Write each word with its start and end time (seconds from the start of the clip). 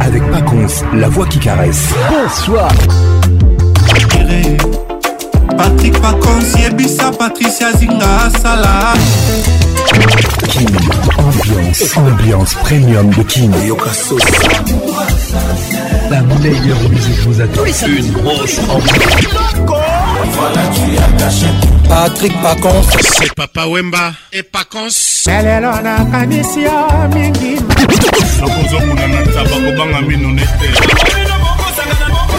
avec 0.00 0.22
Paconce, 0.30 0.82
la 0.94 1.08
voix 1.08 1.26
qui 1.26 1.38
caresse. 1.38 1.88
Bonsoir. 2.10 2.70
Patrick 5.56 6.00
Paconce, 6.00 7.18
Patricia 7.18 7.72
Zinga, 7.72 8.30
Salah. 8.42 8.94
Kim, 10.48 10.66
ambiance, 11.46 11.96
ambiance 11.96 12.54
premium 12.64 13.10
de 13.10 13.22
Kim. 13.22 13.52
La 16.10 16.20
meilleure 16.20 16.88
musique 16.90 17.18
vous 17.26 17.40
attend. 17.40 17.64
Une 17.86 18.10
grosse 18.12 18.58
ambiance. 18.60 19.83
Voilà, 20.32 20.62
tu 20.72 20.96
as 20.98 21.16
caché. 21.24 21.46
Patrick 21.88 22.42
Pacons. 22.42 22.86
C'est 23.20 23.32
Papa 23.34 23.66
Wemba 23.66 24.12
et 24.32 24.42
Pacons. 24.42 25.26
elelo 25.28 25.80
nakanisi 25.82 26.62
yo 26.62 27.08
mingi 27.14 27.54
nakozokuna 28.40 29.06
na 29.06 29.22
taba 29.32 29.56
kobanga 29.64 30.00
mino 30.02 30.28
nete 30.32 31.13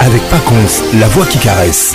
avec 0.00 0.22
Paconce, 0.30 0.82
la 0.94 1.08
voix 1.08 1.26
qui 1.26 1.38
caresse. 1.38 1.94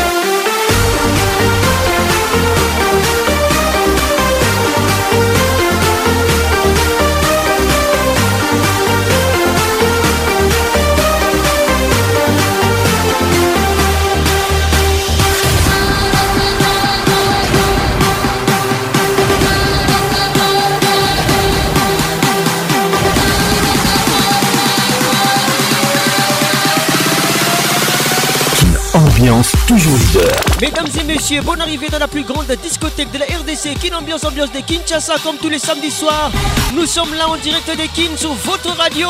toujours 29.68 29.94
leader. 29.98 30.32
Mesdames 30.62 30.88
et 31.00 31.04
messieurs, 31.04 31.42
bonne 31.42 31.62
arrivée 31.62 31.88
dans 31.90 32.00
la 32.00 32.08
plus 32.10 32.24
grande 32.24 32.46
discothèque 32.62 33.10
de 33.12 33.20
la 33.20 33.26
RDC, 33.26 33.78
Kin 33.80 33.96
Ambiance 33.98 34.24
Ambiance 34.26 34.52
de 34.52 34.60
Kinshasa, 34.60 35.16
comme 35.24 35.38
tous 35.38 35.50
les 35.50 35.60
samedis 35.60 35.92
soirs. 35.92 36.30
Nous 36.76 36.86
sommes 36.86 37.14
là 37.14 37.30
en 37.30 37.38
direct 37.38 37.70
des 37.78 37.88
Kin 37.90 38.10
sur 38.18 38.34
votre 38.34 38.76
radio. 38.78 39.10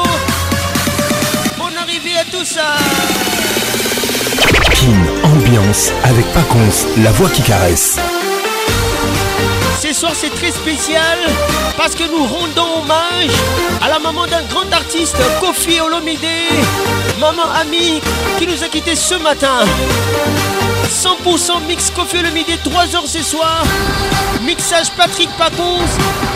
Bon 1.58 1.66
arrivée 1.80 2.17
à 2.19 2.25
tous. 2.25 2.58
Hein. 2.59 2.80
Kin 4.72 5.03
Ambiance 5.23 5.89
avec 6.03 6.31
Paconce, 6.34 6.86
la 6.97 7.11
voix 7.14 7.30
qui 7.30 7.41
caresse 7.41 7.97
soir 9.94 10.11
c'est 10.16 10.33
très 10.33 10.52
spécial 10.52 11.19
parce 11.77 11.94
que 11.94 12.03
nous 12.03 12.25
rendons 12.25 12.81
hommage 12.81 13.30
à 13.83 13.89
la 13.89 14.00
maman 14.00 14.25
d'un 14.25 14.41
grand 14.44 14.69
artiste, 14.73 15.16
Kofi 15.39 15.80
Olomide, 15.80 16.19
maman 17.19 17.44
amie 17.61 18.02
qui 18.39 18.47
nous 18.47 18.63
a 18.63 18.67
quittés 18.69 18.95
ce 18.95 19.13
matin. 19.16 19.59
100% 20.90 21.62
mix 21.68 21.91
Kofi 21.95 22.18
Olomide, 22.19 22.47
3h 22.66 23.06
ce 23.06 23.22
soir. 23.22 23.63
Mixage 24.44 24.90
Patrick 24.97 25.29
Pacons, 25.38 25.88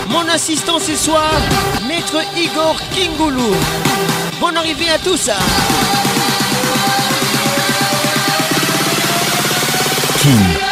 mon 0.09 0.27
assistant 0.29 0.77
ce 0.79 0.95
soir, 0.95 1.31
maître 1.87 2.17
Igor 2.37 2.75
Kingoulou. 2.93 3.55
Bonne 4.39 4.57
arrivée 4.57 4.89
à 4.91 4.99
tous. 4.99 5.29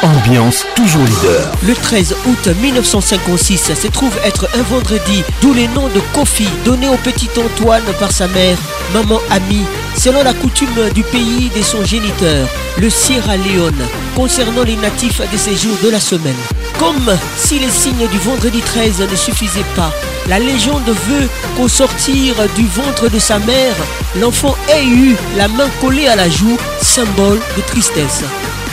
ambiance 0.05 0.65
toujours 0.75 1.03
leader. 1.03 1.51
Le 1.65 1.73
13 1.73 2.15
août 2.27 2.49
1956 2.61 3.73
se 3.73 3.87
trouve 3.87 4.15
être 4.23 4.47
un 4.57 4.61
vendredi, 4.63 5.23
d'où 5.41 5.53
les 5.53 5.67
noms 5.69 5.87
de 5.87 5.99
Kofi 6.13 6.47
donnés 6.63 6.87
au 6.89 6.95
petit 6.97 7.29
Antoine 7.37 7.83
par 7.99 8.11
sa 8.11 8.27
mère, 8.27 8.57
maman 8.93 9.19
amie, 9.31 9.65
selon 9.97 10.23
la 10.23 10.33
coutume 10.33 10.89
du 10.93 11.03
pays 11.03 11.49
de 11.55 11.61
son 11.61 11.83
géniteur, 11.83 12.47
le 12.77 12.89
Sierra 12.89 13.37
Leone, 13.37 13.81
concernant 14.15 14.63
les 14.63 14.75
natifs 14.77 15.21
de 15.31 15.37
ces 15.37 15.55
jours 15.55 15.77
de 15.83 15.89
la 15.89 15.99
semaine. 15.99 16.33
Comme 16.77 17.17
si 17.37 17.59
les 17.59 17.69
signes 17.69 18.07
du 18.11 18.17
vendredi 18.19 18.59
13 18.59 19.01
ne 19.09 19.15
suffisaient 19.15 19.63
pas, 19.75 19.91
la 20.27 20.39
légende 20.39 20.85
veut 20.87 21.29
qu'au 21.55 21.67
sortir 21.67 22.35
du 22.55 22.67
ventre 22.67 23.09
de 23.09 23.19
sa 23.19 23.39
mère, 23.39 23.75
l'enfant 24.19 24.55
ait 24.69 24.83
eu 24.85 25.15
la 25.37 25.47
main 25.47 25.69
collée 25.79 26.07
à 26.07 26.15
la 26.15 26.29
joue, 26.29 26.57
symbole 26.81 27.39
de 27.55 27.61
tristesse. 27.65 28.23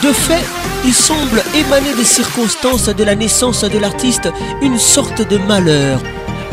De 0.02 0.12
fait, 0.12 0.42
il 0.84 0.92
semble 0.92 1.40
émaner 1.54 1.94
des 1.94 2.04
circonstances 2.04 2.88
de 2.88 3.04
la 3.04 3.14
naissance 3.14 3.62
de 3.62 3.78
l'artiste 3.78 4.28
une 4.60 4.76
sorte 4.78 5.22
de 5.28 5.38
malheur. 5.38 6.00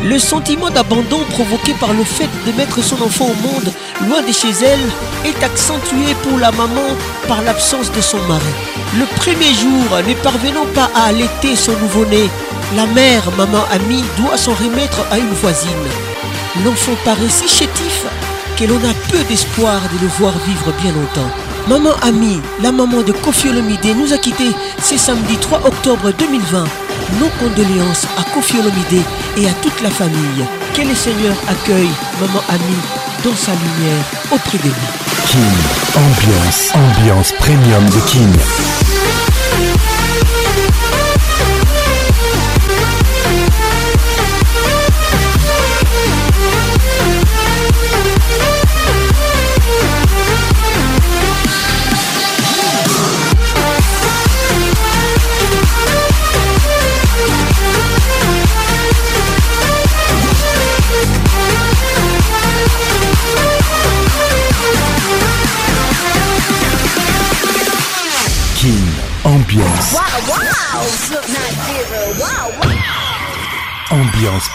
Le 0.04 0.20
sentiment 0.20 0.70
d'abandon 0.70 1.18
provoqué 1.30 1.74
par 1.80 1.92
le 1.92 2.04
fait 2.04 2.28
de 2.46 2.52
mettre 2.56 2.80
son 2.80 3.02
enfant 3.02 3.24
au 3.24 3.42
monde 3.42 3.72
loin 4.08 4.22
de 4.22 4.32
chez 4.32 4.52
elle 4.64 5.28
est 5.28 5.42
accentué 5.42 6.14
pour 6.22 6.38
la 6.38 6.52
maman 6.52 6.94
par 7.26 7.42
l'absence 7.42 7.90
de 7.90 8.00
son 8.00 8.20
mari. 8.28 8.54
Le 8.96 9.04
premier 9.18 9.52
jour, 9.52 9.98
ne 10.06 10.14
parvenant 10.22 10.66
pas 10.72 10.88
à 10.94 11.06
allaiter 11.08 11.56
son 11.56 11.72
nouveau-né, 11.76 12.30
la 12.76 12.86
mère, 12.86 13.24
maman 13.36 13.64
amie, 13.72 14.04
doit 14.16 14.36
s'en 14.38 14.54
remettre 14.54 15.00
à 15.10 15.18
une 15.18 15.30
voisine. 15.42 15.88
L'enfant 16.64 16.94
paraît 17.04 17.28
si 17.28 17.48
chétif 17.48 18.04
qu'elle 18.56 18.70
l'on 18.70 18.76
a 18.76 18.94
peu 19.10 19.24
d'espoir 19.28 19.80
de 19.92 20.02
le 20.06 20.10
voir 20.18 20.34
vivre 20.46 20.72
bien 20.80 20.92
longtemps. 20.92 21.34
Maman 21.68 21.92
Ami, 22.02 22.40
la 22.62 22.72
maman 22.72 23.02
de 23.02 23.12
Kofi 23.12 23.48
Olomide, 23.48 23.94
nous 23.96 24.12
a 24.12 24.18
quittés 24.18 24.52
ce 24.82 24.96
samedi 24.96 25.36
3 25.36 25.66
octobre 25.66 26.12
2020. 26.18 26.64
Nos 27.20 27.28
condoléances 27.38 28.06
à 28.18 28.22
Kofi 28.34 28.56
Olomide 28.58 29.04
et 29.36 29.46
à 29.48 29.52
toute 29.62 29.80
la 29.82 29.90
famille. 29.90 30.44
Que 30.74 30.82
le 30.82 30.94
Seigneur 30.94 31.36
accueille 31.48 31.90
Maman 32.20 32.42
Ami 32.48 32.78
dans 33.24 33.34
sa 33.36 33.52
lumière 33.52 34.04
auprès 34.32 34.58
de 34.58 34.62
lui. 34.64 34.72
Kim 35.26 35.40
ambiance, 35.96 36.70
ambiance 36.74 37.32
premium 37.38 37.84
de 37.86 38.10
King. 38.10 38.89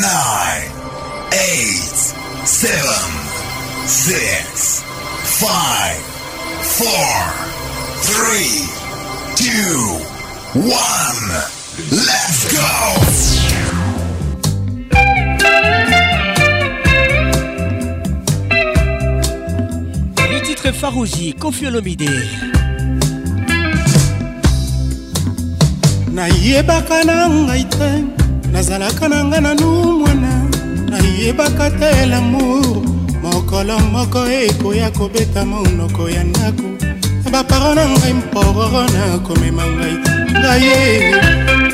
nine, 0.00 0.68
eight, 1.50 1.94
seven, 2.62 3.08
six, 3.86 4.82
five, 5.40 5.96
four, 6.76 7.14
three, 8.08 8.54
two, 9.36 10.02
one. 10.58 11.42
Let's 12.10 12.40
go! 12.52 13.00
Les 20.30 20.42
titres 20.42 20.72
Farouzi, 20.72 21.34
Kofi 21.34 21.66
Olomide. 21.66 22.10
nazalaka 28.54 29.08
na 29.10 29.24
nga 29.26 29.38
nanu 29.42 29.70
mwana 29.98 30.44
nayebaka 30.88 31.70
te 31.74 32.06
lamour 32.06 32.86
mokolo 33.22 33.74
moko 33.90 34.30
ekoya 34.30 34.90
kobeta 34.94 35.42
monoko 35.44 36.06
ya 36.10 36.22
ndako 36.24 36.68
na 37.02 37.28
baparo 37.34 37.74
na 37.74 37.82
ngai 37.90 38.12
mpororo 38.14 38.84
nakomema 38.94 39.64
ngai 39.74 39.96
ngaye 40.40 40.78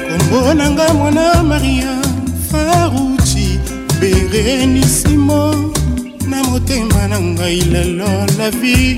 kombo 0.09 0.55
na 0.56 0.67
nga 0.73 0.87
mwana 0.97 1.25
maria 1.44 1.93
faruti 2.49 3.61
berenisimo 4.00 5.69
na 6.33 6.38
motema 6.49 7.09
na 7.12 7.19
ngai 7.21 7.61
lelo 7.61 8.09
la 8.41 8.49
vie 8.56 8.97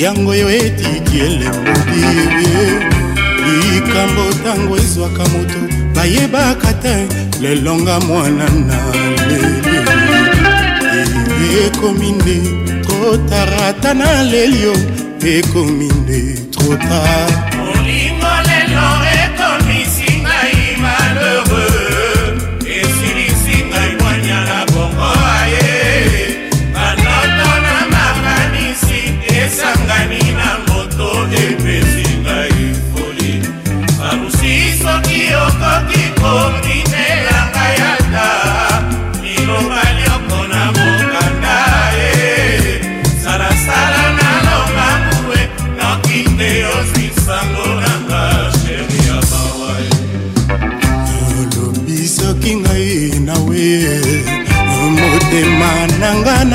yango 0.00 0.32
oyo 0.32 0.48
etiki 0.48 1.16
elemodie 1.28 2.88
likambo 3.60 4.22
ntango 4.40 4.74
ezwaka 4.80 5.24
moto 5.32 5.87
bayebaka 5.98 6.72
te 6.82 6.94
lelonga 7.42 8.00
mwana 8.00 8.46
na 8.66 8.78
leli 9.28 9.82
ekomi 11.66 12.08
nde 12.18 12.36
trotarata 12.86 13.94
na 13.94 14.22
lelio 14.30 14.74
ekomi 15.36 15.88
nde 16.00 16.20
trotar 16.54 17.47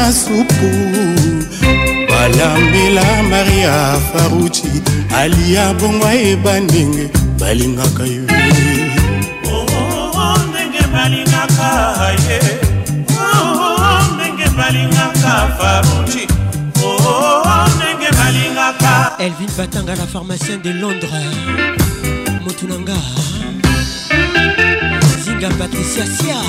na 0.04 0.10
supu 0.12 0.70
balambela 2.10 3.06
maria 3.32 3.76
faruci 4.10 4.68
aliya 5.22 5.66
bongo 5.80 6.06
e 6.06 6.06
ayeba 6.12 6.52
oh, 6.52 6.54
oh, 6.56 6.56
oh, 6.60 6.62
ndenge 10.50 10.84
balingaka 10.94 11.70
ye 12.24 12.40
ndenge 14.16 14.48
balingaka 14.48 14.48
ye 14.48 14.48
ndenge 14.48 14.48
balingaka 14.58 15.34
faruci 15.58 16.24
ndenge 17.78 18.10
balingaka 18.18 18.92
elvin 19.26 19.50
batanga 19.58 19.94
la 20.02 20.06
pharmacien 20.14 20.58
de 20.66 20.72
londres 20.82 21.36
motu 22.44 22.66
na 22.72 22.78
nga 22.84 22.98
zinga 25.24 25.50
patricia 25.60 26.04
sia 26.16 26.40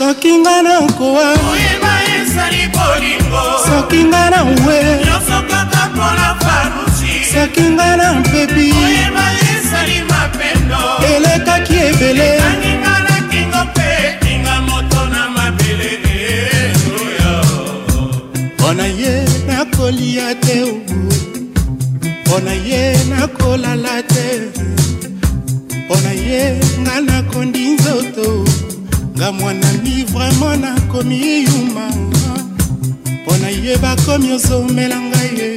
soki 0.00 0.32
nga 0.42 0.54
na 0.66 0.72
nkowa 0.86 1.26
oyeba 1.52 1.92
ezali 2.16 2.64
bolingo 2.74 3.42
soki 3.66 4.00
nga 4.10 4.22
na 4.32 4.40
we 4.64 4.78
nyonso 5.04 5.38
kaka 5.50 5.82
mpona 5.92 6.28
farusi 6.42 7.12
soki 7.32 7.64
nga 7.76 7.88
na 8.00 8.06
mpepi 8.20 8.66
oyeba 8.84 9.24
ezali 9.52 9.98
mapendo 10.10 10.80
elekaki 11.12 11.76
ebele 11.88 12.28
aninga 12.48 12.94
na 13.06 13.16
kingo 13.30 13.60
mpe 13.68 13.86
etinga 14.08 14.54
moto 14.68 15.00
na 15.12 15.22
mabele 15.36 15.90
mpona 18.56 18.86
ye 19.00 19.12
nakolia 19.48 20.28
te 20.44 20.56
obu 20.72 20.98
mpona 22.20 22.52
ye 22.68 22.80
nakolala 23.12 23.94
te 24.12 24.28
mpona 25.82 26.12
ye 26.28 26.42
nga 26.82 26.94
nakondi 27.08 27.62
nzoto 27.76 28.26
nga 29.16 29.28
mwana 29.38 29.69
mpo 30.40 30.56
nakomi 30.56 31.44
yuma 31.44 31.86
mpo 33.22 33.36
na 33.36 33.48
ye 33.62 33.74
bakomi 33.82 34.28
ozomela 34.36 34.98
ngai 35.08 35.32
ye 35.40 35.52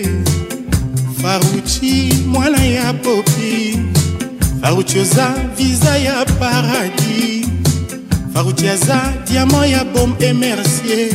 faruci 1.21 1.95
mwana 2.31 2.61
ya 2.77 2.87
popi 3.03 3.53
faruci 4.61 4.97
oza 4.99 5.27
viza 5.57 5.93
ya 6.05 6.15
paradis 6.39 7.47
faruci 8.33 8.67
aza 8.75 8.99
diamant 9.27 9.69
ya 9.75 9.83
bom 9.85 10.11
emercier 10.19 11.13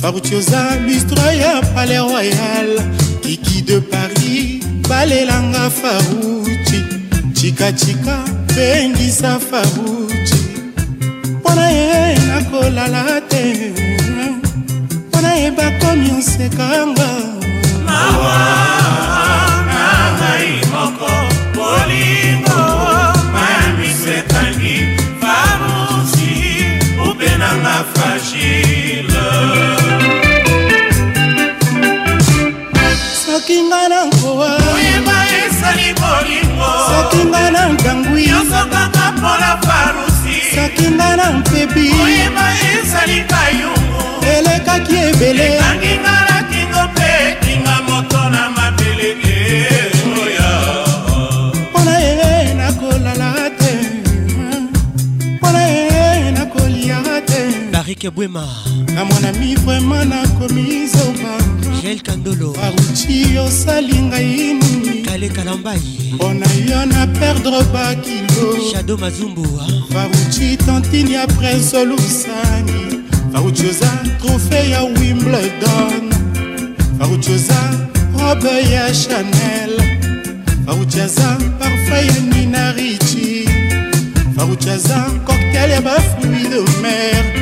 faruci 0.00 0.34
oza 0.34 0.60
lustre 0.86 1.26
ya 1.42 1.52
palais 1.74 2.00
royal 2.10 2.70
kiki 3.22 3.62
de 3.68 3.78
paris 3.90 4.58
balelanga 4.88 5.70
faruci 5.70 6.78
cikacika 7.32 8.16
pengisa 8.54 9.38
faruci 9.38 10.41
mpona 11.52 11.68
ye 11.70 12.14
nakolala 12.28 13.04
te 13.30 13.42
mpona 15.08 15.32
ye 15.40 15.48
bakomi 15.56 16.10
osekanga 16.18 17.12
soki 33.24 33.62
nga 33.68 33.80
na 33.90 34.00
nkowa 34.04 34.50
soki 37.06 37.24
nga 37.30 37.42
na 37.54 37.62
ntangwi 37.72 38.22
nyonso 38.30 38.60
kaka 38.72 39.04
mpola 39.16 39.50
faru 39.66 40.11
elekaki 40.64 40.86
nga 40.94 41.08
na 41.16 41.26
mpebi 41.38 41.86
elekaki 44.36 44.94
ebele 45.08 45.48
Patrick 58.02 58.16
Bwema 58.16 58.46
na 58.94 59.04
mwanami 59.04 59.54
vrema 59.56 60.04
nakomi 60.04 60.86
zoba 60.86 61.38
jel 61.82 62.00
kandolo 62.00 62.56
auti 62.66 63.38
osali 63.38 63.94
ngai 63.94 64.54
nini 64.54 65.02
kale 65.02 65.28
kalambai 65.28 65.80
mpona 66.14 66.46
yo 66.70 66.86
na 66.86 67.06
perdre 67.06 67.62
bakilo 67.72 68.56
shado 68.72 68.96
mazumbu 68.96 69.44
faruci 69.92 70.56
tantini 70.56 71.16
apres 71.16 71.74
olusani 71.74 73.02
faruci 73.32 73.66
oza 73.66 73.88
trofe 74.20 74.70
ya 74.70 74.82
wimbledon 74.82 76.12
faruci 76.98 77.32
oza 77.32 77.88
robe 78.18 78.62
ya 78.72 78.92
chanel 78.92 79.80
faruci 80.66 81.00
aza 81.00 81.38
parfum 81.58 82.06
ya 82.06 82.36
nina 82.36 82.72
rici 82.72 83.48
faruci 84.36 84.70
aza 84.70 85.00
koktel 85.26 85.70
ya 85.70 85.80
bafruit 85.80 86.50
de 86.50 86.60
mer 86.82 87.41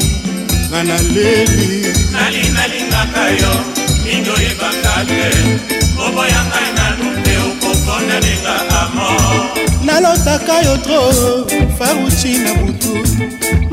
nga 0.69 0.83
naleli 0.83 1.87
nali 2.12 2.43
nalingaka 2.55 3.23
yo 3.40 3.52
mingi 4.05 4.31
oyebaka 4.37 4.93
te 5.09 5.21
oboyanga 6.05 6.61
nalumbe 6.76 7.35
okopona 7.49 8.17
nenga 8.25 8.55
amo 8.81 9.09
nalotaka 9.87 10.55
yo 10.67 10.75
tro 10.85 11.00
fabuti 11.78 12.33
na 12.45 12.50
butu 12.59 12.90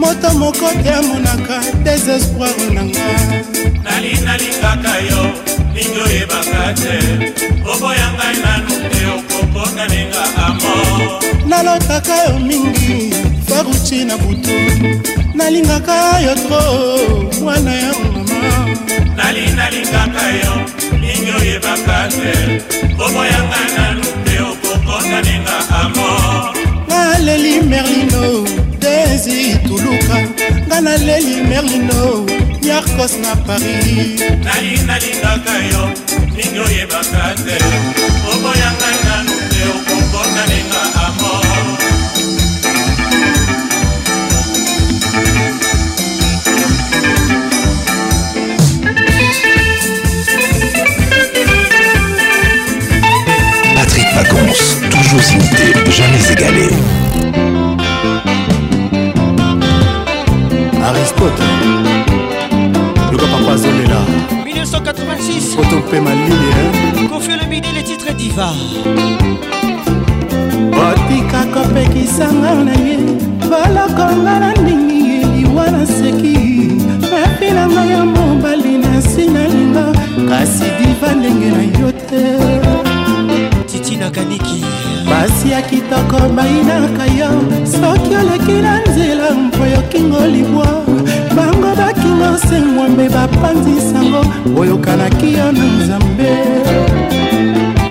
moto 0.02 0.30
moko 0.40 0.68
te 0.84 0.92
amonaka 1.00 1.58
desespoir 1.86 2.56
nanga 2.76 3.08
nali 3.84 4.12
nalingaka 4.26 4.94
yo 5.10 5.65
mingi 5.76 6.00
oyebaka 6.08 6.60
te 6.82 6.94
oboya 7.72 8.08
ngai 8.16 8.36
nanu 8.44 8.70
te 8.94 9.00
okokona 9.16 9.84
ninga 9.94 10.24
amo 10.46 10.74
nalotaka 11.50 12.16
yo 12.28 12.36
mingi 12.50 12.96
faruti 13.48 13.98
na 14.08 14.16
butu 14.22 14.58
nalingaka 15.38 15.98
yo 16.26 16.34
tro 16.44 16.62
mwana 17.42 17.72
ya 17.84 17.90
mama 18.00 18.52
nali 19.20 19.44
nalingaka 19.60 20.24
yo 20.42 20.54
mingi 21.02 21.30
oyebaka 21.40 21.98
te 22.16 22.32
oboya 23.06 23.40
ngai 23.50 23.68
nanu 23.78 24.04
te 24.26 24.36
okokona 24.52 25.18
ninga 25.28 25.58
amo 25.82 26.10
naleli 26.90 27.54
merlino 27.70 28.24
desi 28.82 29.38
tuluka 29.68 30.18
nga 30.68 30.78
naleli 30.86 31.36
merlino 31.50 32.04
yarkos 32.66 33.18
na 33.22 33.38
paris 33.46 34.18
nali 34.42 34.74
nalingaka 34.90 35.54
yo 35.70 35.84
ningi 36.34 36.60
oyebaka 36.66 37.24
te 37.46 37.58
oboyanga 38.34 38.90
nanu 39.06 39.36
te 39.50 39.62
okokonalinga 39.74 40.82
amor 41.06 41.44
Patrick 53.76 54.10
Vacances 54.16 54.72
toujours 54.92 55.30
imité, 55.36 55.70
jamais 55.98 56.32
égalé. 56.34 56.68
Aristote. 60.84 61.42
pourquoi 63.26 63.26
papa 63.40 63.54
azolela 63.54 64.00
1986 64.44 65.58
oto 65.60 65.76
mpe 65.80 66.00
malili 66.00 67.08
confie 67.10 67.36
le 67.36 67.48
midi 67.50 67.70
le 67.76 67.84
titre 67.84 68.14
diva 68.16 68.50
otikaka 70.86 71.62
opekisanga 71.62 72.54
na 72.66 72.74
ye 72.88 72.98
balokonga 73.50 74.36
na 74.40 74.52
ndingi 74.62 75.00
ye 75.10 75.18
liwa 75.36 75.66
na 75.72 75.86
seki 75.86 76.38
mapinanga 77.12 77.84
ya 77.86 78.06
mobali 78.06 78.78
na 78.78 79.02
sinalinga 79.02 79.86
kasi 80.30 80.66
diva 80.80 81.14
ndenge 81.16 81.50
na 81.58 81.64
yo 81.80 81.92
te 81.92 82.24
titina 83.68 84.10
kaniki 84.10 84.64
basi 85.10 85.52
ya 85.52 85.62
kitoko 85.62 86.18
bayinaka 86.36 87.06
yo 87.20 87.30
soki 87.66 88.16
oleki 88.16 88.52
na 88.62 88.82
nzela 88.86 89.32
mpo 89.32 89.66
yokingo 89.66 90.26
libwa 90.28 90.85
tosengwambe 92.36 93.06
bapanzisango 93.16 94.22
oyokanaki 94.60 95.30
yo 95.38 95.48
na 95.58 95.64
nzambe 95.78 96.30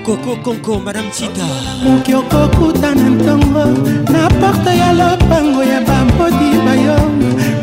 kokokonko 0.07 0.73
madame 0.85 1.11
chita 1.17 1.47
moki 1.85 2.13
okokutana 2.21 3.05
ntongo 3.17 3.65
na 4.13 4.23
porte 4.41 4.73
ya 4.81 4.91
lopango 5.01 5.63
ya 5.73 5.79
bambodi 5.89 6.51
bayo 6.67 6.97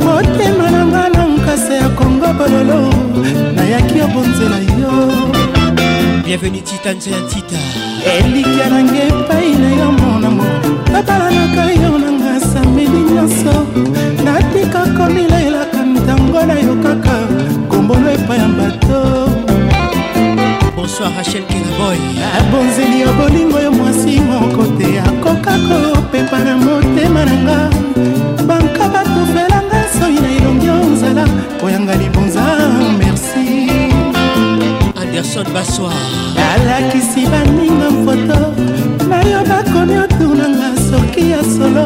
motema 0.04 0.66
nanga 0.76 1.04
na 1.16 1.24
nkasa 1.34 1.74
ya 1.82 1.90
kongo 1.98 2.28
bololo 2.38 2.82
nayaki 3.58 3.98
obonzela 4.08 4.58
yo 4.82 4.92
bienvenu 6.26 6.60
tita 6.68 6.90
nzoya 6.98 7.22
tita 7.32 7.60
elikya 8.18 8.66
nanga 8.74 9.00
epai 9.10 9.52
na 9.62 9.70
yo 9.80 9.88
monamo 10.02 10.46
babalanaka 10.94 11.64
yo 11.82 11.92
nanga 12.04 12.34
sameli 12.52 13.02
nyonso 13.14 13.54
natika 14.26 14.82
komilela 14.98 15.61
ntango 16.06 16.40
nayokaka 16.46 17.14
kombolo 17.70 18.10
epai 18.18 18.38
ya 18.40 18.48
bato 18.48 18.98
bonsoir 20.76 21.12
rachel 21.18 21.44
kinaboy 21.46 21.98
abonzeli 22.40 22.98
ah, 22.98 23.06
ya 23.06 23.12
bolingo 23.18 23.60
yo 23.60 23.72
mwasi 23.72 24.20
moko 24.22 24.64
te 24.78 25.00
akoka 25.00 25.54
kopepa 25.68 26.40
na 26.40 26.54
motema 26.58 27.26
na 27.26 27.34
nga 27.44 27.58
banka 28.48 28.84
batofelanga 28.94 29.80
soi 30.00 30.16
na 30.24 30.28
elongi 30.38 30.70
ozala 30.70 31.26
koyanga 31.60 31.96
libonza 31.96 32.44
merci 32.98 33.92
anderson 35.02 35.46
basoir 35.54 35.94
alakisi 36.56 37.26
baninga 37.32 37.88
mfoto 37.92 38.40
na 39.10 39.22
yo 39.30 39.40
bakomi 39.50 39.98
otunanga 40.04 40.70
soki 40.90 41.32
ya 41.32 41.42
solo 41.44 41.86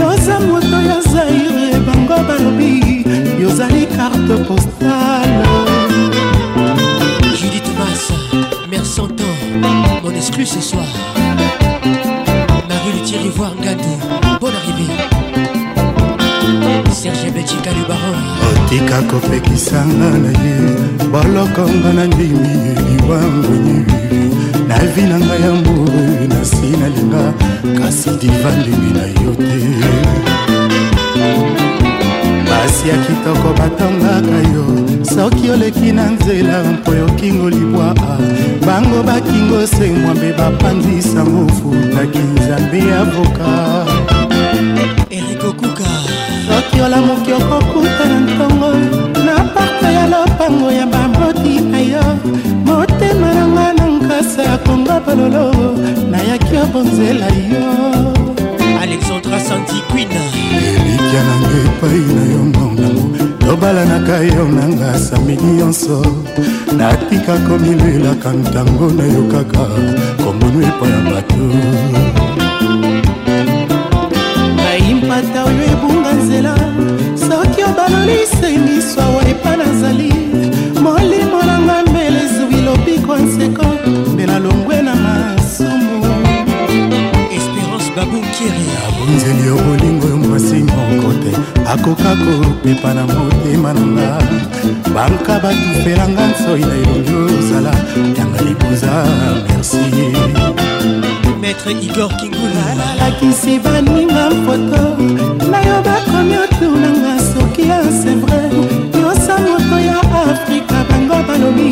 yoza 0.00 0.40
moto 0.40 0.78
ya 0.90 0.98
zaire 1.12 1.76
bango 1.86 2.16
balobi 2.28 2.84
oyo 3.44 3.52
ozali 3.52 3.86
carte 3.86 4.36
postale 4.44 5.44
judith 7.40 7.68
mas 7.78 8.12
mère 8.70 8.86
santan 8.86 9.36
mon 10.02 10.12
exclu 10.14 10.44
ce 10.46 10.60
soir 10.60 10.88
marie 12.68 12.92
lutier 12.94 13.18
ivoire 13.24 13.54
ngado 13.60 13.94
bonne 14.40 14.56
arrivée 14.60 14.94
serge 16.92 17.28
betika 17.34 17.70
le 17.70 17.82
baron 17.88 18.18
otika 18.64 18.98
kopekisanga 19.10 20.10
na 20.24 20.32
ye 20.44 20.58
bolokonga 21.12 21.90
na 21.92 22.04
ndimi 22.06 22.54
liwangoni 22.88 23.78
na 24.68 24.76
vi 24.92 25.02
na 25.02 25.16
ngai 25.18 25.42
ya 25.44 25.52
mboi 25.52 26.24
na 26.32 26.40
si 26.44 26.66
nalinga 26.80 27.24
kasi 27.78 28.10
divandimi 28.20 28.90
na 28.98 29.04
yo 29.22 29.32
te 29.36 29.52
mwasi 32.74 32.88
ya 32.88 32.96
kitoko 32.98 33.48
batongaka 33.58 34.48
yo 34.54 34.64
soki 35.14 35.50
oleki 35.50 35.92
na 35.92 36.10
nzela 36.10 36.64
mpo 36.64 36.94
yokingo 36.94 37.50
libwa 37.50 37.90
ah. 37.96 38.18
bango 38.66 39.02
bakingo 39.02 39.66
se 39.66 39.90
mwambe 39.92 40.32
bapanzisango 40.32 41.52
futaki 41.52 42.18
nzambe 42.18 42.78
ya 42.78 43.04
voka 43.04 43.50
erikokuka 45.10 45.84
soki 46.48 46.80
olamuki 46.82 47.32
okokuta 47.32 48.04
na 48.08 48.20
ntongo 48.20 48.70
na 49.26 49.44
parte 49.54 49.86
ya 49.94 50.06
lopango 50.06 50.70
ya 50.72 50.86
baboti 50.86 51.60
na 51.60 51.78
yo 51.80 52.04
motema 52.64 53.34
nanga 53.34 53.72
na 53.72 53.86
nkasa 53.86 54.42
ya 54.42 54.58
kongo 54.58 55.00
bololo 55.06 55.46
nayaki 56.10 56.56
obonzela 56.62 57.26
yo 57.26 57.68
alexandra 58.82 59.40
santiquina 59.40 60.33
libya 61.14 61.30
nanga 61.30 61.56
epai 61.68 62.00
na 62.16 62.22
yo 62.32 62.38
mbongango 62.50 63.06
tobalanaka 63.46 64.16
yo 64.26 64.44
nanga 64.50 64.98
samini 64.98 65.52
nyonso 65.62 66.02
natika 66.76 67.34
komilelaka 67.48 68.28
ntango 68.32 68.86
nayokaka 68.96 69.62
kombonu 70.22 70.58
epai 70.70 70.90
ya 70.94 71.00
bato 71.12 71.42
bayimpata 74.58 75.38
oyo 75.48 75.62
ebunga 75.74 76.12
nzela 76.20 76.54
soki 77.26 77.60
obalolisengiswa 77.70 79.04
wa 79.14 79.20
epa 79.32 79.52
nazali 79.56 80.33
nzeli 89.10 89.46
yo 89.46 89.54
bolingo 89.56 90.08
yo 90.08 90.16
mwasi 90.16 90.54
moko 90.54 91.08
te 91.14 91.32
akoka 91.70 92.16
kopepa 92.16 92.94
na 92.94 93.06
motema 93.06 93.72
na 93.72 93.80
nga 93.86 94.18
banka 94.94 95.38
batufelanga 95.42 96.24
nsoi 96.30 96.60
na 96.60 96.74
elongi 96.74 97.14
ozala 97.14 97.74
yanga 98.18 98.40
libuza 98.42 98.92
merci 99.50 99.76
maître 101.40 101.70
igor 101.86 102.10
kingulalakisi 102.16 103.58
baninga 103.64 104.24
foto 104.46 104.82
na 105.50 105.58
yo 105.66 105.76
bakomi 105.86 106.36
oturnanga 106.44 107.12
soki 107.30 107.62
ya 107.68 107.78
sevre 108.02 108.40
yosa 109.00 109.34
moto 109.46 109.76
ya 109.88 110.00
afrika 110.30 110.76
bango 110.88 111.16
balobi 111.28 111.70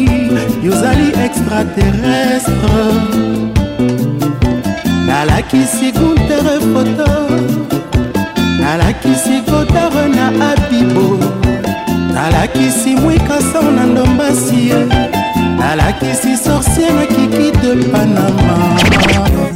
yozali 0.67 1.07
extraterrestre 1.25 3.42
la 5.23 5.29
nalakisi 5.29 5.93
guntere 5.93 6.59
foto 6.71 7.07
nalakisi 8.61 9.41
kotare 9.47 10.09
na 10.09 10.27
abibo 10.51 11.19
nalakisi 12.15 12.97
mwikasan 12.97 13.67
na 13.77 13.85
ndombasi 13.87 14.69
ye 14.69 14.87
nalakisi 15.59 16.37
sorcier 16.45 16.93
na 16.93 17.07
kiki 17.15 17.51
de 17.63 17.89
panama 17.93 18.77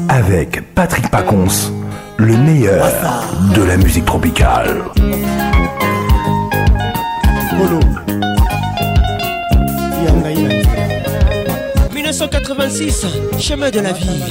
avec 0.08 0.62
patrick 0.74 1.08
pacons 1.10 1.72
le 2.18 2.36
meilleur 2.36 2.86
de 3.54 3.62
la 3.62 3.76
musique 3.76 4.04
tropicale 4.04 4.82
1986, 11.92 13.06
chemin 13.38 13.68
de 13.70 13.80
la 13.80 13.92
vie. 13.92 14.22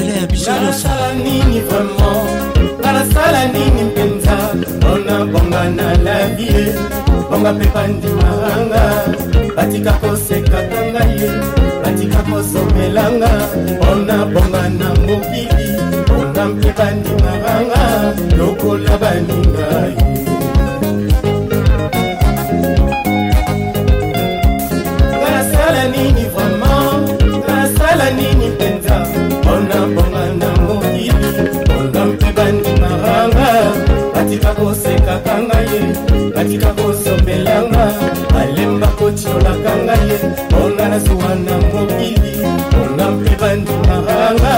nzela 0.00 0.18
ya 0.20 0.26
biso 0.26 0.50
nasala 0.52 1.14
nini 1.14 1.60
vraimen 1.60 2.80
nanasala 2.82 3.44
nini 3.52 3.84
mpenza 3.84 4.32
mpona 4.76 5.24
bonga 5.26 5.64
na 5.76 5.94
lavie 5.94 6.72
bonga 7.30 7.52
mpe 7.56 7.66
bandimanga 7.74 8.82
batika 9.56 9.92
kosekaka 10.00 10.80
ngai 10.90 11.14
ye 11.20 11.30
batika 11.84 12.20
kosomelanga 12.30 13.30
mpona 13.66 14.16
bonga 14.32 14.62
na 14.78 14.88
mokili 15.06 15.68
bonga 16.08 16.42
mpe 16.54 16.70
bandimanga 16.78 17.84
lokola 18.38 18.92
baningai 19.02 20.19
bandimanga 32.32 33.72
batika 34.14 34.54
kosekaka 34.54 35.34
ngai 35.46 35.82
batika 36.34 36.66
kosombelanga 36.78 37.84
balemba 38.32 38.86
kotiolaka 38.98 39.72
ngai 39.86 40.12
onga 40.64 40.84
nasuwa 40.90 41.30
na 41.44 41.54
mokili 41.70 42.34
onga 42.82 43.06
mpe 43.16 43.30
bandimanga 43.40 44.56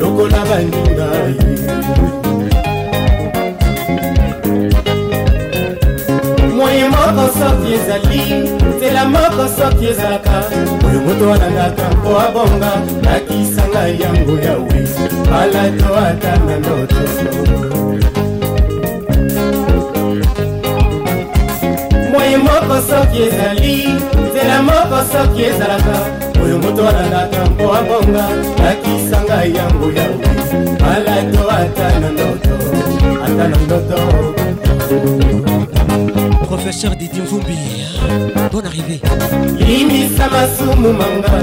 lokola 0.00 0.40
bandingai 0.48 1.41
soki 7.48 7.72
ezali 7.74 8.48
nzela 8.76 9.04
moko 9.12 9.42
soki 9.58 9.86
ezalaka 9.86 10.32
oyo 10.86 10.98
moto 11.06 11.24
wanangaka 11.30 11.84
mpo 11.96 12.10
abonga 12.26 12.70
nakisanga 13.04 13.80
yango 14.02 14.34
yawe 14.46 14.86
malato 15.30 15.90
ata 16.08 16.32
na 16.46 16.54
loto 16.66 17.04
moye 22.12 22.36
moko 22.46 22.76
soki 22.90 23.18
ezali 23.28 23.74
nzela 24.30 24.56
moko 24.68 24.96
soki 25.12 25.40
ezalaka 25.50 25.94
oyo 26.44 26.56
moto 26.62 26.80
wanangaka 26.86 27.38
mpo 27.50 27.66
abonga 27.80 28.24
nakisanga 28.64 29.36
yango 29.58 29.86
yawe 29.98 30.28
malato 30.82 31.42
ata 31.60 31.86
na 32.00 32.08
loto 32.18 32.54
ata 33.24 33.48
na 33.48 33.56
loto 33.68 34.32
professeur 36.62 36.94
Didion 36.94 37.24
Zumbi 37.26 37.56
bonne 38.52 38.66
arrivée 38.66 39.00
limisa 39.58 40.26
masumu 40.30 40.92
manga 41.00 41.38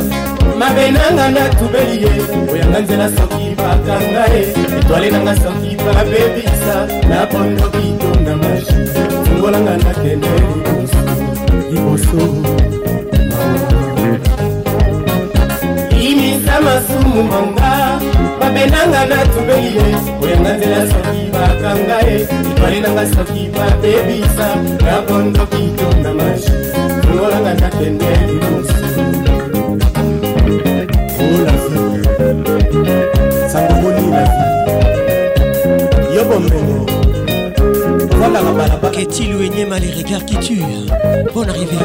mabe 0.57 0.85
nanga 0.95 1.27
natubeli 1.35 1.95
ye 2.03 2.11
oyanga 2.51 2.79
nzela 2.83 3.07
soki 3.17 3.47
bakanga 3.59 4.23
ye 4.33 4.41
etwale 4.79 5.09
nanga 5.11 5.35
soki 5.43 5.71
babebisa 5.85 6.75
na 7.09 7.17
bondo 7.31 7.65
kitonga 7.75 8.33
maji 8.41 8.81
fungolanga 9.25 9.73
nakende 9.83 10.27
liboso 10.39 11.01
liboso 11.69 12.25
limisa 16.01 16.53
masumu 16.65 17.23
manga 17.31 17.78
omemenanga 18.59 19.05
natubeli 19.05 19.77
ye 19.77 19.95
oyenga 20.21 20.53
nzela 20.57 20.81
soki 20.91 21.23
bakanga 21.33 21.97
ye 22.07 22.19
etwale 22.21 22.79
nanga 22.79 23.05
soki 23.15 23.49
bapebisa 23.55 24.47
na 24.85 25.01
bonzoki 25.07 25.63
tonda 25.77 26.13
mashi 26.13 26.51
tongolanga 27.01 27.53
nakende 27.53 28.05
libosi 28.27 28.81
yo 36.15 36.23
bomengo 36.25 36.85
voilà 38.17 38.41
la 38.41 38.51
balaba 38.51 38.89
qu'est-il 38.89 39.35
ou 39.35 39.41
énième 39.41 39.73
les 39.79 39.91
regards 40.03 40.25
qui 40.25 40.35
tuent 40.37 40.89
bonne 41.33 41.49
arrivée 41.49 41.77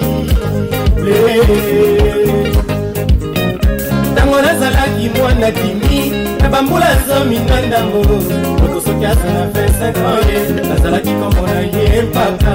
nazalaki 4.43 5.11
mwana 5.21 5.51
kimi 5.51 6.11
na 6.41 6.49
bambula 6.49 6.87
zomi 7.09 7.39
na 7.39 7.67
ndango 7.67 7.99
moto 7.99 8.81
soki 8.87 9.05
azala 9.07 9.47
25 9.47 9.87
ans 9.87 10.69
nazalaki 10.69 11.09
komona 11.11 11.55
ye 11.61 12.03
mpaka 12.03 12.53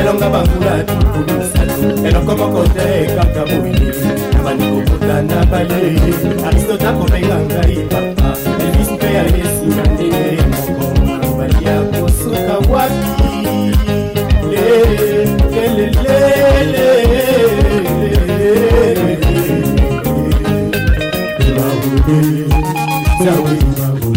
elonga 0.00 0.28
bambula 0.34 0.74
tukulusalo 0.88 2.06
eloko 2.08 2.32
moko 2.40 2.62
te 2.74 2.88
kaka 3.16 3.42
boye 3.46 3.92
nabandi 4.34 4.64
kokota 4.72 5.16
na 5.28 5.38
bayeye 5.46 6.14
aristota 6.46 6.88
kobenga 6.98 7.36
ngai 7.46 7.76
papa 7.90 8.28
elvis 8.64 8.88
mpe 8.94 9.06
yayesina 9.16 9.82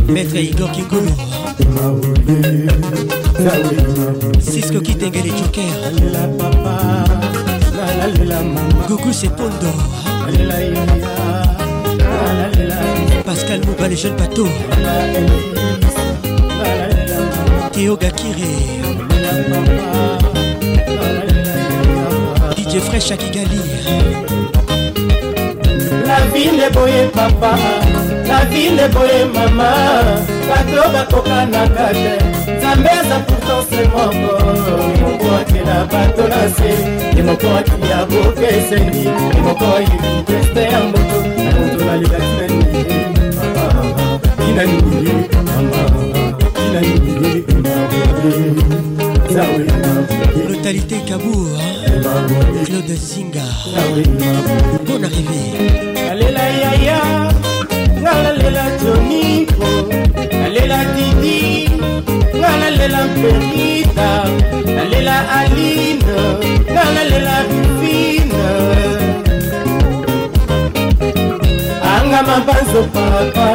maître 0.10 0.36
Igor 0.36 0.72
Kingolo 0.72 1.10
Cisco 4.40 4.80
Kitengele 4.80 5.30
jokers, 5.38 5.64
Gougou 8.88 9.12
c'est 9.14 9.30
Pondo 9.30 9.72
Pascal 13.26 13.60
Mouba 13.66 13.88
les 13.88 13.96
jeunes 13.98 14.16
bateaux 14.16 14.48
Théo 17.72 17.98
Gakire 17.98 18.46
DJ 22.58 22.80
Fresh 22.82 23.12
à 23.12 23.18
Kigali 23.18 23.60
La 26.06 26.20
ville 26.36 26.60
est 26.68 26.74
boyée 26.74 27.06
papa 27.14 27.56
navine 28.30 28.88
boye 28.94 29.26
mama 29.34 29.70
bato 30.50 30.84
bakokanaka 30.94 31.86
te 31.94 32.16
nzambe 32.58 32.90
aza 33.00 33.18
pourtant 33.28 33.64
se 33.70 33.82
moko 33.94 34.36
ye 34.94 35.02
moko 35.10 35.28
akela 35.40 35.78
bato 35.92 36.24
na 36.34 36.42
se 36.58 36.72
ye 37.16 37.22
moko 37.30 37.48
akiya 37.60 38.00
bokeseni 38.10 39.06
ye 39.36 39.42
moko 39.46 39.66
ayebi 39.78 40.12
deste 40.28 40.62
ya 40.72 40.80
moto 40.92 41.18
na 41.44 41.52
moto 41.58 41.86
nalikatinani 41.86 42.64
inanini 44.50 45.14
inanini 46.68 47.44
brutalité 50.48 50.98
kabour 51.10 51.60
claude 52.66 52.96
zinga 53.08 53.48
bon 54.88 55.02
arrivé 55.08 55.42
alela 56.12 56.44
yaya 56.62 57.02
nga 58.10 58.16
nalela 58.26 58.64
joniko 58.82 59.66
nalela 60.42 60.80
didi 60.96 61.70
nga 62.42 62.50
nalela 62.62 63.02
perita 63.22 64.10
nalela 64.78 65.16
aline 65.40 66.02
nga 66.74 66.84
nalela 66.96 67.36
rufine 67.50 68.48
anga 71.94 72.22
mabanzo 72.30 72.82
papa 72.96 73.50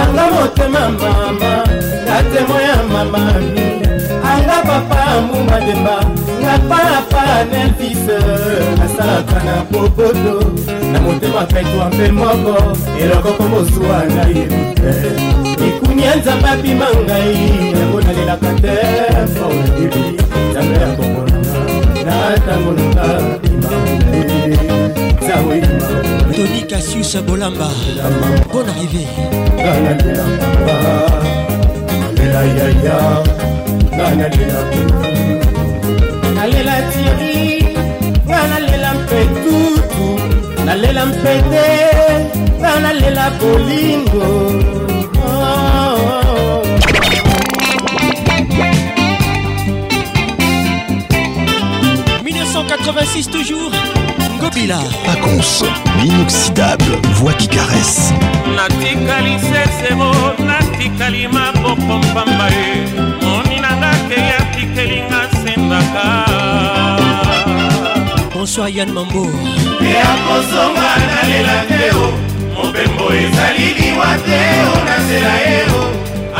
anga 0.00 0.24
motema 0.34 0.84
mama 1.02 1.54
nga 2.06 2.16
temo 2.30 2.56
ya 2.68 2.76
mamami 2.94 3.66
anga 4.32 4.58
papa 4.68 5.02
mumademba 5.28 5.98
nga 6.44 6.54
papa 6.70 7.24
nelvis 7.50 8.04
asalaka 8.84 9.38
na 9.48 9.56
bobodo 9.70 10.34
na 10.96 11.02
motema 11.02 11.46
petwa 11.46 11.90
mpe 11.92 12.06
moko 12.18 12.56
eloko 13.02 13.28
komosuwa 13.38 13.96
ngai 14.14 14.42
ikunia 15.68 16.12
nzambe 16.18 16.48
abima 16.54 16.86
ngai 17.04 17.34
yango 17.80 17.98
nalelaka 18.04 18.50
te 18.62 18.74
maoibi 19.34 20.02
nzambe 20.50 20.74
ya 20.82 20.88
komonana 20.96 21.60
natango 22.06 22.70
nakabima 22.72 23.70
toni 26.36 26.60
kasius 26.70 27.14
bolamba 27.26 27.68
bon 28.52 28.66
arrivé 28.66 29.04
nalela 36.34 36.74
tieri 36.92 37.56
nalela 40.66 41.06
mpete 41.06 41.66
mpe 42.34 42.80
nalela 42.82 43.30
bolingo 43.30 44.66
toujours 53.32 53.72
Gobila 54.40 54.78
Paconce, 55.06 55.64
l'inoxydable, 56.02 56.98
voix 57.14 57.32
qui 57.38 57.48
caresse 57.48 58.12
natikali 58.58 59.38
sesero 59.50 60.10
natikali 60.50 61.22
maboko 61.36 61.94
mpamba 62.04 62.46
ye 62.56 62.72
moni 63.24 63.58
nanga 63.64 63.90
keya 64.08 64.40
tikelinga 64.54 65.20
sendaka 65.42 66.35
bonsoir 68.56 68.74
yann 68.76 68.90
mambo 68.94 69.22
eyakosonga 69.86 70.88
nalela 71.10 71.56
te 71.70 71.88
o 72.04 72.06
mobembo 72.54 73.04
ezali 73.22 73.66
liwa 73.78 74.10
te 74.26 74.38
o 74.72 74.76
nasela 74.88 75.34
ye 75.44 75.60
o 75.78 75.82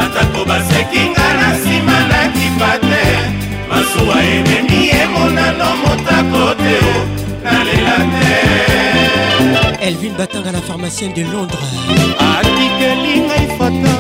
atako 0.03 0.41
basekinga 0.49 1.27
na 1.41 1.47
nsima 1.57 1.97
nakipa 2.11 2.71
te 2.87 3.03
masuwa 3.71 4.17
ememi 4.35 4.81
emonano 5.03 5.67
motako 5.83 6.43
te 6.63 6.75
o 6.93 6.97
nalela 7.45 7.97
te 8.13 8.33
elvin 9.87 10.15
batanga 10.19 10.53
la 10.53 10.61
pharmacienne 10.69 11.15
de 11.17 11.25
londres 11.33 11.71
atikeli 12.39 13.15
ngai 13.27 13.47
foto 13.59 13.93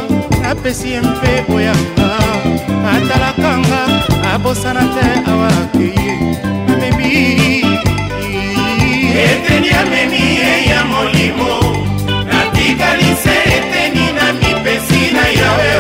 napesi 0.42 0.88
ye 0.92 1.00
mpe 1.00 1.32
oyanga 1.54 2.08
atalakanga 2.96 3.80
abosana 4.34 4.84
te 4.94 5.06
awaki 5.32 5.95
eteni 9.24 9.70
amemi 9.80 10.22
ye 10.40 10.52
ya 10.70 10.80
molimo 10.92 11.52
natikalise 12.30 13.34
eteni 13.56 14.04
na 14.16 14.26
mipesi 14.40 15.02
na 15.16 15.24
yawe 15.38 15.70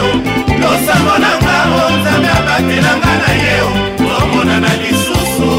losambo 0.62 1.14
na 1.24 1.30
nga 1.42 1.56
o 1.78 1.80
nzambe 1.98 2.30
abatelanga 2.38 3.12
na 3.22 3.30
ye 3.42 3.54
tomonana 3.98 4.72
lisusu 4.82 5.50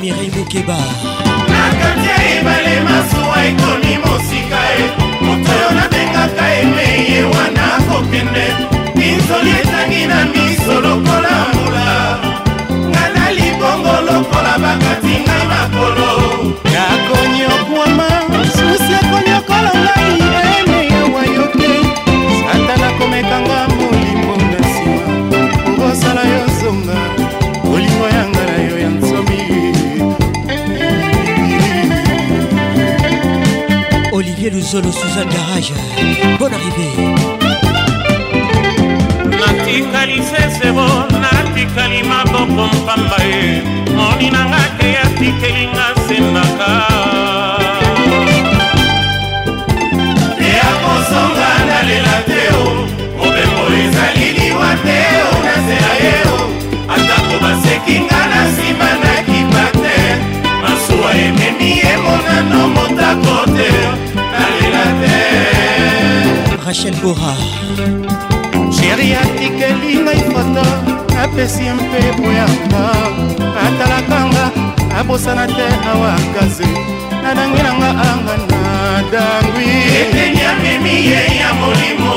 mirei 0.00 0.30
bokeba 0.34 0.80
na 1.52 1.62
kati 1.80 2.06
ya 2.14 2.18
ebale 2.34 2.74
masuwa 2.86 3.36
ekomi 3.50 3.92
mosika 4.04 4.60
e 4.78 4.80
moto 5.24 5.50
oyo 5.58 5.68
nabengaka 5.78 6.44
eme 6.60 6.88
ye 7.10 7.20
wana 7.34 7.66
kokende 7.88 8.46
pinzoli 8.96 9.50
etangi 9.60 10.02
na 10.12 10.18
Jedediah 35.18 36.07
debora 67.08 67.34
sheri 68.76 69.14
atikeli 69.22 69.92
ngai 70.04 70.22
foto 70.32 70.64
apesi 71.24 71.64
mpe 71.76 72.00
boyaka 72.18 72.82
atalakanga 73.66 74.44
abosana 74.98 75.44
te 75.56 75.66
awakaze 75.90 76.68
nadangi 77.22 77.60
nanga 77.66 77.90
anga 78.10 78.34
nadangwi 78.52 79.68
eteni 80.00 80.40
amemi 80.52 80.94
ye 81.10 81.20
ya 81.40 81.50
molimo 81.60 82.14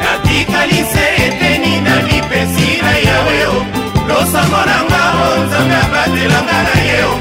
natikalise 0.00 1.04
eteni 1.26 1.72
na 1.86 1.94
lipesi 2.06 2.68
na 2.84 2.92
yaweo 3.08 3.54
losango 4.08 4.60
nanga 4.70 5.02
o 5.26 5.28
nzambe 5.44 5.76
abatelanga 5.84 6.58
na 6.68 6.74
yeo 6.88 7.12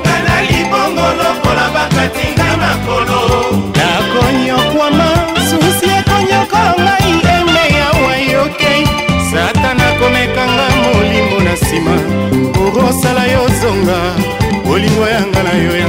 ngana 0.00 0.34
libongo 0.50 1.06
lokola 1.20 1.64
bakatinga 1.74 2.48
makolo 2.62 3.18
nakonyokwama 3.76 5.08
susi 5.48 5.86
ekonyokola 5.98 6.74
ngai 6.80 7.32
eme 7.34 7.64
yawa 7.78 8.14
yoke 8.32 8.72
satana 9.30 9.84
komekanga 9.98 10.66
molimo 10.82 11.36
na 11.44 11.52
nsima 11.52 11.96
okosala 12.66 13.22
yozonga 13.34 13.98
bolingo 14.64 15.04
yanga 15.12 15.42
na 15.42 15.52
yo 15.64 15.79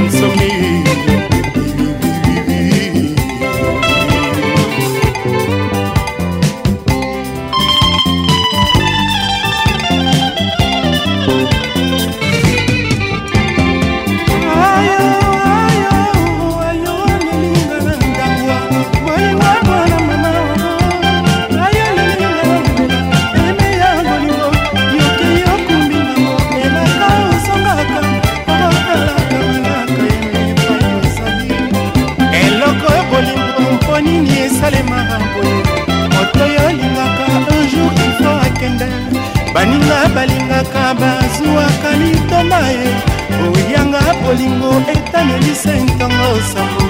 bolingo 44.32 44.68
etanelisa 44.92 45.72
ntango 45.72 46.32
sango 46.50 46.84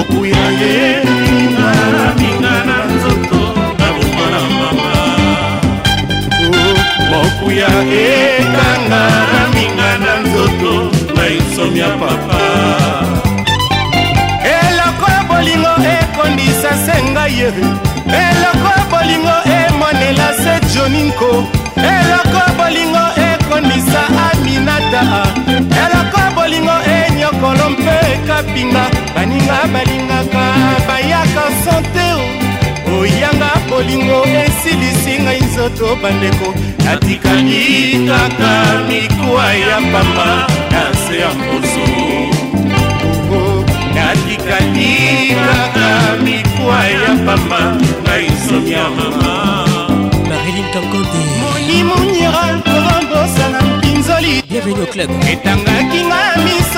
okuya 0.00 0.44
ye 0.60 1.02
minga 2.20 2.56
na 2.68 2.76
nzoto 2.94 3.38
nabongo 3.78 4.24
na 4.32 4.40
mama 4.58 5.00
okuya 7.24 7.68
ekanga 8.04 9.04
na 9.30 9.40
minga 9.54 9.90
na 10.04 10.12
nzoto 10.24 10.72
na 11.16 11.24
insomi 11.36 11.78
ya 11.78 11.88
papa 12.02 12.40
eloko 14.60 15.04
ya 15.16 15.20
bolingo 15.28 15.72
ekondisa 15.96 16.70
se 16.84 16.96
ngai 17.10 17.34
ye 17.38 17.48
eloko 18.28 18.68
ya 18.76 18.82
bolingo 18.92 19.34
emonela 19.64 20.28
se 20.42 20.54
joninko 20.74 21.30
eloko 21.98 22.36
ya 22.46 22.50
bolingo 22.58 23.04
ekondisa 23.30 24.02
aminata 24.30 25.41
mokolo 27.32 27.70
mpe 27.70 27.98
ekapinga 28.14 28.84
baninga 29.16 29.58
balingaka 29.72 30.44
bayaka 30.88 31.44
sante 31.64 32.06
oyanga 32.98 33.50
bolingo 33.68 34.18
esilisi 34.44 35.14
ngai 35.24 35.40
nzoto 35.48 35.88
bandeko 36.02 36.48
natikali 36.84 37.62
kaka 38.08 38.52
mikwa 38.88 39.46
ya 39.64 39.76
pamba 39.92 40.30
na 40.72 40.82
se 41.02 41.14
ya 41.22 41.30
mposo 41.38 41.84
oh, 43.38 43.60
natikali 43.94 44.92
kaka 45.46 45.90
mikwa 46.24 46.78
ya 47.00 47.10
pamba 47.26 47.60
ngai 48.04 48.26
nzoto 48.36 48.68
ya 48.78 48.86
mama 48.96 49.32
marilin 50.28 50.64
kankonte 50.72 51.20
monimunira 51.40 52.44
kobambosana 52.64 53.58
mpinzoli 53.70 54.34
bienvenu 54.48 54.80
au 54.82 54.86
club 54.92 55.10
etangaki 55.32 56.00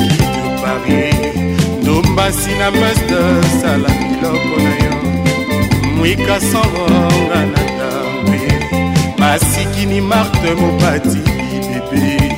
mbasi 2.17 2.51
na 2.51 2.71
meste 2.71 3.15
sala 3.61 3.89
biloko 3.89 4.61
na 4.63 4.71
yo 4.85 4.93
mwika 5.99 6.41
songonga 6.41 7.41
na 7.47 7.59
tambe 7.59 8.41
masikini 9.19 10.01
marte 10.01 10.55
mopati 10.55 11.19
bibebe 11.19 12.37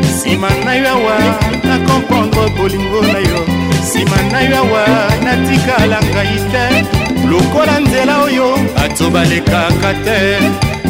nsima 0.00 0.50
na 0.64 0.74
yo 0.74 0.88
awa 0.88 1.18
na 1.64 1.78
komprendre 1.88 2.48
bolingo 2.56 3.02
na 3.02 3.18
yo 3.18 3.46
nsima 3.82 4.22
na 4.32 4.40
yo 4.40 4.56
awa 4.56 4.86
natikala 5.24 5.98
ngai 6.02 6.36
te 6.52 7.01
lokola 7.30 7.78
nzela 7.80 8.18
oyo 8.22 8.56
bato 8.76 9.10
balekaka 9.10 9.92
te 10.04 10.20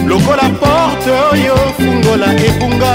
lokola 0.06 0.42
porte 0.60 1.10
oyo 1.32 1.56
fungola 1.78 2.26
ebunga 2.48 2.94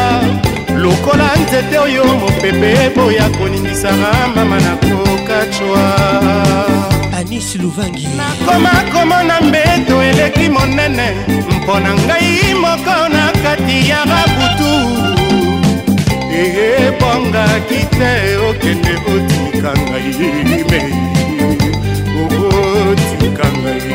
lokola 0.84 1.28
nzete 1.46 1.78
oyo 1.80 2.04
mopepe 2.06 2.70
eboya 2.86 3.30
koningisaka 3.38 4.12
mama 4.36 4.58
na 4.66 4.74
kokacwa 4.84 5.88
anis 7.18 7.56
luvangi 7.62 8.08
nakoma 8.18 8.74
komona 8.94 9.42
mbeto 9.42 10.04
eleki 10.04 10.50
monene 10.50 11.10
mpo 11.52 11.80
na 11.80 11.94
ngai 11.94 12.54
moko 12.62 12.96
na 13.14 13.32
kati 13.44 13.90
ya 13.90 13.98
rabutu 14.10 14.74
eyebongaki 16.40 17.86
te 17.98 18.12
okende 18.50 18.94
otikanga 19.14 19.98
ime 19.98 21.17
otika 22.92 23.48
ngai 23.60 23.94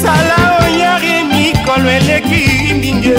sala 0.00 0.38
oyare 0.64 1.16
mikolo 1.30 1.88
eleki 1.98 2.42
ndinge 2.78 3.18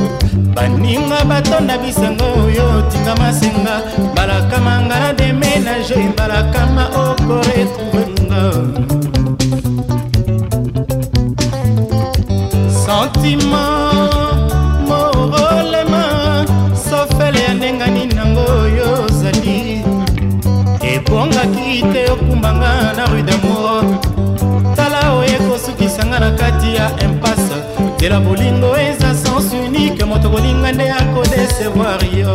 baninga 0.55 1.19
batonda 1.29 1.75
bisango 1.81 2.27
oyo 2.43 2.67
tinga 2.91 3.13
masenga 3.21 3.75
mbalakama 4.11 4.73
nga 4.85 4.97
na 5.05 5.09
deménage 5.19 5.95
mbalakama 6.13 6.83
okoretrouve 7.03 8.03
nga 8.27 8.41
sentima 12.83 13.63
morolema 14.89 16.03
sofele 16.87 17.39
ya 17.47 17.53
ndengani 17.59 18.03
nango 18.17 18.43
oyo 18.61 18.87
ozali 19.05 19.55
ebongaki 20.93 21.67
te 21.93 22.01
okumbanga 22.13 22.71
na 22.97 23.03
rue 23.11 23.23
damour 23.27 23.62
lelo 28.03 28.19
bolingo 28.19 28.75
eza 28.75 29.13
sens 29.21 29.53
unique 29.53 30.03
moto 30.05 30.29
kolinga 30.33 30.71
nde 30.75 30.85
akodesevoir 30.99 32.01
yo 32.19 32.33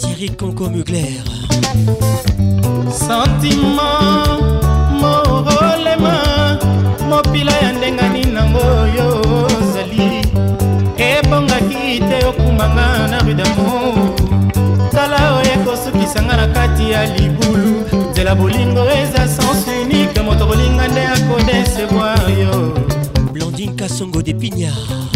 tirik 0.00 0.32
conco 0.40 0.64
mugler 0.74 1.20
sentiment 3.04 4.26
morolema 5.00 6.16
mopila 7.08 7.52
ya 7.62 7.70
ndenga 7.76 8.08
nini 8.08 8.32
nango 8.36 8.60
oyo 8.82 9.06
ozali 9.60 10.08
ebongaki 11.06 12.00
te 12.08 12.18
okumanga 12.30 12.86
na 13.10 13.18
rue 13.24 13.34
damour 13.34 14.14
tala 14.94 15.18
oyo 15.36 15.46
ekosukisanga 15.54 16.34
na 16.40 16.46
kati 16.56 16.90
ya 16.90 17.00
libulu 17.14 17.74
nzela 18.10 18.34
bolingo 18.34 18.82
eza 19.02 19.21
songo 23.92 24.22
de 24.22 24.32
pignard 24.34 25.12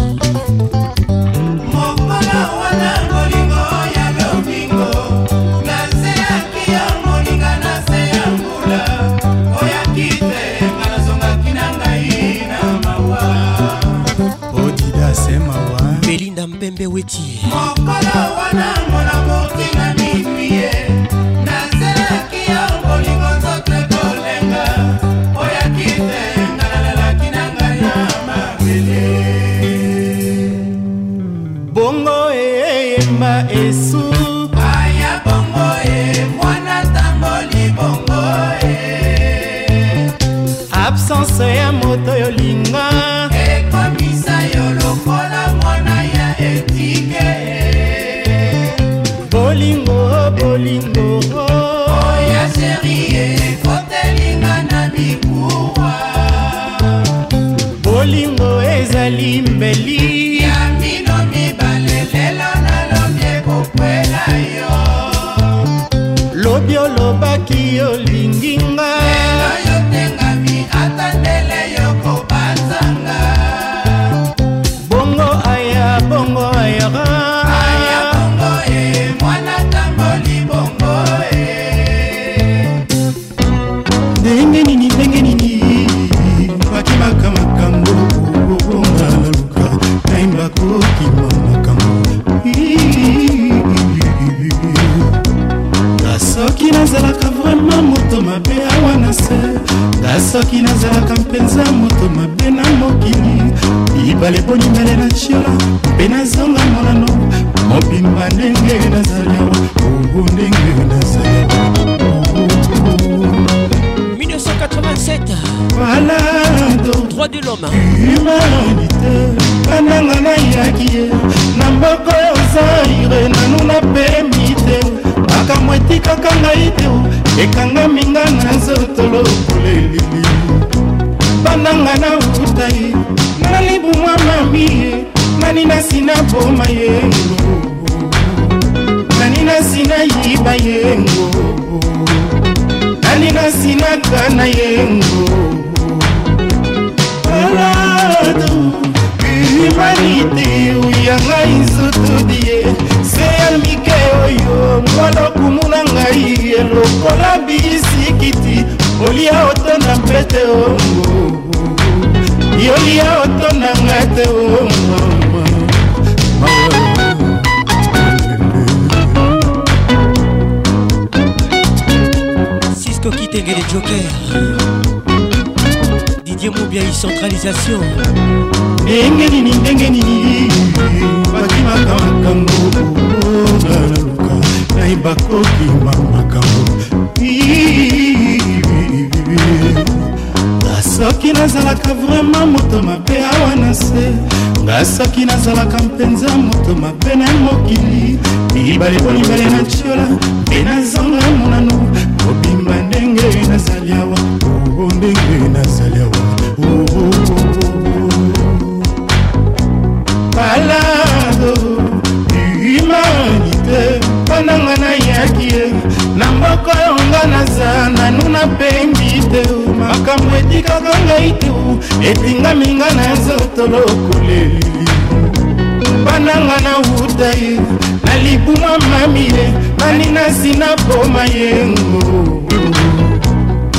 mami 229.00 229.20
ye 229.34 229.44
nani 229.78 230.06
nasi 230.16 230.50
napoma 230.60 231.22
yengo 231.38 232.04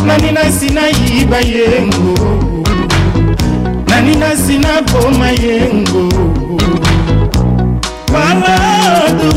nani 0.07 0.31
nasi 0.37 0.67
nayiba 0.75 1.37
yengo 1.55 2.13
nani 3.89 4.15
nasi 4.21 4.57
napoma 4.65 5.29
yengo 5.45 6.05
maladu 8.13 9.31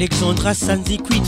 alexandra 0.00 0.54
sanzi 0.54 0.96
quin 0.96 1.22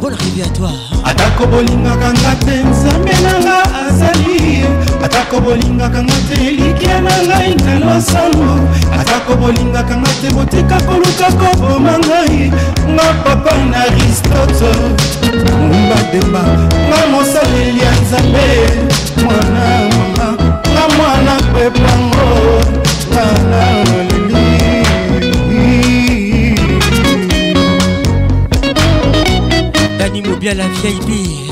bon 0.00 0.10
arrivé 0.12 0.42
à 0.42 0.48
toi 0.58 0.72
atako 1.04 1.46
bolingaka 1.46 2.08
nga 2.12 2.32
te 2.44 2.56
nzambe 2.70 3.14
nanga 3.24 3.58
azali 3.82 4.64
atako 5.04 5.40
bolingaka 5.40 6.00
nga 6.02 6.16
te 6.28 6.36
elikya 6.48 6.96
na 7.06 7.14
ngai 7.28 7.54
na 7.66 7.74
losango 7.86 8.50
atako 9.00 9.32
bolingaka 9.40 9.94
nga 10.02 10.12
te 10.20 10.28
boteka 10.34 10.76
koluka 10.88 11.28
koboma 11.38 11.94
ngai 12.08 12.50
nga 12.94 13.06
papa 13.22 13.52
na 13.70 13.78
aristote 13.86 14.72
mbademba 15.30 16.44
nga 16.90 16.98
mosaleli 17.12 17.80
ya 17.86 17.92
nzambe 18.02 18.46
mwana 19.22 19.64
mama 20.16 20.26
nga 20.72 20.84
mwana 20.96 21.34
pepango 21.54 22.38
nga 23.12 23.24
na 23.50 24.08
dani 30.00 30.22
mobia 30.22 30.54
la 30.54 30.64
vieille 30.80 31.00
bi 31.06 31.50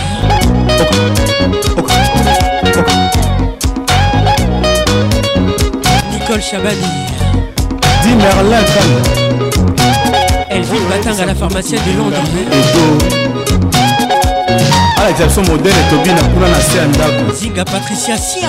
nicole 6.12 6.42
chabani 6.42 6.88
di 8.02 8.10
merlin 8.22 8.64
kan 8.74 8.90
elvin 10.50 10.82
batanga 10.90 11.26
la 11.26 11.34
pharmacienne 11.36 11.82
de 11.86 11.96
londres 11.96 13.46
alakisa 14.98 15.24
ah, 15.24 15.26
biso 15.28 15.42
modele 15.44 15.84
tobi 15.90 16.08
na 16.12 16.22
kuna 16.22 16.48
na 16.48 16.60
se 16.60 16.78
ya 16.78 16.84
ndako 16.86 17.32
zinga 17.32 17.64
patricia 17.64 18.18
sia 18.18 18.48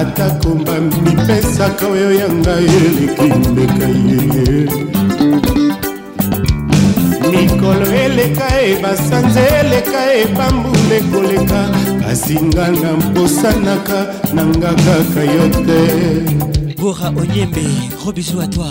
atako 0.00 0.50
bamipesaka 0.66 1.84
oyo 1.92 2.08
ya 2.20 2.28
ngai 2.40 2.66
eleki 2.84 3.28
mbeka 3.50 3.86
ye 4.08 4.56
mikolo 7.32 7.86
eleka 8.06 8.46
e 8.68 8.78
basanze 8.82 9.40
eleka 9.60 10.00
e 10.20 10.24
bambula 10.36 10.92
ekoleka 11.00 11.60
kasi 12.02 12.36
nga 12.48 12.64
na 12.80 12.90
mposanaka 13.02 13.98
nanga 14.34 14.70
kaka 14.84 15.22
yo 15.34 15.44
te 15.66 15.80
Déborah 16.82 17.10
Onyembe, 17.16 17.62
gros 17.96 18.12
bisous 18.12 18.40
à 18.40 18.46
toi. 18.48 18.64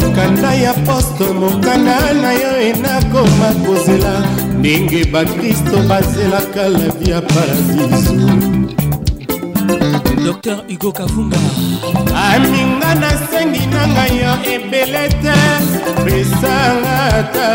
mokanda 0.00 0.54
ya 0.54 0.72
poste 0.86 1.28
mokanda 1.34 2.14
na 2.14 2.32
yo 2.32 2.56
enakoma 2.72 3.52
kozela 3.66 4.22
ndenge 4.58 5.04
bakristo 5.12 5.76
bazelaka 5.88 6.68
lavi 6.68 7.10
ya 7.10 7.20
paradiso 7.20 8.14
dr 10.24 10.56
hugo 10.72 10.92
kavunga 10.92 11.36
aminga 12.16 12.94
nasengi 12.94 13.66
na 13.66 13.86
ngai 13.88 14.16
yo 14.22 14.32
ebele 14.54 15.08
te 15.08 15.38
pesanga 16.04 16.98
ata 17.12 17.46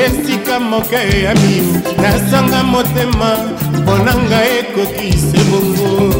esika 0.00 0.60
moke 0.60 0.98
ya 1.24 1.34
mio 1.34 1.82
nasanga 2.02 2.62
motema 2.62 3.30
mpo 3.78 3.96
na 4.04 4.12
ngai 4.14 4.58
ekoki 4.60 5.10
sebongo 5.18 6.14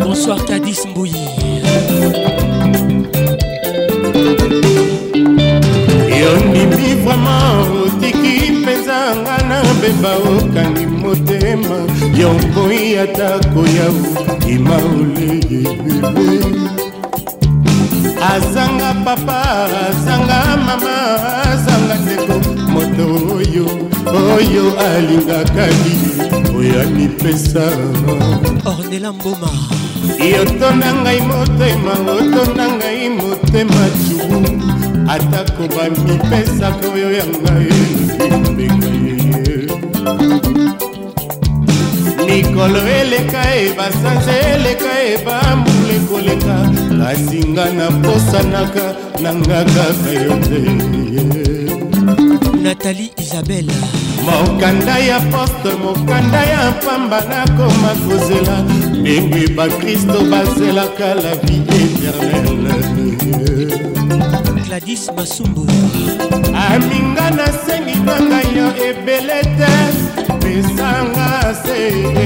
bonsoir 0.00 0.40
kadis 0.48 0.86
mbuyi 0.86 1.21
ondimi 6.32 6.90
vraimen 7.04 7.56
otiki 7.84 8.34
mpenza 8.56 8.98
nga 9.20 9.34
nabeba 9.48 10.12
okani 10.32 10.84
motema 11.00 11.78
yonkoi 12.20 12.82
atako 13.04 13.60
ya 13.78 13.88
kima 14.42 14.76
oleyebebe 14.92 16.26
azanga 18.32 18.90
papa 19.04 19.38
azanga 19.88 20.40
mama 20.66 20.96
azanga 21.52 21.94
ndeko 22.02 22.34
moto 22.72 23.04
oyo 23.36 23.66
oyo 24.34 24.64
alingaka 24.88 25.62
ye 25.78 25.94
oyo 26.58 26.76
amipesa 26.86 27.64
ornela 28.70 29.10
mboma 29.16 29.50
yotonda 30.34 30.88
ngai 30.98 31.20
motema 31.30 31.92
otonda 32.18 32.64
ngai 32.76 33.06
motema 33.18 33.82
cubu 34.02 34.81
atako 35.14 35.64
bamipesaka 35.76 36.86
oyo 36.94 37.08
ya 37.18 37.24
ngai 37.26 37.70
ekimeka 38.24 38.90
ye 39.04 39.58
mikolo 42.26 42.80
eleka 43.00 43.40
ye 43.56 43.64
basanza 43.76 44.32
eleka 44.52 44.92
ye 45.06 45.14
bambula 45.26 45.90
ekoleka 45.98 46.56
kasi 46.98 47.38
nga 47.52 47.64
naposanaka 47.78 48.84
nanga 49.22 49.60
kaka 49.74 50.12
yo 50.24 50.32
te 50.48 50.60
natali 52.62 53.06
isabela 53.20 53.76
mokanda 54.26 54.96
ya 55.08 55.18
poste 55.30 55.70
mokanda 55.84 56.40
ya 56.54 56.62
pamba 56.84 57.18
nakoma 57.30 57.90
kozela 58.04 58.56
ndenge 59.00 59.42
bakristo 59.56 60.16
bazelaka 60.32 61.08
la 61.22 61.32
vie 61.44 61.64
éternele 61.80 63.91
gladys 64.72 65.10
masumbu 65.14 65.66
aminga 66.72 67.26
nasengi 67.36 67.92
na 68.08 68.16
ngai 68.28 68.48
yo 68.56 68.66
ebele 68.88 69.38
te 69.58 69.68
pesanga 70.42 71.28
se 71.62 71.76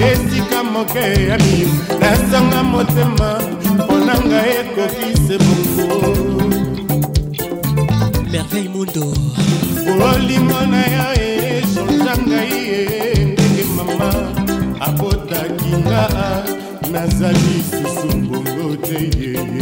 esika 0.08 0.60
moke 0.72 1.06
ya 1.28 1.36
mi 1.44 1.58
nasanga 2.00 2.60
motema 2.70 3.30
mpona 3.78 4.14
ngai 4.28 4.50
ekoki 4.62 5.08
se 5.26 5.34
bongo 5.44 5.98
merveille 8.30 8.68
mundo 8.74 9.04
olingo 10.10 10.60
na 10.72 10.82
yo 10.94 11.06
echanga 11.58 12.14
ngai 12.28 12.54
e 12.78 13.24
ndenge 13.32 13.64
mama 13.74 14.10
abotakinga 14.86 16.04
nazali 16.92 17.56
susu 17.70 18.08
mbongo 18.22 18.66
te 18.86 19.00
ye 19.20 19.55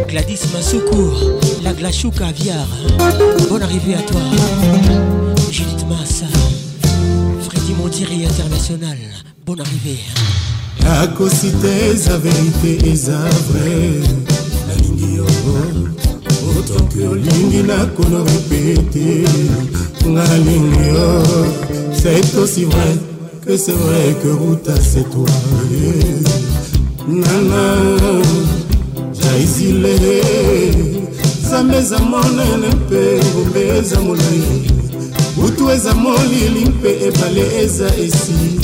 gladys 0.09 0.41
masuku 0.55 1.05
la 1.63 1.73
glachuka 1.73 2.27
aviar 2.27 2.67
bonne 3.49 3.63
arrivée 3.63 3.95
à 3.95 4.03
toi 4.11 4.21
judith 5.51 5.85
massa 5.89 6.27
freddy 7.47 7.73
mondiri 7.79 8.25
international 8.27 8.99
bonne 9.47 9.61
arrivée 9.61 10.01
nakosi 10.83 11.51
te 11.63 11.73
eza 11.93 12.19
verite 12.19 12.73
eza 12.89 13.19
vrai 13.47 14.03
nalingi 14.69 15.15
yo 15.17 15.27
otoki 16.59 17.03
olingi 17.13 17.63
nakono 17.63 18.19
repete 18.25 19.25
nga 20.13 20.25
mingi 20.45 20.93
yo 20.95 21.23
c'est 21.93 22.37
aussi 22.37 22.65
vrai 22.65 22.93
que 23.47 23.57
c'est 23.57 23.73
vrai 23.73 24.15
que 24.23 24.29
ruta 24.29 24.75
c'est 24.77 25.09
toi 25.11 25.25
nana 27.09 27.63
jaisile 29.17 29.87
nzambe 31.41 31.79
eza 31.81 31.99
monene 32.01 32.69
mpe 32.81 33.01
ngombe 33.33 33.63
eza 33.81 33.99
molai 34.01 34.61
butu 35.37 35.71
eza 35.71 35.95
molili 35.95 36.69
mpe 36.69 36.91
ebale 37.09 37.45
eza 37.65 37.89
esi 37.97 38.61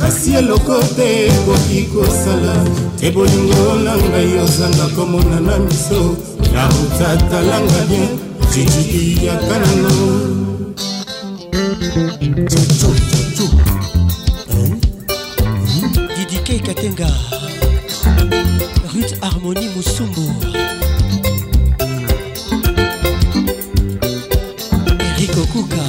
kasi 0.00 0.34
eloko 0.34 0.80
te 0.96 1.08
ekoki 1.26 1.82
kosala 1.94 2.54
te 2.98 3.10
bolingo 3.10 3.74
na 3.84 3.94
ngai 3.96 4.34
ozanga 4.44 4.86
komona 4.96 5.38
na 5.40 5.54
miso 5.58 6.16
na 6.52 6.66
ruta 6.68 7.16
talanga 7.30 7.80
bien 7.88 8.08
jijikiyaka 8.52 9.54
nano 9.62 10.43
didike 16.16 16.58
katenga 16.66 17.08
rut 18.94 19.10
harmonie 19.22 19.68
musumbu 19.76 20.24
erik 25.06 25.38
okuka 25.42 25.84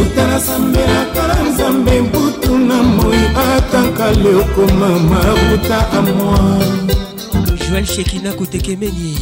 otala 0.00 0.40
sambe 0.40 0.82
atala 1.00 1.42
nzambe 1.50 2.00
mbutu 2.00 2.58
na 2.58 2.82
moi 2.82 3.18
ataka 3.50 4.12
leokoma 4.12 4.88
mabuta 4.98 5.90
amoi 5.92 7.56
joel 7.68 7.86
shekina 7.86 8.32
kutekemeni 8.32 9.14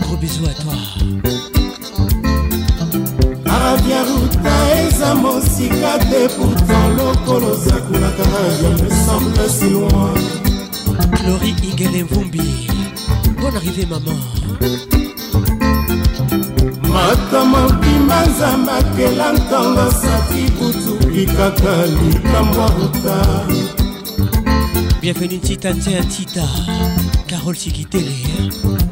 gros 0.00 0.16
bisou 0.20 0.46
à 0.46 0.54
toi 0.62 1.43
bavia 3.76 4.02
ruta 4.04 4.54
eza 4.80 5.14
mosika 5.14 5.98
te 5.98 6.28
pourtant 6.36 6.88
lokolo 6.96 7.54
zakulaka 7.54 8.24
je 8.60 8.82
me 8.84 8.90
semble 9.04 9.48
si 9.50 9.70
loin 9.70 10.24
lori 11.26 11.54
igele 11.68 12.04
mvumbi 12.04 12.68
bon 13.40 13.52
arrivé 13.58 13.86
maman 13.86 14.30
moto 16.88 17.44
mobima 17.46 18.26
nzambe 18.26 18.72
akela 18.72 19.32
ntongo 19.32 19.90
sati 20.02 20.42
butuki 20.58 21.26
kaka 21.26 21.74
likambo 21.86 22.66
ruta 22.76 23.26
bienvenu 25.00 25.38
tita 25.42 25.70
nte 25.72 25.90
ya 25.92 26.04
tita 26.04 26.48
Carole 27.44 27.58
Sikitele 27.58 28.06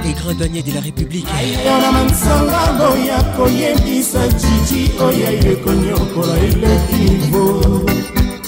et 0.05 0.13
gradanier 0.13 0.63
de 0.63 0.75
la 0.75 0.81
République 0.81 1.25
ayona 1.39 1.91
mansangango 1.91 2.99
ya 3.01 3.23
koyebisa 3.33 4.29
jiji 4.29 4.91
oyo 5.01 5.53
ekonyokola 5.53 6.37
eleki 6.39 7.31
vo 7.31 7.61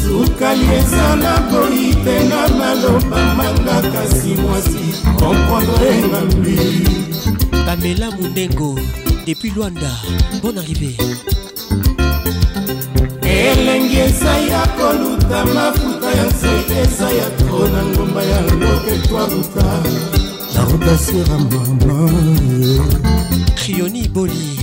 sukali 0.00 0.66
ezala 0.80 1.36
boyi 1.52 1.94
te 2.04 2.16
na 2.30 2.42
maloba 2.58 3.24
manga 3.36 3.78
kasi 3.92 4.34
mwasi 4.34 4.84
komprendre 5.18 5.94
ngambi 6.08 6.58
pamela 7.64 8.10
mundengo 8.16 8.74
depuis 9.24 9.50
lwanda 9.50 9.92
bonne 10.42 10.58
arrivée 10.58 10.96
elengi 13.40 13.98
eza 13.98 14.36
ya 14.38 14.66
koluta 14.66 15.44
mafuta 15.46 16.10
ya 16.10 16.24
nzete 16.26 16.74
eza 16.86 17.08
ya 17.10 17.30
tro 17.30 17.68
na 17.68 17.82
ngomba 17.84 18.22
yango 18.22 18.68
etwaluta 18.94 19.64
na 20.54 20.60
ruta 20.64 20.98
sera 20.98 21.38
mama 21.38 22.10
krioni 23.56 24.08
boli 24.08 24.58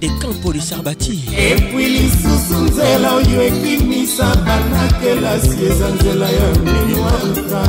ekampoli 0.00 0.60
sarbati 0.60 1.22
epui 1.36 1.86
lisusu 1.88 2.58
nzela 2.68 3.14
oyo 3.14 3.42
ekimisa 3.42 4.34
banakelasi 4.34 5.56
eza 5.70 5.88
nzela 5.94 6.26
ya 6.30 6.46
miniwaluta 6.64 7.62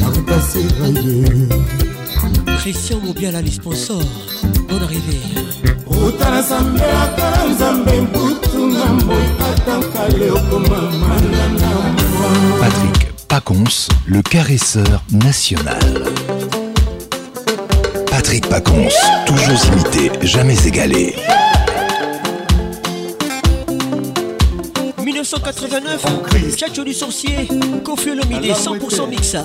na 0.00 0.06
ruta 0.12 0.42
sera 0.52 0.86
ye 1.00 1.16
christian 2.62 3.00
mobiala 3.04 3.42
lisponsor 3.42 4.04
bon 4.68 4.82
arrivé 4.86 5.18
ruta 5.90 6.30
na 6.30 6.40
nzambe 6.40 6.84
akala 7.04 7.44
nzambe 7.52 8.00
mbutu 8.00 8.66
na 8.68 8.84
moi 8.92 9.41
Patrick 12.60 13.12
Pacons, 13.28 13.88
le 14.06 14.20
caresseur 14.22 15.02
national. 15.12 15.78
Patrick 18.10 18.48
Pacons, 18.48 18.88
toujours 19.26 19.60
imité, 19.72 20.10
jamais 20.26 20.56
égalé. 20.66 21.14
1989, 25.02 26.06
Chacho 26.58 26.82
du 26.84 26.92
sorcier, 26.92 27.48
Kofi 27.84 28.10
des 28.42 28.52
100% 28.52 29.08
mixa. 29.08 29.44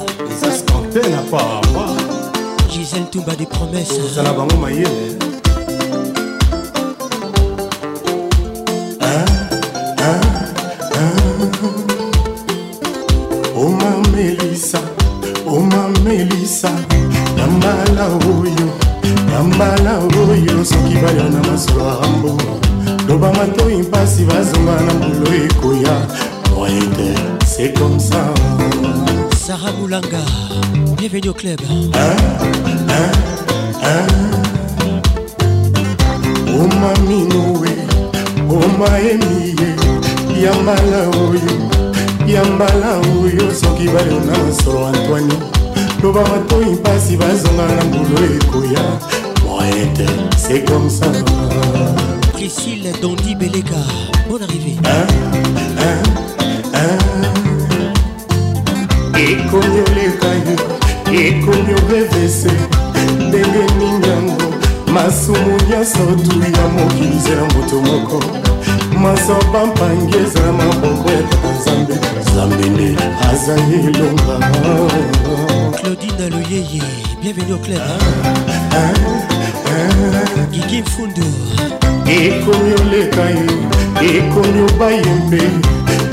Gisèle 2.72 3.05
bas 3.26 3.36
des 3.36 3.45
promesses. 3.45 3.99
Club. 31.56 31.87
clair 77.68 78.95
gigi 80.51 80.82
mfundu 80.82 81.22
ekomi 82.07 82.74
oleka 82.82 83.26
ye 83.26 84.18
ekomi 84.20 84.61
obayembe 84.70 85.41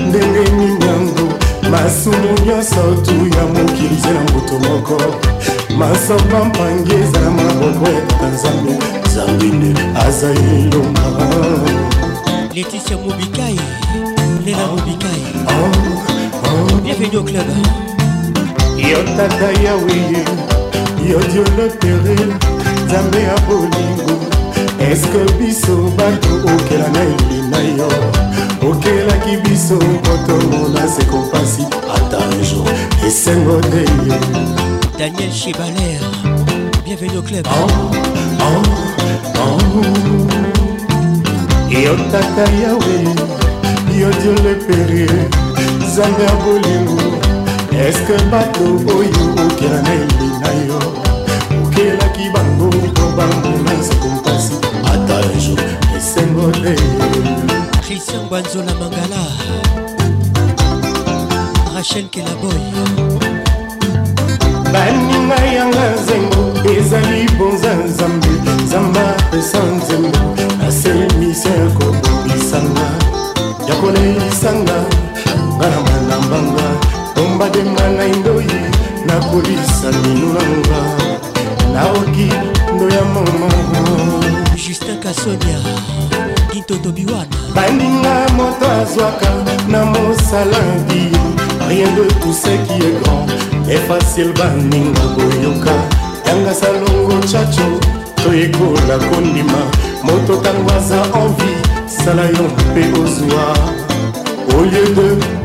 ndenge 0.08 0.38
nini 0.50 0.84
yango 0.86 1.28
masumu 1.70 2.28
nyonso 2.46 2.82
tu 3.04 3.14
ya 3.36 3.46
mokili 3.46 3.94
nzela 3.98 4.20
moto 4.20 4.58
moko 4.68 5.02
masamba 5.78 6.44
mpange 6.44 6.94
ezala 6.94 7.30
maboko 7.30 7.86
ya 7.92 8.00
tata 8.00 8.26
nzambe 8.26 8.72
nzambe 9.06 9.44
nde 9.44 9.80
aza 10.06 10.30
elonga 10.30 11.04
leticia 12.54 12.96
mobikai 12.96 13.60
lela 14.44 14.58
ah. 14.64 14.68
mobikai 14.68 15.22
ah. 15.48 16.46
ah. 16.46 16.80
bienvenu 16.82 17.18
au 17.18 17.24
club 17.24 17.46
yo 18.90 19.02
tata 19.16 19.62
yawe 19.62 19.92
ye 19.92 20.43
yo 21.08 21.18
diolotere 21.18 22.26
nzambe 22.86 23.18
ya 23.22 23.34
bolingo 23.46 24.16
eske 24.90 25.38
biso 25.38 25.76
bato 25.96 26.34
okela 26.34 26.88
na 26.88 27.00
elina 27.02 27.58
yo 27.78 27.88
okelaki 28.70 29.36
biso 29.36 29.78
kotomona 29.78 30.88
sekompasi 30.88 31.62
ata 31.96 32.18
njo 32.40 32.64
esengo 33.06 33.60
te 33.60 33.80
yo 34.08 34.16
daniel 34.98 35.32
chibaler 35.32 36.02
bienvenu 36.84 37.16
au 37.16 37.22
club 37.22 37.46
oh, 37.46 37.96
oh, 38.40 39.44
oh. 39.44 39.76
yo 41.84 41.96
tata 42.12 42.50
yawe 42.62 42.96
yo 44.00 44.08
diolepere 44.22 45.08
nzambe 45.86 46.22
ya 46.24 46.34
bolingo 46.44 47.02
eske 47.88 48.24
bato 48.30 48.64
oyo 48.98 49.24
okela 49.46 49.82
na 49.82 49.92
elina 49.94 50.33
na 50.44 50.52
yo 50.68 50.78
okelaki 51.64 52.26
bango 52.34 52.68
po 52.96 53.02
bambuma 53.16 53.72
esiko 53.80 54.08
mpasi 54.08 54.52
ata 54.92 55.18
jour 55.40 55.58
esengole 55.96 56.76
christian 57.86 58.28
banzola 58.30 58.74
mangala 58.80 59.22
rachel 61.74 62.06
kelaboy 62.12 62.60
baninga 64.72 65.38
yanga 65.56 65.84
nzengo 66.00 66.42
ezali 66.76 67.24
bonza 67.38 67.72
nzambe 67.86 68.32
nzambe 68.64 69.00
apesa 69.12 69.58
nzembo 69.76 70.18
nasemise 70.60 71.52
kobongisanga 71.76 72.86
ya 73.68 73.74
koleisanga 73.82 74.78
nga 75.56 75.66
na 75.74 75.78
malambanga 75.86 76.66
tombadema 77.14 77.84
na 77.96 78.04
indoi 78.14 78.63
nakolisa 79.14 79.92
minu 80.02 80.26
nanga 80.32 80.80
naoki 81.72 82.28
ndo 82.76 82.94
ya 82.94 83.04
mama 83.04 83.48
justin 84.56 84.96
kasonia 85.00 85.58
kintoto 86.52 86.92
biwana 86.92 87.36
bandinga 87.54 88.26
moto 88.36 88.70
azwaka 88.80 89.28
na 89.68 89.84
mosala 89.84 90.58
bi 90.88 91.02
rien 91.68 91.92
de 91.96 92.02
tout 92.20 92.32
ce 92.42 92.52
qui 92.66 92.80
est 92.88 92.94
grand 93.02 93.26
e 93.70 93.76
facile 93.88 94.32
baninga 94.38 95.02
koyoka 95.14 95.74
yanga 96.26 96.52
salongo 96.54 97.14
chacho 97.30 97.68
toyekola 98.24 98.96
kondima 99.08 99.60
moto 100.02 100.40
ntango 100.40 100.70
aza 100.76 100.98
envi 101.22 101.52
sala 101.86 102.22
yo 102.22 102.44
mpe 102.54 102.82
ozwa 103.02 103.44
au 104.52 104.62
lieu 104.64 104.88
de 104.96 105.43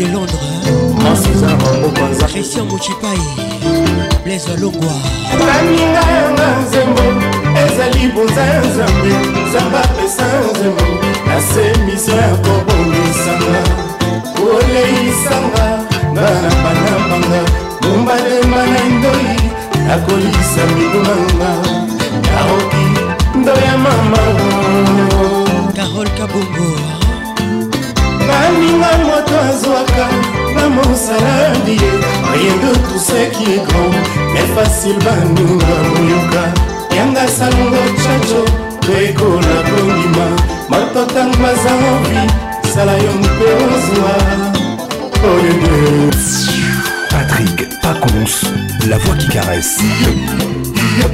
de 0.00 0.06
Londres 0.06 0.38
Christian 2.28 2.64
Mochipai 2.64 3.18
Blaise 4.24 4.48
Longwa 4.58 4.94
baninga 5.46 6.02
yanga 6.14 6.46
nzembo 6.62 7.04
ezali 7.66 8.04
boza 8.14 8.42
ya 8.52 8.60
nzambe 8.68 9.12
nzambe 9.46 9.78
apesa 9.86 10.24
nzembo 10.52 10.86
nase 11.26 11.64
miso 11.86 12.12
ya 12.22 12.30
kobongisanga 12.44 13.62
koleisanga 14.36 15.66
bana 16.16 16.50
bana 16.62 16.92
banga 17.08 17.40
mombalema 17.82 18.60
na 18.72 18.82
ndoi 18.94 19.32
nakolisa 19.86 20.62
mibumanga 20.76 21.50
naoki 22.32 22.86
ndo 23.40 23.52
ya 23.66 23.74
mama 23.84 24.22
carol 25.76 26.08
kabongo 26.18 26.70
baninga 28.40 28.92
moto 29.06 29.36
azwaka 29.50 30.04
na 30.56 30.64
mosaladi 30.74 31.72
ye 31.82 31.92
rien 32.32 32.58
de 32.62 32.70
tout 32.86 32.98
ce 33.08 33.20
qui 33.34 33.44
est 33.56 33.64
grand 33.68 33.94
mais 34.32 34.46
facile 34.56 34.98
baninga 35.08 35.74
moyoka 35.90 36.44
yanga 36.96 37.24
salongo 37.38 37.82
chacho 38.04 38.42
ekola 39.04 39.56
kondima 39.68 40.26
moto 40.70 41.00
ntango 41.08 41.36
baza 41.42 41.72
ovi 41.92 42.20
sala 42.72 42.94
yo 43.04 43.12
mpe 43.24 43.46
ozwa 43.66 44.12
oyo 45.30 45.52
Patrick 47.10 47.56
Pacons, 47.82 48.34
la 48.88 48.96
voix 48.98 49.16
qui 49.16 49.28
caresse. 49.34 49.82
Yeah, 50.96 51.06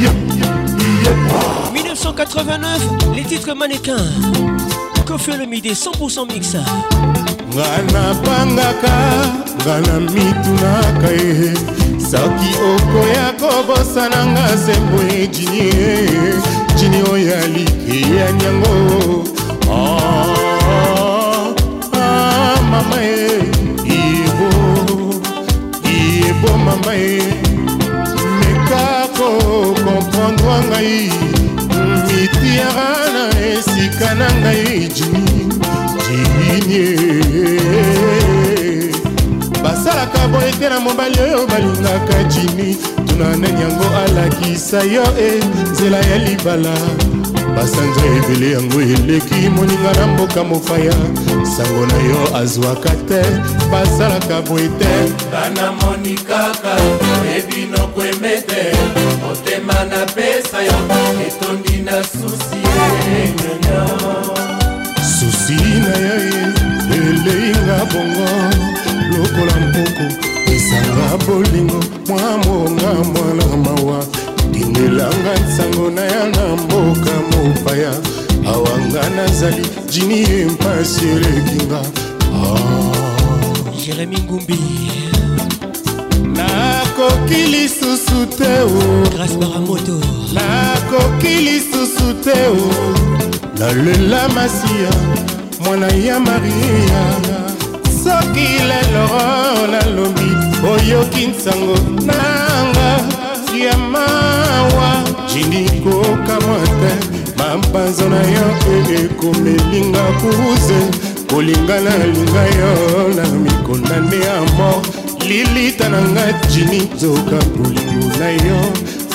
yeah, 0.00 0.10
yeah, 0.34 1.51
1989, 2.12 3.14
les 3.16 3.22
titres 3.22 3.54
mannequins. 3.54 3.96
Kofi 5.06 5.30
le 5.32 5.46
midi, 5.46 5.70
100% 5.70 6.30
mix. 6.32 6.54
ngana 7.54 8.14
pangaka 8.24 8.96
ngana 9.64 10.00
mitunaka 10.12 11.10
ye 11.10 11.54
soki 12.10 12.50
okoya 12.68 13.26
kobosana 13.40 14.26
nga 14.26 14.46
sembo 14.64 14.98
ye 15.12 15.26
jini 15.26 15.58
ye 15.58 15.96
jini 16.78 17.00
oyo 17.12 17.34
aliki 17.42 18.00
ya 18.16 18.32
nyango 18.32 19.24
ah, 19.70 20.26
ah, 21.92 22.62
mama 22.72 23.00
ye 23.00 23.38
ibo 23.84 24.50
ibo 25.98 26.50
mama 26.64 26.94
ye 27.04 27.22
meka 28.38 28.84
kokomprendre 29.16 30.54
ngai 30.70 31.21
yara 32.56 32.88
na 33.14 33.28
esika 33.48 34.08
na 34.14 34.28
ngai 34.34 34.88
jini 34.94 35.48
jinie 36.04 37.62
basalaka 39.64 40.22
boye 40.32 40.52
te 40.60 40.66
na 40.72 40.78
mobali 40.84 41.18
oyo 41.26 41.40
balingaka 41.50 42.18
jini 42.32 42.70
tuna 43.06 43.28
nani 43.36 43.50
yango 43.62 43.86
alakisa 44.04 44.80
yo 44.94 45.02
e 45.02 45.30
nzela 45.72 45.98
ya 46.10 46.16
libala 46.26 46.74
basanza 47.56 48.02
ebele 48.16 48.46
yango 48.56 48.78
eleki 48.96 49.34
moninga 49.56 49.92
na 49.98 50.04
mboka 50.12 50.40
mopaya 50.50 50.94
sango 51.56 51.82
na 51.90 51.98
yo 52.10 52.20
azwaka 52.40 52.90
te 53.08 53.22
basalaka 53.72 54.36
boye 54.48 54.68
te 54.80 54.92
bana 55.32 55.64
moni 55.80 56.14
kaka 56.28 56.74
ebinoko 57.36 57.98
emete 58.10 58.81
lela 93.84 94.28
masia 94.34 94.90
mwana 95.64 95.86
ya 95.86 96.20
maria 96.20 97.02
soki 98.04 98.46
lelo 98.70 99.08
nalobi 99.70 100.30
oyoki 100.72 101.26
nsango 101.26 101.76
nanga 102.06 102.92
ya 103.64 103.78
mawa 103.78 104.94
jinikokamwa 105.34 106.58
te 106.80 106.94
mampanzo 107.38 108.08
na 108.08 108.22
yo 108.22 108.46
e 108.76 109.04
ekomelinga 109.04 110.02
kuze 110.20 110.80
kolingana 111.34 111.90
linga 112.06 112.42
yo 112.58 112.72
na 113.16 113.24
mikona 113.28 113.96
nde 114.00 114.16
ya 114.16 114.52
mor 114.56 114.80
lilita 115.28 115.88
na 115.88 116.02
nga 116.02 116.32
jini 116.46 116.88
zoka 116.96 117.44
bolingo 117.56 118.16
na 118.18 118.28
yo 118.30 118.60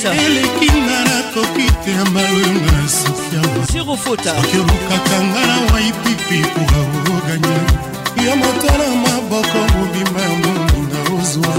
elekinga 0.04 1.04
nakoki 1.10 1.72
te 1.86 1.92
ya 1.92 2.06
malwenga 2.06 2.72
na 2.72 2.88
sokiama 2.88 3.66
zero 3.72 3.96
fota 3.96 4.32
oki 4.40 4.58
olukaka 4.58 5.18
nga 5.24 5.42
na 5.48 5.58
waipipi 5.74 6.40
pour 6.54 6.74
aoganye 6.80 7.89
yo 8.26 8.36
motala 8.36 8.88
maboko 9.06 9.60
mobima 9.74 10.20
ya 10.22 10.30
moninga 10.30 11.00
ozwa 11.22 11.54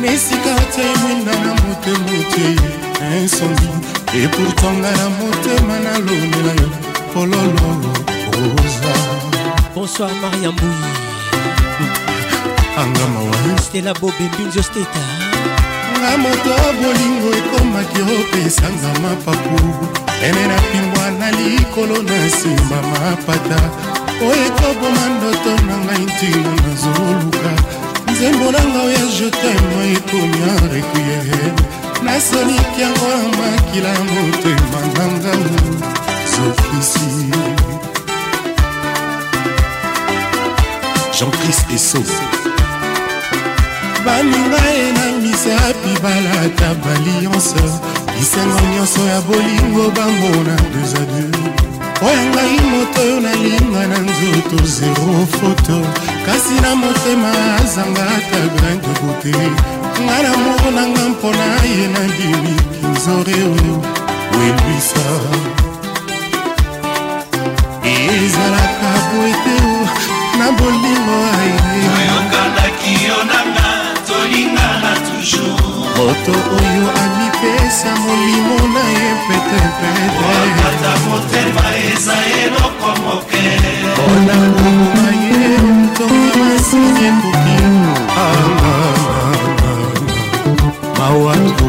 na 0.00 0.06
esika 0.12 0.54
te 0.76 0.82
mwinda 1.00 1.32
na 1.32 1.52
motemote 1.54 2.56
insongi 3.22 3.68
epourtanga 4.24 4.90
na 4.90 5.08
motema 5.18 5.78
nalonela 5.84 6.52
yo 6.60 6.68
pololo 7.14 7.68
oza 8.64 8.94
bonsoir 9.74 10.14
maria 10.22 10.50
mbui 10.50 10.86
angamawaestela 12.78 13.94
bobembinzo 13.94 14.62
steta 14.62 15.02
nga 15.98 16.16
moto 16.18 16.50
bolingo 16.80 17.28
ekomaki 17.38 17.98
opesanga 18.18 18.88
mapapu 19.02 19.60
ene 20.24 20.46
na 20.46 20.58
pingwa 20.70 21.10
na 21.20 21.30
likolo 21.30 22.02
na 22.02 22.16
nsima 22.26 22.78
mapata 22.92 23.87
oyekoboma 24.26 25.04
ndoto 25.16 25.50
na 25.66 25.74
ngai 25.84 26.04
ntina 26.10 26.52
nazoluka 26.64 27.50
nzembo 28.12 28.46
na 28.54 28.60
ngai 28.70 28.86
oya 28.88 29.04
jetema 29.18 29.78
ekomi 29.96 30.40
arequiere 30.52 31.40
nasoliki 32.04 32.76
yango 32.84 33.06
ya 33.16 33.26
makila 33.38 33.92
motema 34.10 34.78
nganga 34.88 35.32
sofisi 36.32 37.06
jean-chris 41.16 41.60
eso 41.76 42.00
baninga 44.04 44.60
ye 44.78 44.86
na 44.96 45.04
misapi 45.22 45.92
balata 46.02 46.68
baliance 46.84 47.60
bisengo 48.14 48.60
nyonso 48.74 49.00
ya 49.12 49.18
bolingo 49.26 49.82
bambona 49.96 50.54
deux 50.72 50.90
adieu 51.02 51.57
mpo 51.98 52.06
ya 52.16 52.24
ngai 52.30 52.58
moto 52.70 53.00
oyo 53.06 53.16
nalinga 53.24 53.82
na 53.90 53.98
nzoto 54.06 54.58
zero 54.76 55.14
foto 55.40 55.76
kasi 56.26 56.54
na 56.62 56.70
motema 56.80 57.30
azanga 57.60 58.02
ata 58.16 58.40
grain 58.54 58.78
de 58.84 58.90
beauté 59.00 59.50
nga 60.04 60.16
na 60.24 60.32
moko 60.44 60.68
na 60.76 60.82
nga 60.92 61.02
mpona 61.12 61.46
ye 61.72 61.84
nabimi 61.94 62.54
kinzore 62.80 63.34
oyo 63.54 63.76
welwisa 64.38 65.04
ezalaka 68.22 68.90
boeteo 69.10 69.76
na 70.38 70.46
bolingo 70.58 71.16
aye 71.34 71.54
oyokandaki 71.98 72.92
yo 73.08 73.16
nanga 73.30 73.66
tolingana 74.08 74.90
toujours 75.06 75.77
moto 75.98 76.32
oyo 76.58 76.86
amipesa 77.02 77.88
molimo 78.04 78.54
na 78.74 78.84
ye 78.94 79.08
petepete 79.24 80.90
motema 81.04 81.66
eza 81.92 82.14
eloko 82.42 82.88
moke 83.02 83.46
mpona 83.94 84.36
ngumuma 84.50 85.10
ye 85.22 85.42
ntonga 85.58 86.32
masini 86.38 87.04
ekoki 87.08 87.58
mawatu 90.98 91.66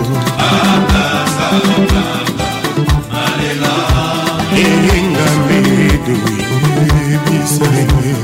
elinga 4.64 5.26
mbedo 5.40 6.16
yebisa 7.10 8.19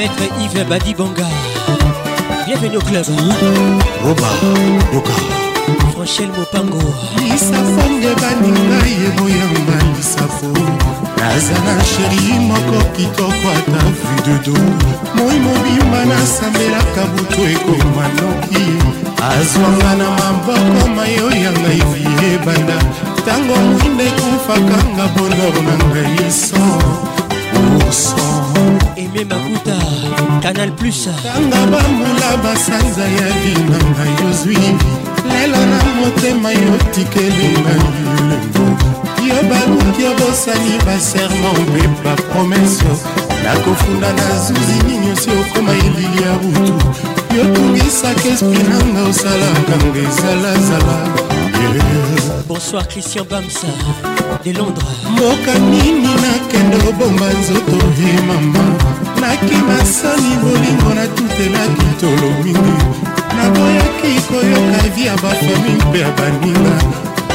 Maître 0.00 0.32
Yves 0.40 0.64
Badibanga. 0.66 1.26
Bienvenue 2.46 2.78
au 2.78 2.80
club. 2.80 3.04
Roba, 4.02 4.28
Doka. 4.94 5.12
Franchel 5.92 6.28
Mopango. 6.38 6.78
lisafo 7.20 7.86
nde 7.90 8.14
baninga 8.16 8.80
yebo 8.88 9.28
yanga 9.28 9.76
lisafo 9.94 10.48
nazala 11.18 11.84
sheri 11.84 12.38
moko 12.40 12.82
kitoko 12.96 13.48
ata 13.58 13.84
vu 13.98 14.14
dedo 14.24 14.58
moi 15.16 15.38
mobimba 15.44 16.00
nasambelaka 16.08 17.02
butu 17.14 17.42
ekoma 17.52 18.06
noki 18.16 18.64
azwanga 19.36 19.92
na 20.00 20.08
maboko 20.16 20.88
mayo 20.96 21.30
ya 21.44 21.52
ngai 21.52 21.82
vie 21.92 22.34
ebanda 22.34 22.78
ntango 23.18 23.54
mwinda 23.72 24.04
ekufakanga 24.04 25.04
bonor 25.14 25.56
na 25.66 25.74
ngai 25.84 26.30
so 26.30 26.62
oso 27.88 28.29
aime 29.00 29.24
makuta 29.24 29.74
canal 30.42 30.70
plus 30.76 31.04
tanga 31.22 31.60
bambula 31.72 32.30
basanza 32.42 33.04
ya 33.18 33.28
binanga 33.42 34.04
yozwi 34.20 34.56
lelo 35.30 35.60
na 35.70 35.78
motema 36.00 36.50
yotikelinga 36.52 37.74
yo 39.28 39.38
baluki 39.50 40.02
obosani 40.12 40.74
baserment 40.86 41.58
mpe 41.72 41.82
bapromese 42.04 42.88
nakofunda 43.44 44.12
na 44.18 44.26
zuzi 44.44 44.78
nini 44.88 45.12
osi 45.12 45.30
okoma 45.40 45.72
elili 45.72 46.22
ya 46.24 46.30
butu 46.42 46.72
yotungisaka 47.36 48.28
espri 48.34 48.62
nanga 48.68 49.02
osalaka 49.10 49.74
nga 49.86 49.98
ezalazala 50.08 50.96
bonsoir 52.60 52.86
christian 52.88 53.24
bamsa 53.30 53.66
de 54.44 54.52
londres 54.52 54.84
mboka 55.12 55.58
nini 55.58 56.08
nakende 56.22 56.76
kobomba 56.76 57.26
nzoto 57.26 57.86
e 58.04 58.22
mama 58.26 58.64
nakima 59.20 59.84
sani 59.84 60.36
bolingo 60.42 60.94
natutelaki 60.94 61.86
tolo 62.00 62.28
mingi 62.44 62.84
naboyaki 63.36 64.12
koyoka 64.28 64.88
vi 64.96 65.06
ya 65.06 65.12
bafami 65.14 65.72
mpe 65.88 65.98
ya 66.00 66.08
baninga 66.16 66.74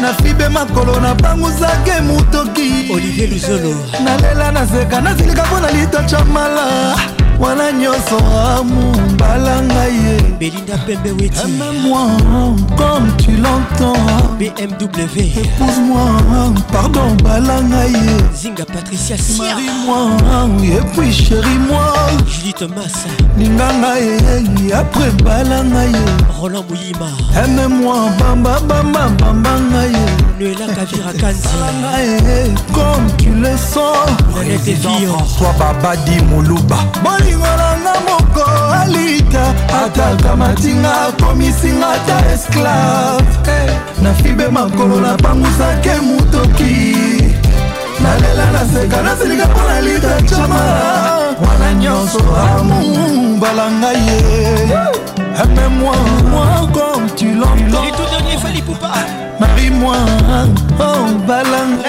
nafibe 0.00 0.48
makolo 0.48 0.98
nabanguzake 1.00 2.00
motoki 2.06 2.88
olivier 2.92 3.26
luzolo 3.26 3.74
nalela 4.04 4.52
nazeka 4.52 5.00
nazilika 5.00 5.44
mpo 5.46 5.60
na 5.60 5.70
litocha 5.72 6.24
mala 6.26 6.96
wana 7.40 7.72
nyonso 7.72 8.16
amumbala 8.18 9.62
ngai 9.68 9.94
ye 10.04 10.16
belinda 10.38 10.76
pembe 10.86 11.10
wetiamemoi 11.10 12.06
comme 12.76 13.10
tu 13.18 13.32
l'entends 13.32 13.98
bmw 14.38 15.20
épouse-moi 15.20 16.52
pardon 16.72 17.14
bala 17.24 17.60
ngai 17.62 17.92
ye 17.92 18.16
zinga 18.34 18.64
patricia 18.64 19.16
siarie-moi 19.16 20.14
epuis 20.76 21.12
chéri 21.12 21.56
moi 21.68 21.92
julie 22.26 22.52
thomas 22.54 23.06
linga 23.38 23.68
ngai 23.80 24.72
apres 24.72 25.14
bala 25.24 25.62
ngai 25.64 25.92
ye 25.92 26.04
roland 26.40 26.64
mouyima 26.68 27.08
aime-moi 27.36 28.00
bambabambabamba 28.18 29.50
ngai 29.70 29.92
ye 29.92 30.06
noelakavirakansanga 30.38 31.94
ye 32.06 32.38
comme 32.72 33.10
leçon 33.42 33.92
président 34.34 34.94
françois 35.08 35.54
babadi 35.58 36.20
moluba 36.30 36.76
bolingo 37.02 37.44
nanga 37.60 37.94
moko 38.08 38.44
alita 38.80 39.42
ataka 39.84 40.36
matinga 40.36 40.90
akomisinga 41.08 41.86
ata 41.88 42.32
esclave 42.34 43.32
eh, 43.48 43.72
nafibe 44.02 44.48
makolo 44.48 45.00
napangusake 45.00 45.90
motoki 46.02 46.96
nalela 48.02 48.46
naseka 48.54 49.02
nasilika 49.02 49.46
mpo 49.46 49.60
na 49.68 49.80
lita 49.80 50.22
cama 50.36 50.60
wana 51.44 51.74
nyonso 51.78 52.18
amumbala 52.58 53.64
ngai 53.70 53.96
ye 54.06 54.76
amemoi 55.42 55.96
moi 56.30 56.46
comme 56.74 57.10
tu 57.16 57.26
l'entends 57.34 58.86
marie 59.40 59.70
moi 59.70 59.96
oh 60.78 61.18
balanga 61.26 61.88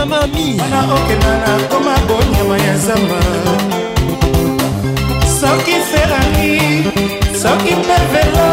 mama 0.00 0.20
ami 0.22 0.54
wana 0.60 0.80
okenda 0.94 1.32
na 1.42 1.52
koma 1.70 1.94
bonyama 2.08 2.56
ya 2.66 2.74
zamba 2.86 3.18
soki 5.40 5.76
ferari 5.90 6.58
soki 7.42 7.72
mpe 7.84 7.98
velo 8.12 8.46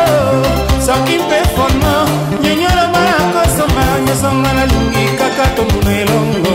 soki 0.87 1.15
mpe 1.23 1.37
fono 1.55 1.93
nyonyoloma 2.43 3.01
nakosomba 3.09 3.85
nyosonga 4.05 4.49
nalingi 4.57 5.03
kaka 5.19 5.45
tomuna 5.55 5.91
elongo 6.01 6.46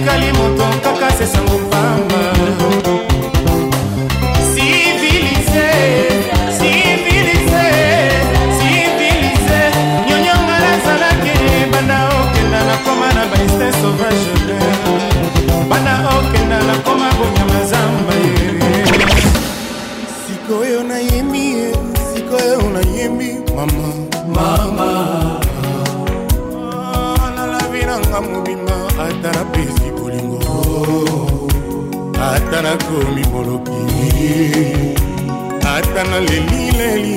etikali 0.00 0.32
moto 0.32 0.64
kaka 0.82 1.12
sesango 1.12 1.58
pamba 1.70 2.22
civilise 4.52 5.68
civilise 6.58 7.64
civilise 8.58 9.60
nyonyonga 10.08 10.56
nazalaki 10.64 11.34
banda 11.72 11.98
okenda 12.20 12.58
nakoma 12.70 13.08
na 13.16 13.24
baestin 13.30 13.72
sauvage 13.80 14.56
banda 15.70 15.92
okenda 16.18 16.56
nakoma 16.70 17.06
bonyama 17.18 17.59
ata 32.60 32.68
nakomi 32.68 33.24
moloki 33.24 34.14
ata 35.76 36.04
naleli 36.04 36.70
leli 36.78 37.16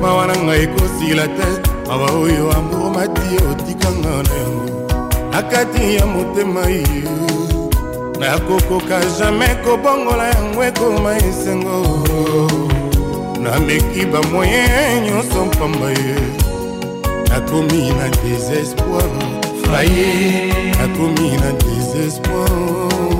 mawa 0.00 0.26
na 0.26 0.34
ngai 0.46 0.62
ekosila 0.64 1.24
te 1.38 1.48
mawa 1.88 2.08
oyo 2.22 2.44
amomati 2.58 3.34
otikanga 3.50 4.14
na 4.26 4.34
yango 4.42 4.76
na 5.32 5.40
kati 5.50 5.84
ya 5.96 6.04
motema 6.14 6.60
ye 6.60 6.84
nakokoka 8.20 8.96
jamai 9.18 9.54
kobongola 9.64 10.24
yango 10.34 10.60
ekoma 10.70 11.12
esengo 11.28 11.78
nameki 13.44 14.02
bamoye 14.12 14.62
nyonso 15.04 15.40
mpamba 15.48 15.88
ye 16.04 16.14
nakomi 17.30 17.82
na 17.98 18.06
desespoir 18.20 19.10
faye 19.62 20.08
nakomi 20.78 21.28
na 21.42 21.50
desespoir 21.64 23.13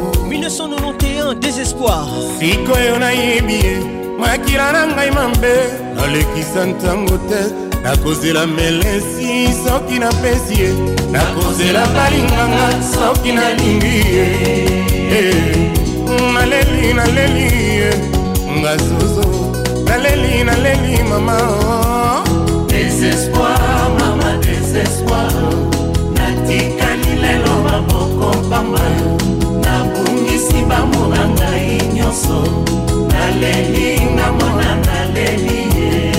1991 0.45 1.37
désespoir 1.41 2.05
sikoyo 2.39 2.99
nayebi 3.01 3.53
ye 3.65 3.75
makila 4.21 4.67
na 4.77 4.83
ngai 4.93 5.11
mabe 5.17 5.55
nalekisa 5.97 6.63
ntango 6.73 7.17
te 7.29 7.41
nakozela 7.85 8.43
melesi 8.47 9.31
soki 9.65 9.97
napesi 10.03 10.55
ye 10.63 10.69
nakozela 11.15 11.83
balinganga 11.95 12.69
soki 12.95 13.31
nalingi 13.39 13.97
ye 14.17 14.27
eh, 15.19 15.57
naleli 16.35 16.89
naleli 16.99 17.49
ye 17.81 17.91
nga 18.61 18.73
zozo 18.85 19.29
naleli 19.89 20.45
naleli 20.49 20.95
mama 21.11 21.39
désespoir 22.71 23.87
mama 23.99 24.31
désespoir 24.45 25.33
natikali 26.17 27.13
lelo 27.23 27.55
maboko 27.67 28.27
pamba 28.51 28.85
bapesi 30.55 30.63
bango 30.69 31.07
na 31.09 31.23
ngai 31.35 31.77
nyonso 31.95 32.39
naleli 33.13 33.89
ngamona 34.15 34.69
naleli 34.87 35.57
ye 35.75 36.13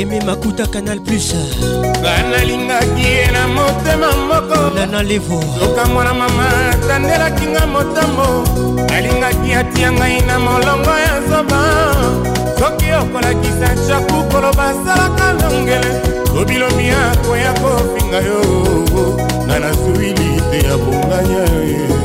eme 0.00 0.18
makuta 0.26 0.64
canal 0.72 0.98
plus 1.06 1.28
banalingaki 2.02 3.04
ye 3.16 3.26
na 3.32 3.42
motema 3.56 4.08
moko 4.28 4.60
nana 4.76 5.00
levo 5.08 5.38
soka 5.58 5.82
mwana 5.92 6.12
mama 6.20 6.46
atandelaki 6.74 7.46
nga 7.52 7.62
motambo 7.72 8.26
alingaki 8.94 9.50
atia 9.60 9.88
ngai 9.98 10.18
na 10.26 10.34
molongo 10.44 10.94
ya 11.06 11.14
zoba 11.28 11.62
soki 12.58 12.86
okolakisa 13.02 13.68
jaku 13.88 14.16
koloba 14.30 14.64
asalaka 14.74 15.26
longele 15.40 16.13
obilomi 16.40 16.86
akoya 16.90 17.52
kofinga 17.62 18.18
yo 18.28 18.40
nga 19.46 19.58
nazwili 19.58 20.30
te 20.50 20.58
ya 20.66 20.76
bonganya 20.76 21.44
ye 21.70 22.03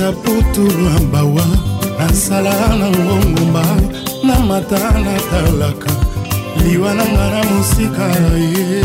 ata 0.00 0.12
putu 0.22 0.64
na 0.82 0.94
bawa 1.12 1.44
nasala 1.98 2.52
na 2.80 2.88
ngongomba 2.98 3.64
na 4.24 4.36
mata 4.48 4.80
natalaka 5.04 5.92
liwa 6.64 6.94
na 6.96 7.04
nga 7.12 7.24
na 7.34 7.40
mosika 7.50 8.06
ye 8.40 8.80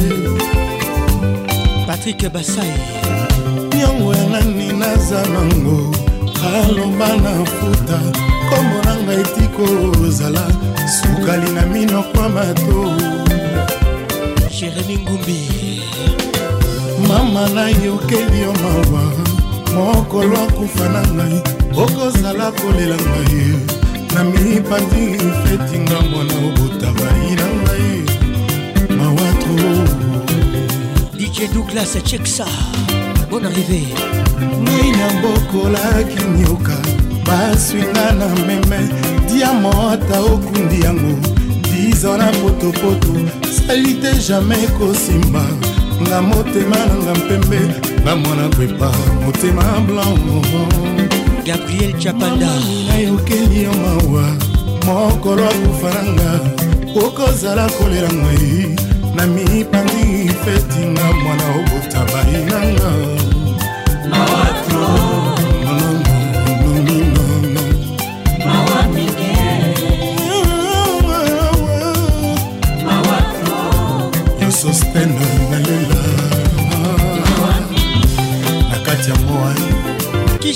patrik 1.88 2.22
basai 2.34 2.74
nyongo 3.78 4.10
ya 4.20 4.26
nani 4.32 4.68
naza 4.82 5.20
nango 5.34 5.80
kaloba 6.38 7.10
na 7.24 7.34
futa 7.54 8.00
kombo 8.52 8.78
na 8.86 8.94
ngai 9.06 9.24
tikozala 9.36 10.44
sukali 10.96 11.50
na 11.56 11.64
minokwa 11.74 12.26
mato 12.36 12.78
jeremi 14.56 14.96
ngumbi 15.04 15.40
mama 17.08 17.44
nayokeli 17.56 18.38
yo 18.44 18.52
mawa 18.62 19.25
mokolo 19.76 20.38
akufa 20.48 20.86
na 20.96 21.02
ngai 21.16 21.38
okozala 21.84 22.48
kolela 22.60 22.96
ngai 23.08 23.44
na 24.16 24.22
mipandi 24.32 25.04
fetinga 25.44 25.98
mwana 26.10 26.36
obotabali 26.48 27.30
na 27.40 27.48
ngai 27.62 27.92
mawatro 28.98 29.72
dj 31.18 31.38
douglas 31.54 31.94
cheksa 32.10 32.46
bon 33.30 33.44
arrivé 33.50 33.82
ngai 34.64 34.90
na 35.00 35.08
bokolaki 35.22 36.22
nyoka 36.40 36.78
baswinga 37.28 38.08
na 38.20 38.28
meme 38.48 38.80
diamota 39.28 40.16
okundi 40.34 40.78
yango 40.86 41.14
dizo 41.66 42.12
na 42.20 42.28
potopoto 42.40 43.14
sali 43.58 43.92
te 44.02 44.12
jamai 44.28 44.66
kosimba 44.78 45.46
nga 46.04 46.18
motema 46.30 46.78
nanga 46.90 47.14
mpembe 47.26 47.62
bamwana 48.06 48.50
kwepa 48.56 48.92
motema 49.26 49.64
blanco 49.88 50.42
gabriel 51.46 51.94
chapanda 51.98 52.48
nayokeli 52.88 53.64
yo 53.64 53.72
mawa 53.74 54.24
mokolo 54.86 55.50
akufa 55.50 55.92
nanga 55.94 56.32
okozala 57.06 57.70
kolela 57.78 58.10
ngai 58.14 58.76
na 59.16 59.24
mipandi 59.34 60.04
fetinga 60.44 61.06
mwana 61.24 61.46
obota 61.58 62.02
bainanga 62.12 62.92
mawatro 64.10 65.05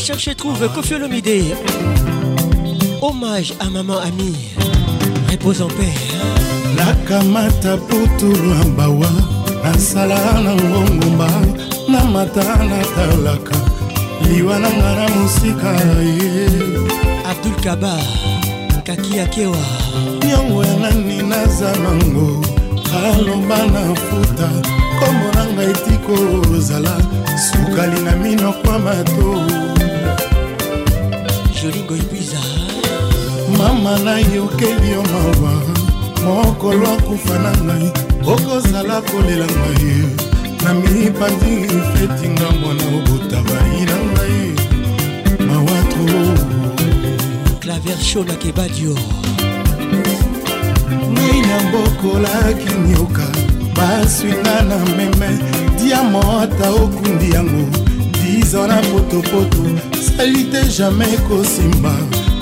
cherche 0.04 0.28
et 0.32 0.36
trouve 0.36 0.68
Kofi 0.74 0.96
Olomide. 0.96 1.44
Hommage 3.02 3.54
à 3.60 3.70
maman 3.70 3.98
amie. 4.00 4.36
Repose 5.32 5.62
en 5.62 5.68
paix. 5.68 5.94
nakamata 6.76 7.78
putulu 7.78 8.54
ambawa 8.64 9.10
nasala 9.64 10.16
na 10.44 10.54
ngongomba 10.56 11.28
na 11.90 12.04
mata 12.04 12.42
natalaka 12.70 13.56
liwa 14.24 14.60
na 14.60 14.70
nga 14.70 14.92
na 14.96 15.10
mosika 15.16 15.72
ye 16.18 16.46
abdul 17.30 17.56
kaba 17.64 17.94
kaki 18.86 19.20
akewa 19.20 19.62
nyongo 20.28 20.64
ya 20.64 20.76
nani 20.84 21.24
naza 21.24 21.74
nango 21.84 22.40
aloba 22.96 23.58
na 23.74 23.82
futa 24.06 24.50
nkombo 24.94 25.28
na 25.36 25.44
ngai 25.54 25.74
tiko 25.86 26.16
ozala 26.56 26.96
sukali 27.46 28.00
na 28.02 28.12
minokwa 28.16 28.80
mato 28.80 29.30
jolingo 31.64 31.96
epuiza 31.96 32.40
mama 33.58 33.98
nayokeli 34.00 34.92
yo 34.92 35.04
mawa 35.04 35.54
mokolo 36.26 36.88
akufa 36.94 37.36
na 37.44 37.52
ngai 37.66 37.88
okozala 38.32 38.96
kolela 39.10 39.46
ngai 39.56 39.90
na 40.64 40.70
mipandi 40.80 41.52
efetinga 41.78 42.48
mwana 42.62 42.84
obotabai 42.98 43.80
na 43.90 43.98
ngai 44.12 44.48
mawatro 45.48 46.18
claver 47.62 47.98
shona 48.10 48.36
kebadio 48.42 48.96
ngai 51.14 51.38
na 51.50 51.58
bokolaki 51.72 52.72
nioka 52.86 53.28
baswinga 53.76 54.56
na 54.70 54.78
meme 54.96 55.30
diamota 55.78 56.66
okundi 56.82 57.28
yango 57.36 57.68
biza 58.30 58.68
na 58.68 58.78
potopoto 58.82 59.64
sali 60.02 60.40
te 60.52 60.62
jamai 60.78 61.18
kosimba 61.28 61.94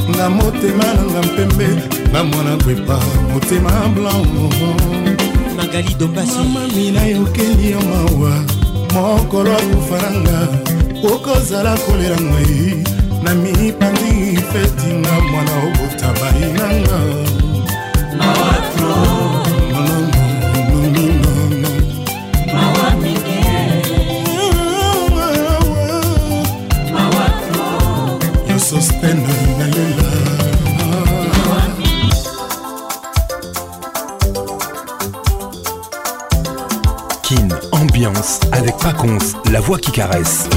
nga 0.10 0.30
motema 0.30 0.88
nanga 0.96 1.22
mpembe 1.28 1.68
na 2.14 2.24
mwana 2.24 2.58
kwepa 2.64 3.00
motema 3.34 3.72
blanco 3.96 4.48
magali 5.58 5.94
dombasiamami 5.94 6.92
nayokeli 6.92 7.72
yo 7.72 7.80
mawa 7.82 8.34
mokolo 8.94 9.52
akufananga 9.58 10.40
okozala 11.14 11.78
kolela 11.78 12.18
ngai 12.22 12.84
na 13.24 13.32
mipandi 13.36 14.12
fetinga 14.52 15.14
mwana 15.32 15.52
okotabai 15.68 16.44
nanga 16.58 16.98
voix 39.68 39.80
qui 39.80 39.92
caresse. 39.92 40.48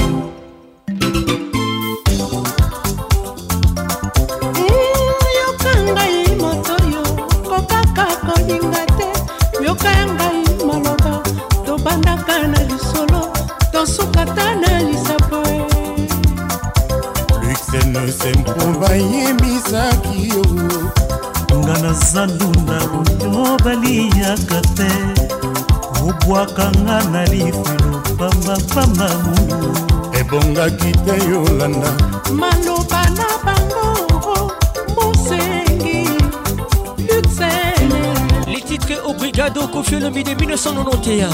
nono 40.73 40.91
teya 41.03 41.29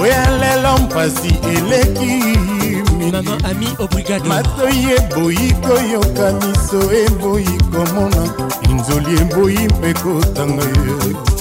oya 0.00 0.22
lelo 0.40 0.78
mpasi 0.78 1.34
eleki 1.58 2.38
mama 3.12 3.38
ami 3.50 3.68
obrigadomatoi 3.78 4.78
eboyi 4.96 5.46
koyoka 5.66 6.26
miso 6.40 6.80
eboyi 7.02 7.54
komona 7.74 8.22
inzoli 8.70 9.12
eboyi 9.22 9.62
mpe 9.78 9.90
kotanga 10.02 10.62
yo 10.86 11.35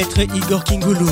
maître 0.00 0.20
Igor 0.34 0.64
Kingulu 0.64 1.04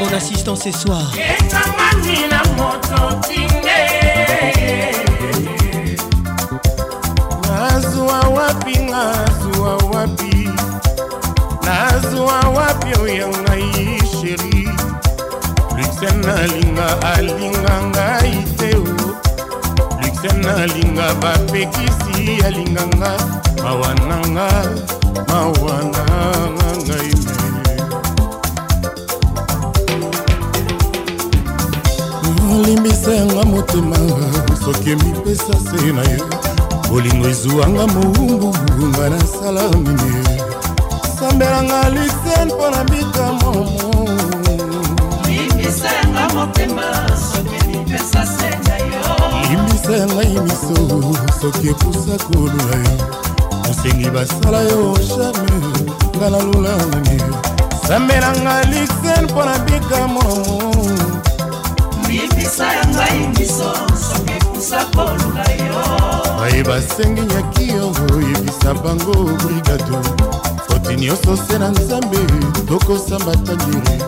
Mon 0.00 0.14
assistant 0.16 0.56
ce 0.56 0.72
soir 0.72 1.02
nazwa 7.46 8.20
wapi 8.36 8.78
nazwa 8.78 9.74
wapi 9.92 10.48
nazwa 11.64 12.40
wapi 12.56 13.00
oyo 13.02 13.28
ngai 13.28 13.98
sheri 14.16 14.64
luxen 15.76 16.24
alinga 16.38 16.88
alinga 17.14 17.74
ngai 17.90 18.36
te 18.58 18.70
o 18.76 19.25
kristian 20.16 20.40
nalinga 20.42 21.14
bapekisi 21.20 22.40
yalinganga 22.42 23.12
mawananga 23.64 24.48
mawananga 25.28 26.18
ngai 26.80 27.12
olimbisa 32.58 33.10
yanga 33.14 33.44
motema 33.44 33.96
soki 34.64 34.96
mipesa 34.96 35.54
se 35.70 35.92
na 35.92 36.02
ye 36.02 36.18
bolingo 36.90 37.28
ezuwanga 37.28 37.86
mowumbu 37.86 38.46
nga 38.88 39.08
nasala 39.10 39.68
mine 39.78 40.24
sambelanga 41.20 41.90
lisen 41.90 42.48
mpo 42.48 42.70
na 42.70 42.84
bikamomo 42.84 43.92
limbisa 45.26 45.88
yanga 45.96 46.26
motema 46.34 46.82
soki 47.34 47.68
mipesa 47.68 48.26
se 48.26 48.65
limbisa 49.50 49.96
ngai 50.14 50.32
miso 50.40 50.74
soki 51.40 51.66
epusa 51.72 52.14
kolula 52.26 52.76
yo 52.92 53.02
mosengi 53.64 54.08
basala 54.14 54.60
yo 54.70 54.80
jamai 55.06 55.62
nga 56.16 56.26
nalulangani 56.32 57.18
sambelanga 57.88 58.54
lixen 58.70 59.22
mpo 59.28 59.40
na 59.48 59.54
bikamo 59.66 60.26
limbisa 62.08 62.66
ya 62.76 62.84
ngai 62.94 63.18
miso 63.38 63.70
soki 64.08 64.32
epusa 64.38 64.80
kolula 64.96 65.46
yo 65.66 65.80
baye 66.38 66.60
basengi 66.68 67.22
nyaki 67.32 67.64
yo 67.76 67.84
yebisa 68.28 68.70
bango 68.82 69.14
brigado 69.42 69.98
foti 70.66 70.92
nyonso 71.00 71.32
se 71.44 71.58
na 71.58 71.68
nzambe 71.76 72.18
tokosamba 72.68 73.32
tandiri 73.46 73.98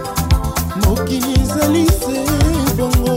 mokili 0.82 1.32
ezali 1.42 1.84
se 2.00 2.16
bongo 2.76 3.14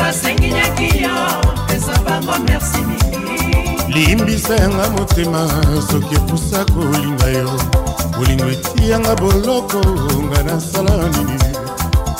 basenginaki 0.00 0.88
yo 1.02 1.14
pesa 1.68 1.92
bango 2.06 2.34
merci 2.48 2.80
mingi 2.88 3.36
limbisa 3.94 4.56
yanga 4.62 4.86
motema 4.96 5.40
soki 5.90 6.14
epusa 6.18 6.60
kolinga 6.74 7.28
yo 7.38 7.48
bolingo 8.16 8.46
etiyanga 8.54 9.12
boloko 9.20 9.80
nga 10.28 10.40
nasala 10.48 10.94
nini 11.12 11.40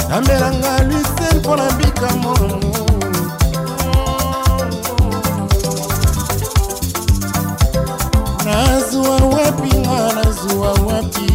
sambelanga 0.07 0.73
lisel 0.89 1.35
mpo 1.41 1.53
na 1.57 1.67
bikamo 1.79 2.35
nazwa 8.47 9.17
wapi 9.33 9.73
nga 9.85 10.01
nazwa 10.17 10.71
wapi 10.87 11.29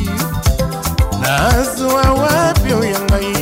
nazwa 1.21 2.03
wapi 2.23 2.69
oyangai 2.73 3.34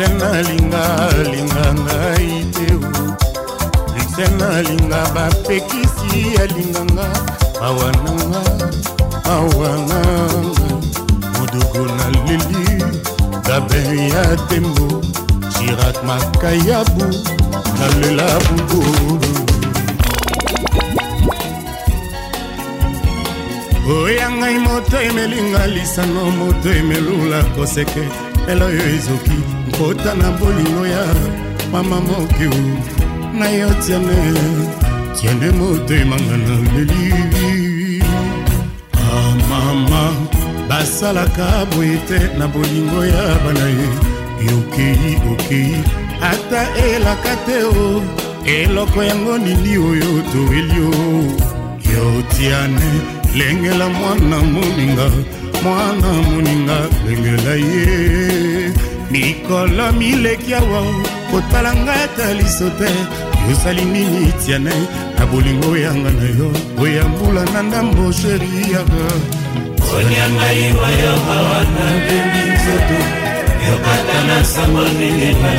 lixel 0.00 0.14
nalinga 0.18 0.84
alinga 1.06 1.64
ngai 1.84 2.30
te 2.54 2.68
lixel 3.94 4.30
nalinga 4.40 5.00
bapekisi 5.14 6.22
alinganga 6.42 7.06
awananga 7.66 8.42
awanganga 9.34 10.68
modugu 11.36 11.80
naleli 11.96 12.80
gabe 13.46 13.80
ya 14.12 14.24
tembo 14.48 14.86
shirak 15.54 15.96
makayabu 16.08 17.06
nalela 17.78 18.28
bugulu 18.48 19.12
oya 24.00 24.26
ngai 24.38 24.56
moto 24.64 24.96
emelinga 25.08 25.62
lisano 25.76 26.22
moto 26.40 26.68
emelula 26.78 27.40
koseke 27.54 28.04
lelo 28.50 28.66
oyo 28.70 28.84
ezoki 28.96 29.38
nkota 29.68 30.10
na 30.20 30.28
bolingo 30.38 30.84
ya 30.94 31.04
mama 31.72 31.98
mokiu 32.00 32.50
na 33.38 33.46
yo 33.58 33.68
tiane 33.86 34.18
tiane 35.20 35.48
motemanga 35.58 36.36
na 36.46 36.54
leli 36.74 38.02
amama 39.18 40.00
ah, 40.00 40.38
basalaka 40.68 41.46
boye 41.70 41.96
te 42.08 42.18
na 42.38 42.46
bolingo 42.52 43.00
ya 43.14 43.24
bana 43.44 43.66
ye 43.78 43.88
yokei 44.50 45.12
okei 45.32 45.74
ata 46.30 46.62
elaka 46.92 47.32
te 47.46 47.56
o 47.64 47.86
eloko 48.58 48.98
yango 49.10 49.34
nini 49.44 49.72
oyo 49.88 50.10
toeli 50.32 50.78
o 50.86 51.04
yo 51.90 52.04
tiane 52.34 52.90
lengela 53.38 53.86
mwana 53.96 54.38
moninga 54.54 55.08
mwana 55.62 56.12
moninga 56.12 56.78
lengela 57.06 57.54
ye 57.68 58.72
mikolo 59.10 59.92
mileki 59.98 60.54
awa 60.54 60.80
kotala 61.30 61.70
ngai 61.82 62.00
ata 62.04 62.26
liso 62.34 62.68
te 62.78 62.90
yozali 63.48 63.84
nini 63.92 64.32
tiane 64.40 64.74
na 65.18 65.24
bolingo 65.30 65.76
yanga 65.84 66.10
na 66.18 66.26
yo 66.38 66.48
oya 66.82 67.04
mbula 67.12 67.44
na 67.52 67.60
ndambo 67.62 68.12
sheri 68.12 68.50
yaka 68.72 69.04
konia 69.84 70.26
ngai 70.34 70.64
wayoka 70.80 71.34
wana 71.48 71.84
bembi 72.06 72.42
nzoto 72.52 72.98
yokata 73.66 74.18
na 74.28 74.44
sango 74.52 74.82
ndingela 74.94 75.52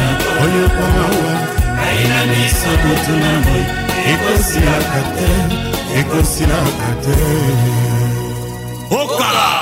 oyo 0.44 0.65
komawa 0.78 1.34
aina 1.88 2.19
miso 2.32 2.72
kotuna 2.84 3.32
moi 3.45 3.64
ekosilaka 4.11 5.02
te 5.15 5.30
ekosilaka 5.99 6.90
te 7.03 7.18
okala 8.99 9.61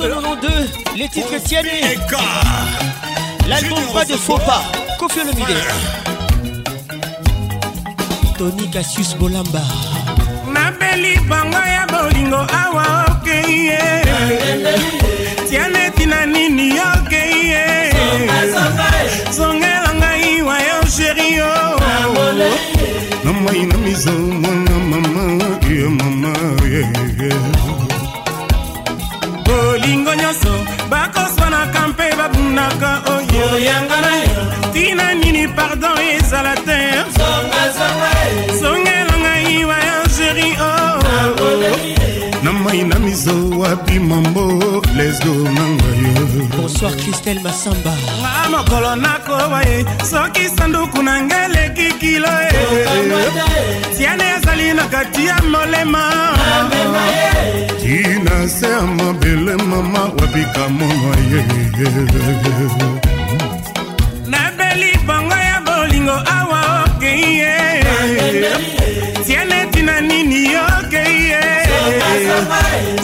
92, 0.00 0.48
les 0.96 1.08
titres 1.10 1.36
tiennent. 1.44 1.66
L'album 3.46 3.78
pas 3.92 4.04
de 4.06 4.16
Sopa, 4.16 4.62
Kofi 4.98 5.18
Olomide. 5.20 5.58
Tony 8.38 8.70
Cassius 8.70 9.14
Bolamba. 9.16 9.60
nabeli 10.54 11.18
bango 11.28 11.58
ya 11.74 11.86
bolingo 11.92 12.36
awa 12.38 13.04
okei 13.12 13.66
ye 13.66 13.78
tianeti 15.48 16.06
na 16.06 16.24
nini 16.24 16.72
okei 16.94 17.50
ye 17.50 17.90
zongela 19.30 19.92
ngai 20.00 20.42
wa 20.42 20.56
yo 20.58 20.80
sheri 20.96 21.40
o 21.42 21.50
na 23.24 23.32
mwai 23.32 23.66
na 23.66 23.76
mizo 23.78 24.12
mwana 24.12 24.76
mama 24.90 25.50
ye 25.68 25.82
mama 25.98 26.32
ye 26.64 26.80
yeah, 26.80 27.28
yeah. 27.28 27.69
nyonso 30.30 30.52
bakoswanaka 30.90 31.80
mpe 31.92 32.06
babundaka 32.18 32.90
oyoyanga 33.14 33.96
na 34.04 34.08
oh 34.08 34.20
yo 34.32 34.42
ntina 34.70 35.06
nini 35.20 35.44
pardon 35.56 35.96
ezala 36.16 36.54
te 36.66 36.78
oh. 37.00 37.10
zonga 37.18 37.64
zonga 38.60 38.86
eh. 38.86 38.89
na 42.44 42.52
mai 42.52 42.82
na 42.84 42.98
mizo 42.98 43.50
wapi 43.58 43.98
mambo 44.08 44.42
lesgo 44.98 45.34
na 45.56 45.64
ngai 45.76 46.04
bonsoir 46.52 46.92
kristel 47.00 47.38
masamba 47.44 47.92
nga 48.20 48.32
mokolo 48.52 48.92
nakoba 49.04 49.58
ye 49.68 49.76
soki 50.10 50.44
sanduku 50.56 50.98
na 51.06 51.14
ngai 51.26 51.46
leki 51.54 51.86
kilo 52.00 52.28
e 52.28 53.88
tiane 53.96 54.24
ezali 54.36 54.68
na 54.78 54.84
kati 54.94 55.22
ya 55.28 55.36
molema 55.52 56.04
tina 57.80 58.36
se 58.54 58.66
ya 58.74 58.80
mabele 58.96 59.54
mama 59.68 60.00
wabika 60.18 60.64
mono 60.76 61.12
ye 61.30 61.42
nabeli 64.32 64.90
bongo 65.06 65.36
ya 65.50 65.56
bolingo 65.66 66.16
awa 66.38 66.60
okeye 66.84 67.52
tiane 69.26 69.58
tina 69.72 69.94
nini 70.08 70.42
yoki 70.54 70.89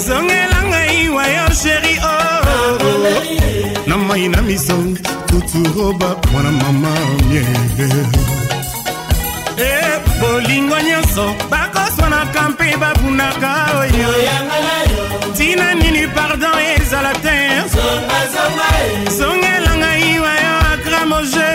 zongela 0.08 0.60
ngai 0.70 1.08
wayo 1.16 1.46
sheri 1.60 1.94
o 2.02 2.08
oh. 2.08 3.86
na 3.88 3.96
mai 4.06 4.24
na 4.32 4.40
miso 4.48 4.74
kuturoba 5.28 6.08
mwana 6.32 6.50
mama 6.60 6.88
mie 7.28 7.44
e 9.70 9.72
bolingo 10.20 10.76
nyonso 10.88 11.24
bakoswanaka 11.50 12.42
mpe 12.52 12.68
babunaka 12.80 13.50
oyo 13.80 14.08
ntina 15.30 15.66
nini 15.80 16.02
pardon 16.14 16.58
ezala 16.78 17.12
te 17.24 17.36
zongela 19.18 19.72
ngai 19.80 20.08
wayo 20.24 20.54
akramoje 20.72 21.50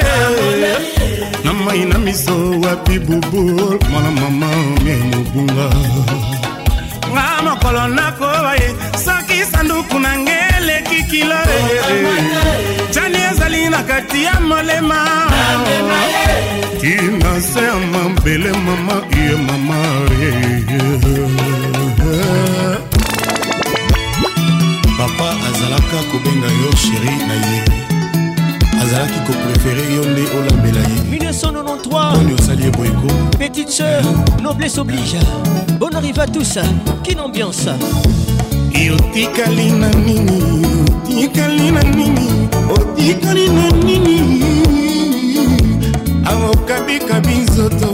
na 1.46 1.52
mai 1.64 1.82
na 1.90 1.98
miso 2.06 2.36
wapi 2.64 2.96
bubul 3.06 3.78
mwana 3.90 4.12
mama 4.20 4.48
mie 4.84 4.96
mobunga 5.10 5.68
nga 7.14 7.28
mokolo 7.46 7.84
nakoba 7.98 8.52
ye 8.62 8.70
soki 9.06 9.38
sanduku 9.52 9.96
na 10.04 10.12
nge 10.20 10.38
eleki 10.58 11.00
kilo 11.12 11.36
jani 12.94 13.20
ezali 13.32 13.62
na 13.74 13.82
kati 13.90 14.20
ya 14.28 14.34
molema 14.50 15.00
tina 16.82 17.32
se 17.50 17.62
ya 17.70 17.76
mabele 17.92 18.52
mama 18.66 18.96
ye 19.18 19.30
mama 19.48 19.78
papa 24.98 25.30
azalaka 25.48 25.98
kobenga 26.12 26.50
yo 26.62 26.72
sheri 26.82 27.16
na 27.28 27.36
ye 27.48 27.62
azalaki 28.82 29.20
kopréféré 29.26 29.86
yo 29.94 30.02
nde 30.10 30.24
olambela 30.38 30.80
ye 30.90 30.98
1993 31.12 32.34
osali 32.40 32.64
ye 32.66 32.70
boyeko 32.72 33.08
petite 33.38 33.72
sœur 33.78 34.02
noblesse 34.42 34.78
oblige 34.80 35.20
bon 35.80 35.94
arrive 35.94 36.20
à 36.20 36.26
tous 36.28 36.58
kine 37.04 37.20
ambiance 37.22 37.70
yotikali 38.74 39.70
na 39.72 39.90
nini 40.08 40.40
otikali 41.16 41.70
na 41.72 41.82
nini 41.84 42.26
otikali 42.78 43.46
na 43.50 43.68
nini 43.86 44.18
akokabikabi 46.26 47.34
nzoto 47.38 47.90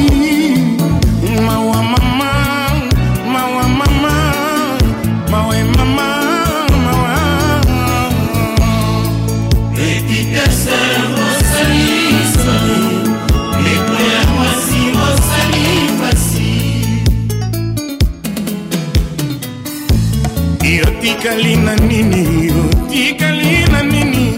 otikali 21.21 21.57
na 21.57 21.75
nini 21.77 22.51
otikali 22.53 23.65
na 23.73 23.83
nini 23.83 24.35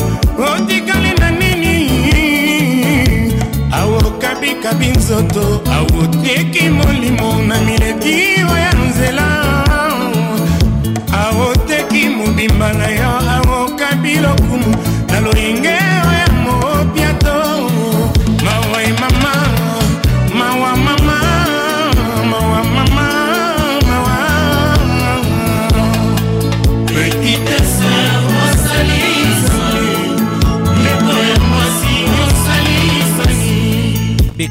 otikali 0.53 1.11
na 1.21 1.31
nini 1.31 1.91
awokabikabi 3.73 4.87
nzoto 4.91 5.61
awoteki 5.73 6.69
molimo 6.69 7.43
na 7.49 7.61
mileki 7.61 8.35
oyo 8.55 8.62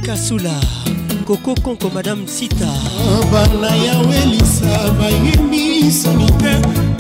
kasula 0.05 0.55
koko 1.27 1.53
konko 1.61 1.87
madame 1.93 2.25
sita 2.27 2.69
bana 3.31 3.69
yawelisa 3.85 4.73
bayembi 4.99 5.65
soni 6.01 6.25
te 6.41 6.51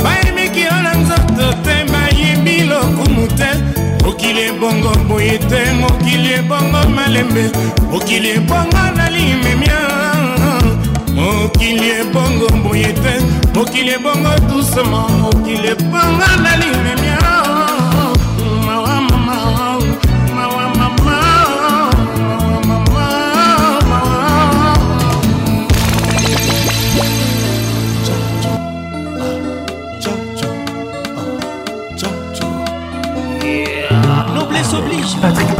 bayemiki 0.03 0.61
yo 0.69 0.75
na 0.85 0.91
nzoto 1.01 1.47
te 1.65 1.75
bayembi 1.91 2.55
lokumu 2.69 3.25
te 3.39 3.49
mokili 4.05 4.41
ebongo 4.53 4.91
boye 5.09 5.35
te 5.49 5.61
mokili 5.81 6.29
ebongo 6.39 6.81
malembe 6.95 7.43
mokili 7.91 8.27
ebongo 8.37 8.81
nalimemia 8.97 9.81
mokili 11.17 11.87
ebongo 12.01 12.47
boye 12.63 12.91
te 13.03 13.13
mokili 13.55 13.89
ebongo 13.97 14.29
dusema 14.49 15.01
mokili 15.21 15.67
ebongo 15.73 16.27
nalimemia 16.45 17.40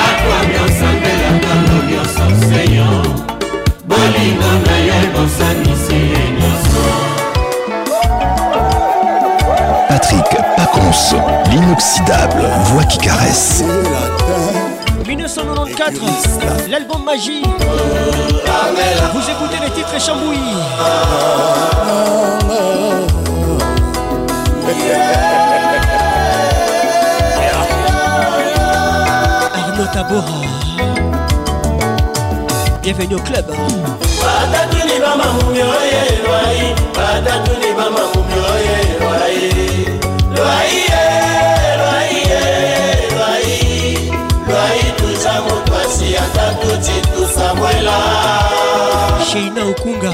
akwami 0.05 0.55
osambelaka 0.67 1.53
ngo 1.63 1.79
nyonso 1.91 2.27
seyo 2.47 2.89
bolingo 3.89 4.51
na 4.67 4.77
yo 4.87 4.95
ebosanisa 5.05 5.90
Pas 10.11 10.27
Pacons, 10.57 11.21
l'inoxydable 11.51 12.43
voix 12.65 12.83
qui 12.85 12.99
caresse. 12.99 13.63
1994, 15.07 16.05
l'album 16.69 17.05
Magie. 17.05 17.43
Vous 19.15 19.31
écoutez 19.31 19.59
les 19.65 19.71
titres 19.71 19.95
et 19.97 20.01
chambouillis. 20.01 20.41
Arnaud 29.57 29.89
Tabora. 29.93 30.29
Bienvenue 32.83 33.15
au 33.15 33.21
club. 33.21 33.45
sheina 49.31 49.61
okunga 49.71 50.13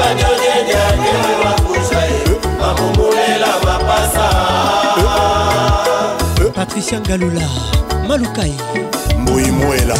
bagnole 0.00 0.46
yange 0.72 1.12
bakuza 1.42 2.00
ye 2.12 2.20
bamongolela 2.60 3.50
mapasa 3.66 4.26
patricia 6.56 6.98
ngalula 7.00 7.46
malukai 8.08 8.56
mbui 9.18 9.44
mwela 9.50 9.96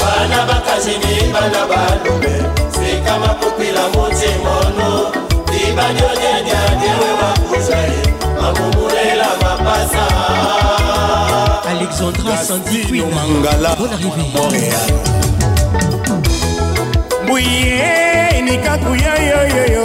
bana 0.00 0.38
bakazini 0.48 1.14
bana 1.34 1.60
balobe 1.70 2.34
sika 2.76 3.14
makopila 3.22 3.84
motimono 3.92 4.90
libanyonyanyadiewe 5.52 7.10
bakuza 7.22 7.76
ye 7.88 7.94
bamongolela 8.40 9.28
mapasa 9.42 10.04
alexandra 11.74 12.34
sandiquin 12.48 13.02
bon 13.44 13.64
arrivé 13.68 14.24
montréal 14.34 14.90
nikaku 18.46 18.94
ya 18.96 19.14
yo 19.30 19.40
yo 19.56 19.62
yo 19.74 19.84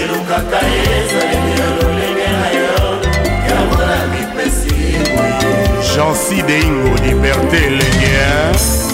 elukaka 0.03 0.59
ye 0.73 0.83
ezaleli 1.03 1.53
ya 1.61 1.69
lolenge 1.79 2.29
na 2.41 2.49
yo 2.59 2.75
yango 3.49 3.77
na 3.89 3.97
mipesi 4.13 4.75
jansi 5.95 6.37
deingo 6.49 6.93
liberté 7.05 7.61
legien 7.79 8.94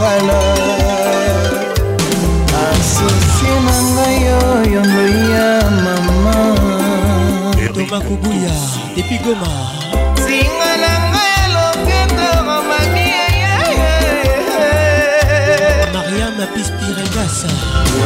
ngala 0.05 0.39
asisi 2.71 3.49
na 3.65 3.75
ngai 3.95 4.21
oyo 4.53 4.81
ngoi 4.91 5.17
ya 5.33 5.49
mama 5.83 6.37
etoma 7.65 7.97
kobuya 8.07 8.53
depi 8.95 9.15
goma 9.25 9.49
singa 10.23 10.71
na 10.81 10.93
ngai 11.11 11.31
ya 11.37 11.43
loketo 11.55 12.27
mamani 12.47 13.05
mariame 15.97 16.45
pispiregasa 16.53 17.49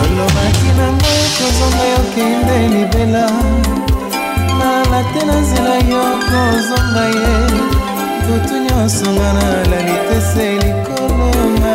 olobaki 0.02 0.70
nango 0.80 1.12
kozonga 1.38 1.84
yokende 1.94 2.58
libela 2.74 3.26
nalate 4.60 5.22
na 5.28 5.36
nzela 5.44 5.76
yo 5.92 6.04
kozonga 6.32 7.04
ye 7.20 7.34
kutu 8.24 8.56
nyonso 8.66 9.06
nga 9.16 9.30
nalali 9.38 9.96
te 10.08 10.18
se 10.32 10.46
likolo 10.64 11.28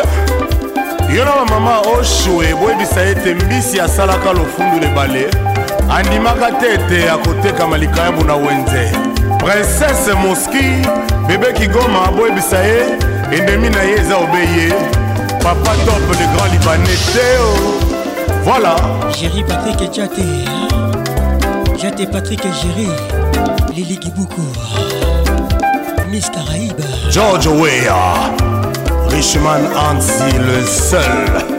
yo 1.18 1.26
na 1.26 1.32
bamama 1.32 1.80
oshue 1.80 2.56
boyebisa 2.56 3.02
ete 3.02 3.34
mbisi 3.34 3.80
asalaka 3.82 4.34
lofundu 4.34 4.80
lebale 4.80 5.28
andimaka 5.92 6.52
te 6.52 6.74
ete 6.74 7.10
akotekama 7.12 7.78
likayambu 7.78 8.24
na 8.26 8.36
wenze 8.36 8.92
prinsese 9.38 10.14
moski 10.14 10.88
bebe 11.28 11.54
kigoma 11.54 12.12
boyebisa 12.18 12.58
ye 12.60 12.84
endemi 13.38 13.70
na 13.70 13.82
ye 13.82 13.96
eza 14.00 14.18
obe 14.18 14.40
ye 14.40 14.70
papa 15.44 15.72
top 15.86 16.18
de 16.18 16.26
grand 16.36 16.54
libanais 16.54 17.06
teo 17.14 17.89
Voilà. 18.44 18.76
Géry 19.12 19.44
Patrick 19.44 19.94
Djaté. 19.94 20.24
Djaté 21.78 22.08
Patrick 22.08 22.42
Géry. 22.42 22.88
Lili 23.76 23.98
Kibuku. 23.98 24.42
Miss 26.10 26.30
Caraïbe. 26.30 26.82
George 27.10 27.48
Weah. 27.48 28.32
Richman 29.10 29.62
Hansi 29.76 30.36
le 30.38 30.66
seul. 30.66 31.59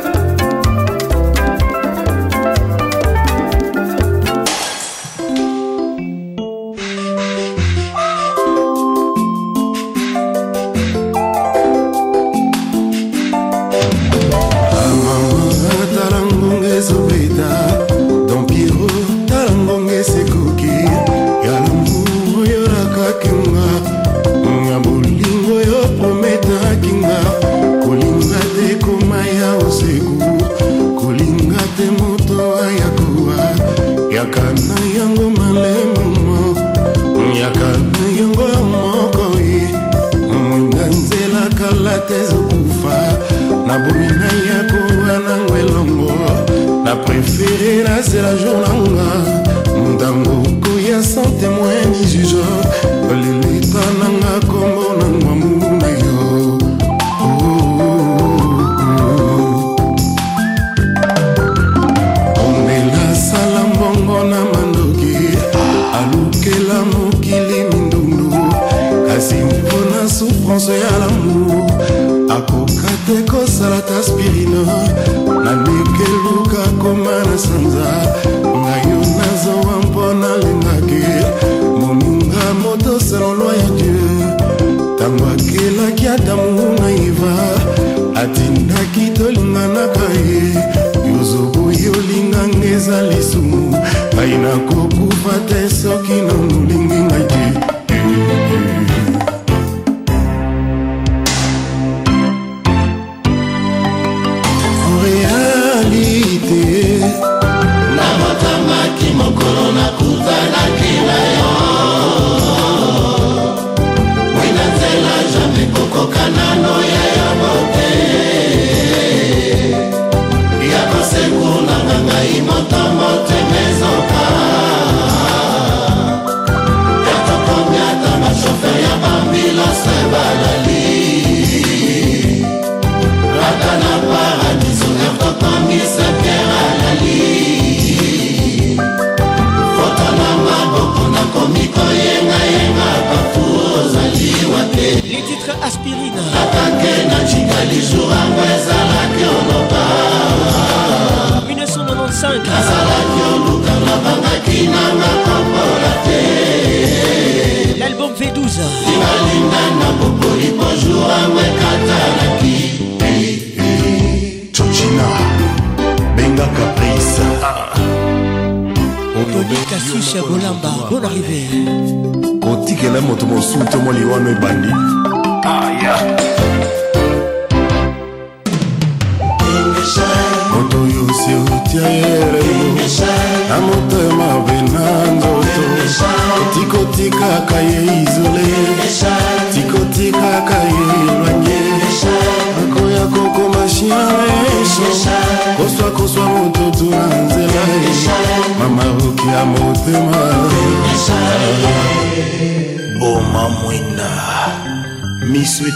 mokoli 173.91 174.05
wana 174.13 174.31
ebandi 174.31 174.80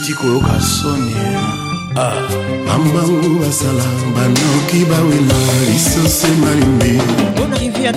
euti 0.05 0.15
koyoka 0.15 0.61
soni 0.61 1.15
ah. 1.97 2.13
bambangu 2.69 3.39
basala 3.41 3.85
banoki 4.15 4.85
bawela 4.91 5.39
lisosi 5.73 6.27
malimbi 6.41 6.89
eh, 7.85 7.93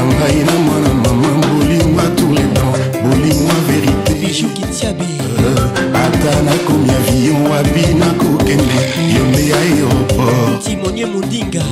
ngai 0.09 0.39
na 0.47 0.53
mwana 0.65 0.91
mama 0.95 1.31
bolingwa 1.47 2.03
touletan 2.17 2.73
bolingwa 3.05 3.55
verité 3.69 4.15
ata 6.21 6.43
nakomi 6.43 6.91
avion 6.91 7.43
wapi 7.51 7.95
nakokende 7.99 8.81
yo 9.17 9.25
nde 9.27 9.49
ya 9.49 9.57
aéroport 9.57 10.65
timonie 10.67 11.07
modinga 11.07 11.63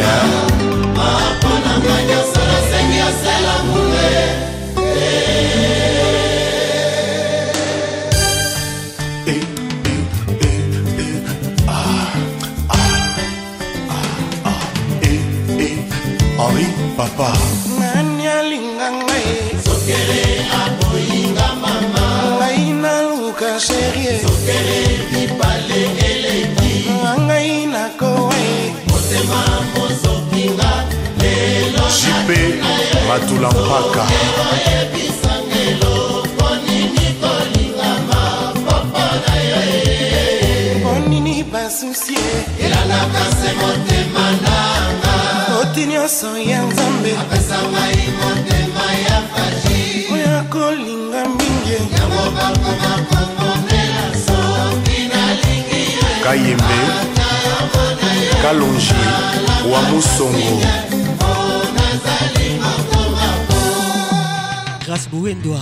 henri 16.37 16.67
papa 16.97 17.31
nani 17.79 18.27
alinga 18.37 18.87
ngai 18.99 19.25
sokele 19.65 20.21
aboyinga 20.61 21.47
mama 21.65 22.07
ngai 22.37 22.61
naluka 22.83 23.49
serie 23.67 24.13
sokele 24.23 24.88
jipe 31.99 32.61
matula 33.07 33.49
mpaka 33.51 34.05
onini 40.95 41.43
basusie 41.43 42.31
elalaka 42.63 43.21
se 43.37 43.49
motema 43.61 44.25
nanga 44.31 45.59
oti 45.61 45.85
nyonso 45.85 46.37
ya 46.37 46.61
nzambe 46.65 47.11
apesangai 47.21 48.03
motema 48.21 48.85
ya 49.05 49.21
faji 49.31 50.07
oyo 50.13 50.43
kolinga 50.53 51.23
mingi 51.25 51.73
yango 51.95 52.23
bakoma 52.35 52.91
komonela 53.09 54.07
soki 54.25 54.99
nalingi 55.11 55.97
kayembe 56.23 56.79
kalongi 58.41 58.93
wa 59.73 59.81
musongo 59.81 60.61
grâce 64.85 65.07
bowendwa 65.11 65.61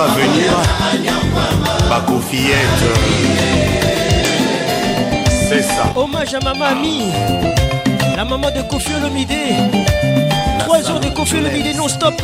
à 0.00 0.06
venir, 0.06 0.52
Bako 1.88 2.20
Fillette. 2.20 2.82
C'est 5.48 5.62
ça. 5.62 5.92
Hommage 5.96 6.34
à 6.34 6.40
ma 6.40 6.54
mamie 6.54 7.10
la 8.16 8.24
maman 8.24 8.48
de 8.50 8.62
Kofi 8.68 8.90
Olomidé. 9.00 9.46
Trois 10.58 10.82
jours 10.82 10.98
de 11.00 11.08
Kofi 11.08 11.36
Olomidé 11.38 11.72
non-stop. 11.74 12.14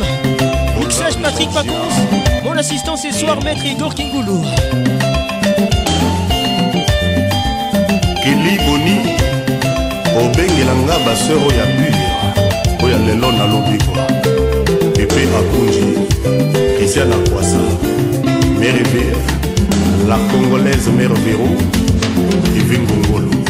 Mixage 0.77 1.15
Patrick 1.23 1.49
Pacons. 1.51 1.95
Mon 2.43 2.57
assistant 2.57 2.97
ce 2.97 3.11
soir, 3.11 3.37
maître 3.43 3.65
Igor 3.65 3.93
Kingoulou. 3.95 4.43
Kelly 8.23 8.57
Boni, 8.65 8.99
obengelanga 10.17 10.97
baseur 11.05 11.37
oyo 11.37 11.49
ya 11.49 11.65
pur 12.75 12.85
Oya 12.87 12.97
lelo 13.05 13.31
nalobi 13.31 13.77
Et 14.97 15.03
epe 15.03 15.21
akunji 15.39 15.94
patricia 16.85 17.05
la 17.05 17.17
poisson 17.31 17.65
mère 18.59 18.75
hubert 18.75 19.17
la 20.07 20.19
congolaise 20.31 20.87
mère 20.95 21.11
vero 21.25 21.47
ivi 22.55 22.77
ngongolo 22.77 23.44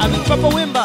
avec 0.00 0.24
papa 0.28 0.48
wemba 0.54 0.84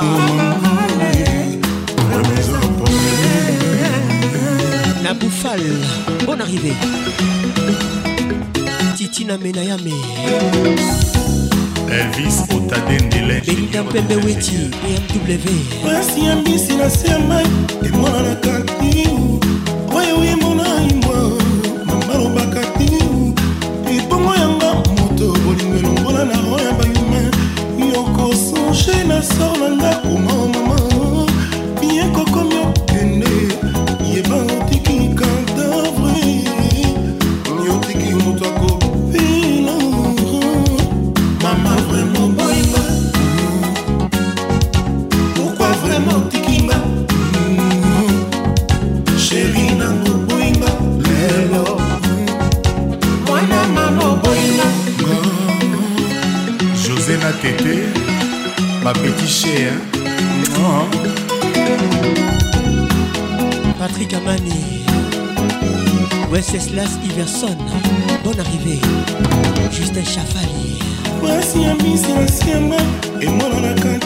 na 5.03 5.13
boufal 5.13 5.61
bonne 6.25 6.41
arrivée 6.43 6.75
titina 8.97 9.37
menayame 9.37 9.93
elvis 11.91 12.41
otadendelebenita 12.55 13.83
mpembe 13.83 14.15
weti 14.15 14.57
bmw 15.25 15.85
pasi 15.85 16.25
ya 16.25 16.35
mbisi 16.35 16.75
nasema 16.75 17.41
emonanaka 17.85 18.61
ti 18.79 19.07
oyo 19.95 20.23
emonai 20.33 20.93
mwa 20.93 21.21
mamalobaka 21.85 22.61
ti 22.77 22.85
ebongo 23.97 24.35
yanga 24.35 24.73
moto 24.73 25.37
bolingo 25.45 25.77
elongola 25.79 26.25
na 26.25 26.37
oya 26.55 26.71
bahuma 26.73 27.21
yokosonge 27.93 29.03
na 29.07 29.21
sor 29.23 29.57
na 29.59 29.69
ndako 29.75 29.98
Anderson 67.19 67.57
bonne 68.23 68.39
arrivée 68.39 68.79
Justin 69.73 70.05
Chafali 70.05 70.79
mwasi 71.21 71.61
ya 71.63 71.75
misi 71.75 72.13
nasiamba 72.13 72.77
emonanaka 73.19 73.98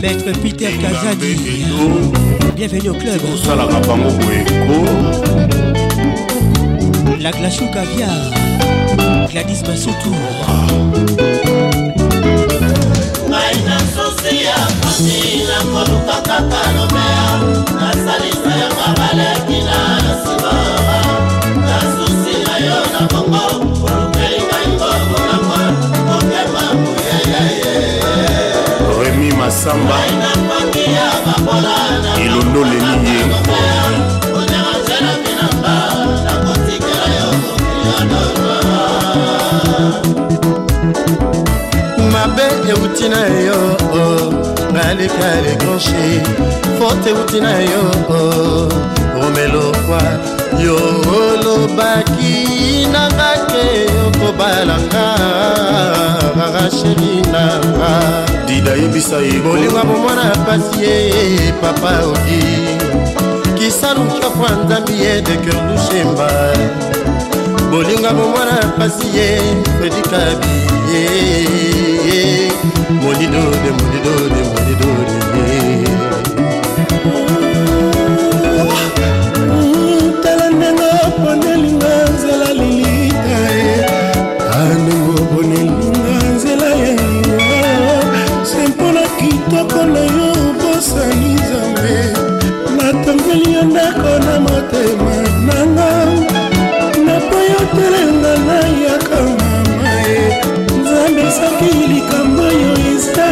maître 0.00 0.32
peter 0.42 0.72
kazadi 0.72 1.36
bienvenue 2.56 2.90
au 2.90 2.94
club 2.94 3.20
osalaka 3.34 3.80
bango 3.86 4.10
boyeko 4.10 4.84
la 7.20 7.30
glachu 7.32 7.64
caviar 7.72 8.08
gladis 9.30 9.62
basutu 9.66 10.12
ngai 13.30 13.56
na 13.66 13.76
susi 13.94 14.36
ya 14.46 14.56
pasi 14.82 15.20
nakoluka 15.48 16.16
kaka 16.28 16.62
lobea 16.76 17.22
nasalisa 17.80 18.50
ya 18.62 18.68
mabalekina 18.78 19.78
nsima 20.10 20.54
na 21.68 21.78
susi 21.94 22.34
na 22.46 22.54
yo 22.66 22.78
na 22.92 23.00
bongo 23.12 24.07
masamba 29.58 29.96
elondoleli 32.22 32.78
ye 32.78 33.22
mabe 42.12 42.46
euti 42.72 43.08
na 43.08 43.22
yo 43.46 43.60
oh. 44.00 44.32
naleka 44.72 45.30
lekanche 45.42 46.04
fote 46.78 47.08
euti 47.10 47.40
na 47.40 47.52
yo 47.58 47.82
oh. 48.08 48.68
romelokwa 49.20 50.02
yo 50.64 50.76
olobaki 51.28 52.32
nanga 52.92 53.30
te 53.48 53.66
okobalanga 54.06 55.04
rarasheli 56.36 57.12
nanga 57.32 58.37
dida 58.48 58.70
yebisa 58.82 59.16
ye 59.26 59.36
bolingo 59.44 59.80
bomwana 59.88 60.22
ya 60.30 60.36
pasi 60.46 60.74
ye 60.84 60.94
papa 61.60 61.90
odi 62.10 62.40
kisalukafwa 63.58 64.48
nzambi 64.62 64.94
ye 65.02 65.12
de 65.26 65.34
cœur 65.44 65.58
dushemba 65.68 66.28
bolingo 67.70 68.10
bomwana 68.18 68.52
ya 68.62 68.68
pasi 68.78 69.06
ye 69.16 69.26
fredikabi 69.78 70.52
ye 70.90 71.00
molido 73.02 73.42
de 73.62 73.70
molido 73.78 74.12
de 74.34 74.42
molido 74.50 74.88
de 75.08 75.27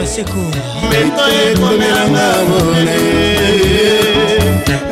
maseko 0.06 0.34
mbeto 0.42 1.24
ekomelanga 1.42 2.28
mona 2.48 2.96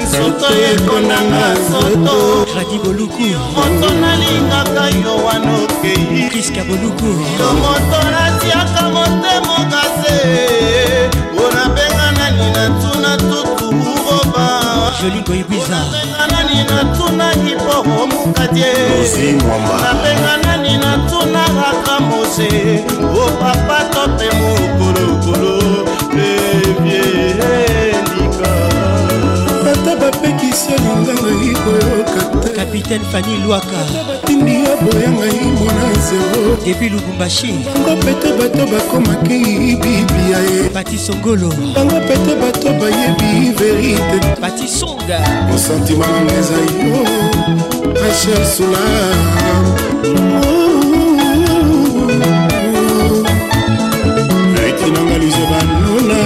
nsoto 0.04 0.50
ekonanga 0.74 1.46
nsoto 1.62 2.18
radi 2.56 2.78
boluku 2.84 3.24
moto 3.56 3.90
nalingaka 4.02 4.84
yo 5.04 5.14
wana 5.26 5.54
okei 5.64 6.30
kriska 6.30 6.64
boluku 6.70 7.10
yo 7.40 7.50
moto 7.62 8.00
natiaka 8.14 8.84
motemo 8.94 9.56
kase 9.72 10.18
mpona 11.34 11.64
benga 11.76 12.08
nani 12.18 12.48
natuna 12.56 13.12
tutu 13.18 13.68
roba 14.06 14.46
joli 15.00 15.22
goibwiza 15.28 15.80
nani 16.32 16.60
natuna 16.74 17.26
iporo 17.52 18.08
mukatie 18.10 18.74
nabenga 19.84 20.34
nani 20.46 20.74
natuna 20.78 21.44
raka 21.62 22.00
mose 22.00 22.50
o 23.22 23.26
papa 23.42 23.78
to 23.94 24.04
mpe 24.18 24.28
mo 24.40 24.73
likolo 25.32 25.56
evyelika 26.12 28.52
ata 29.72 29.94
bapekisi 29.96 30.70
alinga 30.74 31.14
ngai 31.14 31.54
koyoka 31.64 32.22
te 32.44 32.50
kapitaine 32.50 33.06
fani 33.12 33.38
lwaka 33.46 33.80
batindi 34.08 34.56
ya 34.64 34.74
boya 34.76 34.76
ngai 35.12 35.42
mona 35.60 35.86
zero 36.08 36.44
debi 36.66 36.88
lubumbashi 36.90 37.52
bango 37.86 37.96
pete 38.06 38.30
bato 38.40 38.64
bakomaki 38.72 39.38
biblia 39.82 40.40
ye 40.52 40.60
pati 40.74 40.98
songolo 40.98 41.48
bango 41.76 42.00
pete 42.08 42.32
bato 42.42 42.70
bayebi 42.80 43.32
verite 43.58 44.18
pati 44.42 44.68
songa 44.68 45.20
mosantima 45.50 46.08
na 46.08 46.20
meza 46.24 46.58
yo 46.86 47.00
rachel 48.04 48.44
sula 48.56 48.86
banuna 55.60 56.22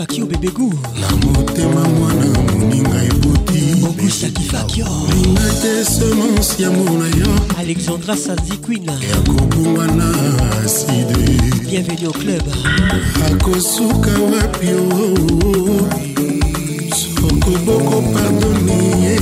fakio 0.00 0.26
bebegu 0.26 0.72
na 1.00 1.16
motema 1.16 1.88
mwana 1.88 2.24
moninga 2.52 3.02
eboti 3.04 3.84
okusaki 3.88 4.42
fakio 4.42 4.84
oh. 4.86 5.08
linga 5.22 5.48
te 5.62 5.84
semonce 5.84 6.62
ya 6.62 6.70
mona 6.70 7.06
yo 7.08 7.28
alexandra 7.58 8.16
sanzikwina 8.16 8.92
ya 8.92 9.16
kobungwa 9.16 9.86
na 9.86 10.10
aside 10.64 11.30
bienvenu 11.70 12.06
au 12.06 12.12
club 12.12 12.42
akosuka 13.26 14.10
wapi 14.32 14.68
oo 14.72 15.02
oh. 15.02 15.90
sokoboko 17.04 18.02
pardone 18.02 19.18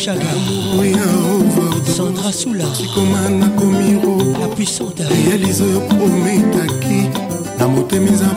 chaga 0.02 0.30
sandra 1.84 2.32
sula 2.32 2.64
sikoma 2.74 3.20
nakomi 3.28 4.00
ro 4.02 4.16
la 4.40 4.48
puissante 4.48 5.02
réaliso 5.04 5.64
oyo 5.64 5.80
prometaki 5.88 7.00
na 7.58 7.68
motema 7.68 8.08
eza 8.14 8.30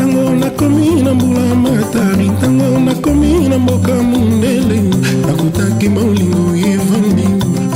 ntango 0.00 0.30
nakomi 0.30 1.02
na 1.04 1.12
mbula 1.14 1.54
matari 1.54 2.28
ntango 2.28 2.80
nakomi 2.86 3.48
na 3.48 3.58
mboka 3.58 3.92
mondele 4.02 4.80
nakutaki 5.26 5.88
bolingo 5.88 6.44
evandi 6.72 7.26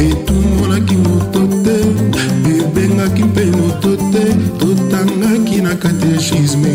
etumolaki 0.05 0.96
moto 1.05 1.40
te 1.64 1.76
ebengaki 2.60 3.22
mpe 3.28 3.44
moto 3.59 3.90
te 4.12 4.24
totangaki 4.59 5.56
na 5.60 5.74
katechisme 5.76 6.74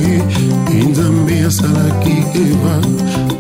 enzambe 0.79 1.35
asalaki 1.49 2.13
eva 2.45 2.75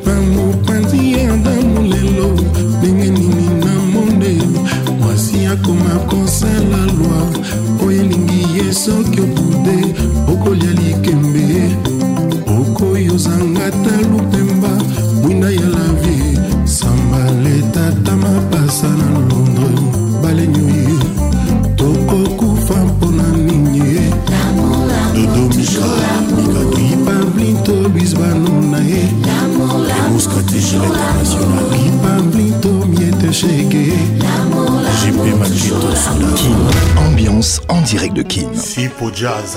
na 0.05 0.15
mopanzi 0.35 1.11
ya 1.13 1.33
adamu 1.33 1.77
lelo 1.91 2.29
ndenge 2.77 3.09
nini 3.19 3.47
na 3.65 3.73
monde 3.93 4.33
mwasi 4.99 5.37
akoma 5.53 5.93
kosala 6.09 6.79
lwa 6.97 7.19
oyo 7.85 8.01
elingi 8.01 8.41
ye 8.55 8.73
soki 8.73 9.21
opude 9.21 9.77
okolia 10.33 10.71
likembe 10.81 11.88
kozanga 13.19 13.69
ta 13.83 13.95
lutemba 14.11 14.67
bwinda 15.21 15.49
ya 15.51 15.67
lavi 15.69 16.39
samba 16.67 17.31
letata 17.43 18.15
mapasa 18.15 18.87
na 18.87 19.19
londre 19.19 20.19
balenyoye 20.23 20.95
tokokufa 21.75 22.75
mpona 22.85 23.23
nini 23.37 23.77
ye 23.77 24.01
dodomika 25.35 25.85
mikaki 26.37 26.95
pablinto 27.05 27.75
luis 27.89 28.13
bano 28.15 28.61
na 28.71 28.77
ye 28.87 29.03
muskategiletannationali 30.13 31.91
pablinto 32.03 32.69
miete 32.71 33.33
shege 33.33 33.85
jp 35.03 35.39
makitosolakin 35.39 36.55
ambiance 37.07 37.61
en 37.67 37.81
direct 37.91 38.13
de 38.15 38.23
kin 38.23 38.55
sipo 38.55 39.11
jazz 39.11 39.55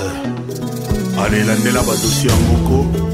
alelandela 1.25 1.79
badosi 1.81 2.27
ya 2.27 2.33
moko 2.35 3.13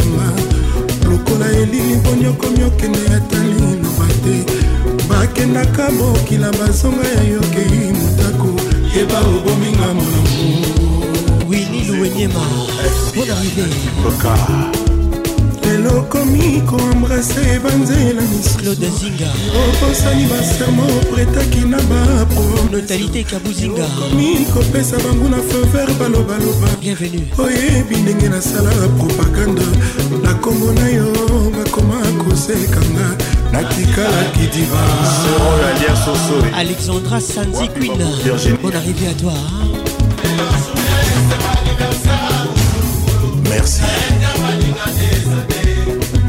lokola 1.31 1.51
elili 1.51 1.95
bonyokomi 1.95 2.63
okende 2.63 2.99
ata 3.15 3.39
liloba 3.43 4.07
te 4.23 4.43
bakendaka 5.09 5.91
bokila 5.99 6.51
bazonga 6.51 7.07
ya 7.07 7.23
yokei 7.23 7.91
motako 7.91 8.47
yeba 8.97 9.19
obominga 9.19 9.93
molamu 9.93 11.49
wini 11.49 11.83
luwenyema 11.85 12.39
bon 13.13 13.25
arrivé 13.29 14.90
lelo 15.81 15.97
okomi 15.99 16.47
koembrase 16.65 17.45
banzela 17.63 18.21
misreoposani 18.31 20.25
basermo 20.31 20.83
opretaki 20.97 21.59
na 21.69 21.77
baprometalitekabuzingaokomi 21.89 24.29
kopesa 24.53 24.95
bango 24.97 25.27
na 25.29 25.37
fever 25.49 25.89
balobaloba 25.99 26.67
oyebi 27.37 27.97
ndenge 27.97 28.29
nasala 28.29 28.69
propagande 28.99 29.65
na 30.23 30.31
nkombo 30.31 30.71
na 30.73 30.87
yo 30.89 31.05
bakoma 31.57 31.95
kosekanga 32.23 33.07
natikalaki 33.51 34.45
diva 34.53 34.83
alexandra 36.57 37.19
sanzi 37.21 37.67
quin 37.73 37.97
bon 38.61 38.73
arrivé 38.79 39.05
à 39.07 39.09
toi 39.21 39.39
merci 43.49 43.81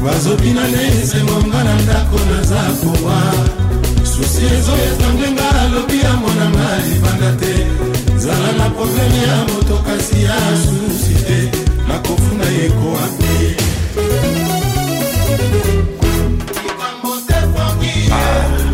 bazobina 0.03 0.61
na 0.67 0.81
esengonga 1.01 1.63
na 1.63 1.73
ndako 1.75 2.19
naza 2.31 2.55
kowa 2.79 3.19
susi 4.05 4.45
ezoyeta 4.45 5.07
ndenga 5.13 5.61
alobi 5.61 5.97
ya 6.03 6.13
monanga 6.13 6.65
libanda 6.89 7.31
te 7.39 7.53
zala 8.17 8.51
na 8.57 8.69
probleme 8.69 9.17
ya 9.27 9.37
moto 9.37 9.77
kasi 9.85 10.23
ya 10.23 10.35
susi 10.63 11.13
te 11.25 11.57
nakofunda 11.87 12.45
ye 12.45 12.69
kowapi 12.69 13.55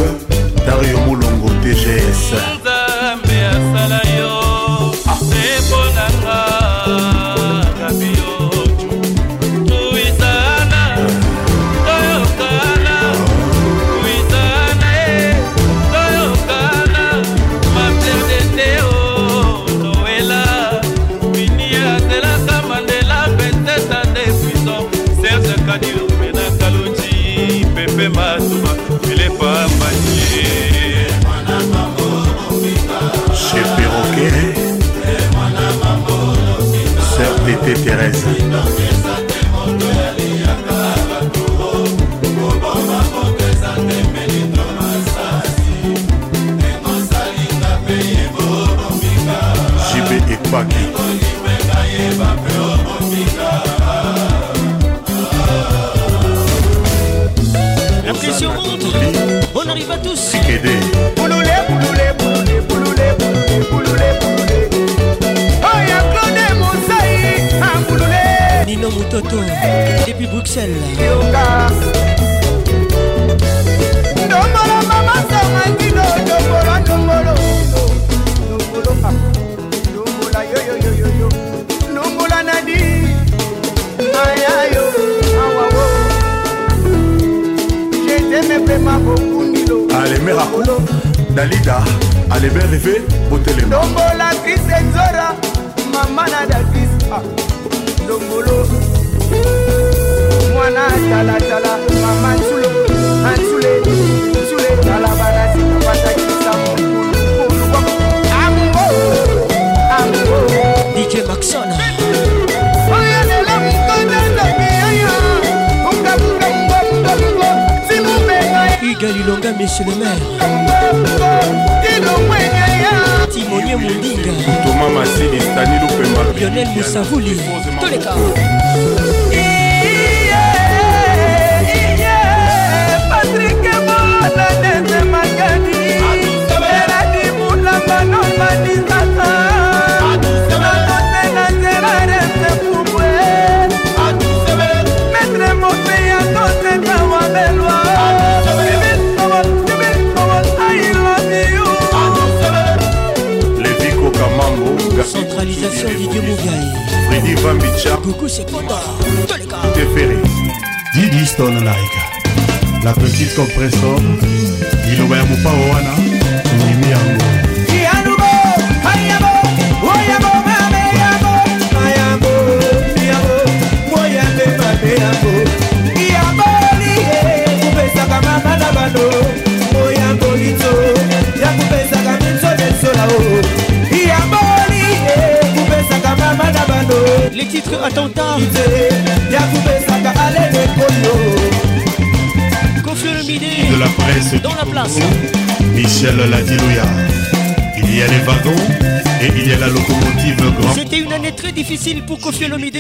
Monsieur 202.42 202.58
le 202.58 202.71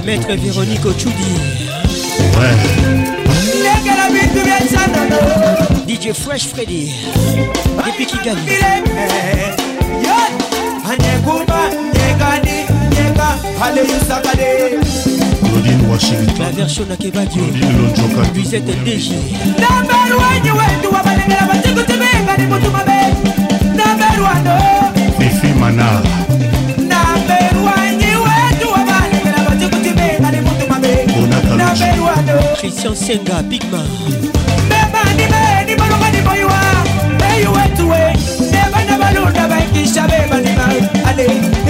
Maître 0.06 0.28
Véronique 0.38 0.82
DJ 5.90 6.14
Fresh 6.14 6.48
Freddy. 6.48 6.92
Depuis 7.86 8.06
washington 15.90 16.38
la 16.40 16.52
version 16.52 16.86
na 16.90 16.96
kebadio 16.96 17.44
lonjoka 17.44 18.24
musette 18.36 18.74
dj 18.84 19.12
nambalwanyi 19.62 20.52
wendu 20.60 20.90
wa 20.96 21.04
balengela 21.04 21.48
batikutibinga 21.54 22.34
ni 22.38 22.46
mutu 22.48 22.72
mabe 22.72 22.98
nambalwano 23.76 24.62
efi 25.20 25.48
mana 25.48 26.02
nambalwanyi 26.78 28.06
wendu 28.26 28.68
wa 28.72 28.78
balengela 28.90 29.50
batikutibinga 29.50 30.32
ni 30.32 30.42
mutu 30.42 30.68
mabe 30.70 31.06
nambalwano 31.30 32.44
christian 32.60 32.96
senga 32.96 33.44
bigma 33.44 33.84
bebanime 34.70 35.44
ni 35.68 35.76
balonga 35.76 36.10
ni 36.12 36.22
boyiwa 36.22 36.62
eyuwetuwe 37.32 38.18
nebana 38.52 38.98
balunda 39.00 39.48
baikisha 39.48 40.08
bebanima 40.08 40.68
ale 41.08 41.28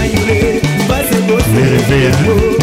ayule 0.00 0.60
basegoseereveya 0.88 2.59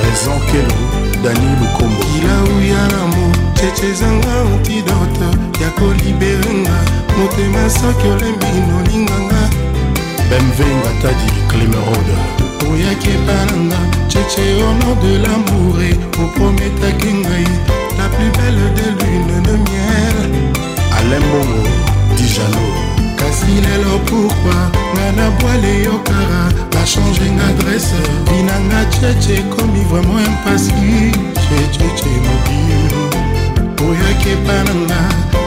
raison 0.02 0.40
kelo 0.50 0.78
dani 1.22 1.48
lukombo 1.60 2.02
kilau 2.10 2.50
ya 2.72 2.82
lamo 2.94 3.24
cheche 3.58 3.84
ezanga 3.92 4.32
antidote 4.42 5.28
ya 5.62 5.68
koliberenga 5.78 6.74
motema 7.16 7.62
soki 7.78 8.06
olembi 8.14 8.46
nolinganga 8.68 9.37
bemvenga 10.30 10.92
tadi 11.02 11.28
clémerode 11.50 12.16
oyaki 12.70 13.08
epananga 13.18 13.80
cheche 14.12 14.42
au 14.66 14.72
nom 14.80 14.92
de 15.02 15.12
l'amour 15.24 15.78
oprometaki 16.24 17.10
ngai 17.22 17.46
la 17.98 18.06
plus 18.14 18.30
belle 18.38 18.64
de 18.78 18.86
lune 18.98 19.36
de 19.46 19.54
miel 19.66 20.18
alain 20.98 21.24
bongo 21.30 21.64
dijalo 22.16 22.66
kasi 23.20 23.52
lelo 23.64 23.94
pourkua 24.08 24.58
nga 24.94 25.06
na 25.18 25.26
bwale 25.38 25.72
yokara 25.86 26.42
achange 26.82 27.26
nga 27.36 27.46
adresse 27.52 28.00
binanga 28.28 28.80
cheche 28.96 29.34
ekomi 29.40 29.82
vraiment 29.90 30.22
impasi 30.28 30.92
checheche 31.44 32.12
mobile 32.28 33.00
oyaki 33.88 34.28
epananga 34.36 35.00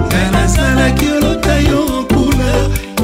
nga 0.10 0.22
nazalaki 0.32 1.08
olota 1.12 1.56
yo 1.60 1.80
mpula 2.02 2.52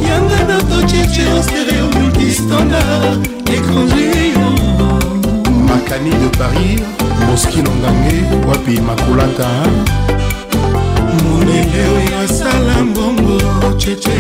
yanga 0.07 0.39
na 0.47 0.57
tocece 0.69 1.23
ostereo 1.39 1.85
multistandard 1.93 3.19
étranger 3.53 4.23
yo 4.33 4.47
makani 5.67 6.09
de 6.21 6.29
paris 6.37 6.81
moski 7.27 7.59
nongange 7.61 8.17
wapi 8.47 8.75
makulata 8.81 9.49
molele 11.23 11.81
oyo 11.97 12.17
asala 12.25 12.75
mbongo 12.83 13.37
cece 13.77 14.17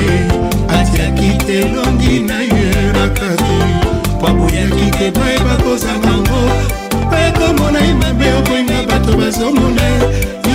atiaki 0.79 1.29
te 1.45 1.57
elongi 1.59 2.15
na 2.19 2.37
ye 2.41 2.67
na 2.93 3.07
kati 3.09 3.59
paboyaki 4.21 4.87
te 4.97 5.11
bayeba 5.11 5.55
kozanga 5.63 6.28
na 7.79 7.85
ye 7.87 7.93
mabe 8.01 8.27
okoinga 8.39 8.77
bato 8.91 9.11
bazomona 9.19 9.81
ye 9.81 9.99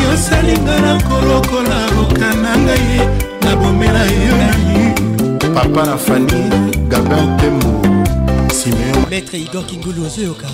yosalinga 0.05 0.77
na 0.85 0.93
kolokola 1.07 1.79
okana 2.03 2.51
ngai 2.65 2.85
ye 2.95 3.03
nabomela 3.45 4.05
yo 4.27 4.35
nani 4.41 4.95
papa 5.55 5.81
na 5.89 5.97
fani 6.05 6.39
gabin 6.91 7.27
temo 7.39 7.71
simeon 8.57 9.03
maître 9.11 9.37
igor 9.37 9.65
kingulu 9.67 10.07
ozoyoka 10.07 10.47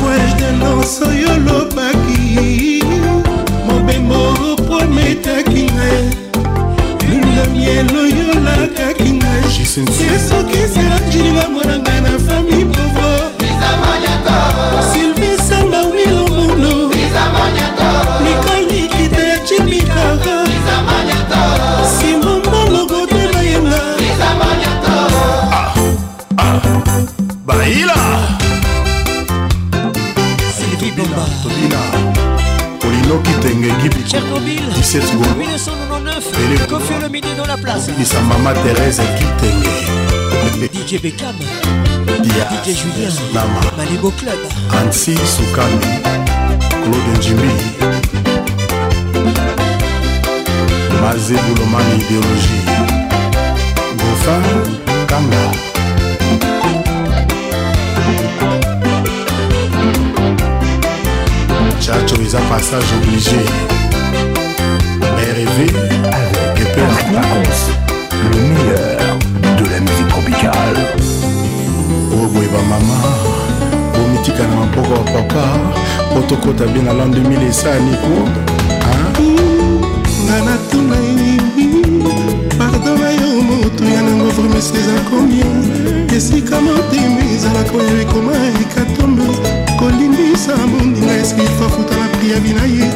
voyage 0.00 0.36
de 0.40 0.48
lance 0.60 1.00
oyo 1.08 1.28
olobaki 1.36 2.82
mobembo 3.66 4.18
oprometaki 4.52 5.62
ngai 5.76 6.04
lulamielo 7.08 8.02
yolakaki 8.18 9.08
ngai 9.12 9.52
esokisela 10.14 10.98
njilinga 11.08 11.44
mwana 11.54 11.74
ngai 11.82 12.00
na 12.06 12.14
fami 12.26 12.53
Ndenge 33.58 33.74
Gibi 33.82 34.02
17 34.02 34.82
secondes 34.82 35.36
1999 35.38 37.02
le 37.02 37.08
midi 37.08 37.28
dans 37.36 37.46
la 37.46 37.56
place 37.56 37.88
Et 38.00 38.04
sa 38.04 38.20
maman 38.22 38.50
Thérèse 38.64 39.00
Kitenge 39.16 40.70
DJ 40.72 41.00
Beckham 41.00 41.34
Diaz, 42.20 42.46
DJ 42.50 42.66
ah, 42.66 42.66
Julien 42.66 43.08
Nama 43.32 43.48
Malibo 43.76 44.10
Club 44.18 44.38
Ansi 44.72 45.14
Soukami 45.14 46.00
Claude 46.68 47.18
Njimi 47.20 47.50
Mazé 51.00 51.34
Boulomani 51.46 52.00
Idéologie 52.00 52.64
Goffin 53.96 55.06
Kanga 55.06 55.73
chacho 61.84 62.14
eza 62.22 62.38
passage 62.50 62.90
obligé 63.00 63.42
rv 65.36 65.58
avec 66.18 66.58
Eric 66.62 66.76
Pacons 66.76 67.62
le 68.22 68.38
meilleur 68.50 69.10
de 69.58 69.64
la 69.72 69.80
musique 69.84 70.08
tropicale 70.08 70.80
oboye 72.16 72.48
oh, 72.48 72.54
bamama 72.54 73.00
bomitika 73.98 74.44
oh, 74.44 74.48
na 74.48 74.56
maboko 74.60 74.94
ya 74.94 75.04
papa 75.12 75.44
po 76.12 76.20
tokɔta 76.28 76.64
bie 76.72 76.82
na 76.82 76.94
lan 76.94 77.10
2000 77.12 77.48
esaniko 77.50 78.16
nga 80.24 80.36
natuna 80.40 80.96
pardo 82.58 82.92
bayo 82.96 83.44
motu 83.46 83.84
ya 83.84 84.00
nango 84.00 84.30
vremesi 84.36 84.72
eza 84.80 84.98
komia 85.12 85.50
esika 86.16 86.56
motema 86.64 87.20
ezalaka 87.34 87.72
oyo 87.76 87.96
ekoma 88.00 88.34
ekato 88.64 89.03
kolimbisa 89.84 90.56
mondinga 90.66 91.12
eski 91.20 91.44
fafuta 91.60 91.96
na 92.00 92.06
pri 92.16 92.30
ya 92.32 92.38
bina 92.40 92.64
ye 92.66 92.88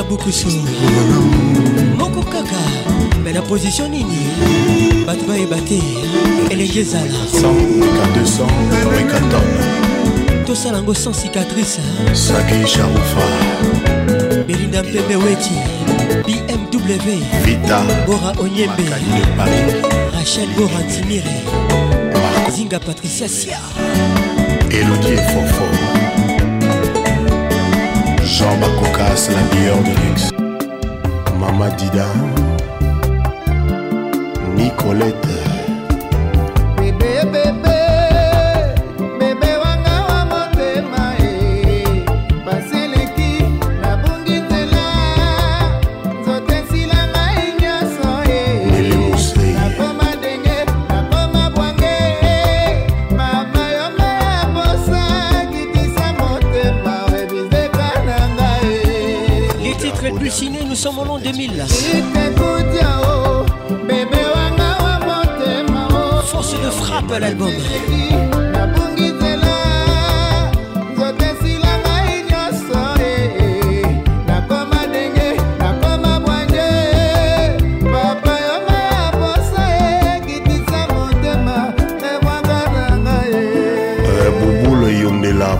eza 0.00 0.08
bukusu 0.08 0.48
moko 1.98 2.22
kaka 2.22 3.20
me 3.24 3.32
na 3.32 3.42
position 3.42 3.90
nini 3.90 5.04
bato 5.06 5.26
bayeba 5.26 5.56
te 5.66 5.78
elengi 6.50 6.78
ezala 6.80 7.18
tosala 10.54 10.76
yango 10.78 10.94
sans 10.94 11.12
cicatrice 11.20 11.82
belinda 14.46 14.82
mpembe 14.82 15.16
weti 15.16 15.54
bmw 16.26 17.20
vita 17.44 17.80
bora 18.06 18.32
onyembe 18.42 18.82
rachel 20.14 20.48
bora 20.56 20.82
timire 20.90 21.42
zinga 22.56 22.78
patricia 22.78 23.28
sia 23.28 23.58
elodie 24.70 25.16
fofo 25.16 25.89
Jean 28.40 28.56
Bacocas, 28.58 29.28
la 29.28 29.42
bière 29.54 29.76
de 29.82 30.08
luxe. 30.08 30.30
Mama 31.38 31.68
Dida. 31.72 32.06
Nicolette. 34.56 35.39
somolon 60.90 61.18
2000 61.18 61.50
force 66.30 66.54
de 66.62 66.70
frappe 66.70 67.12
l'album 67.20 67.50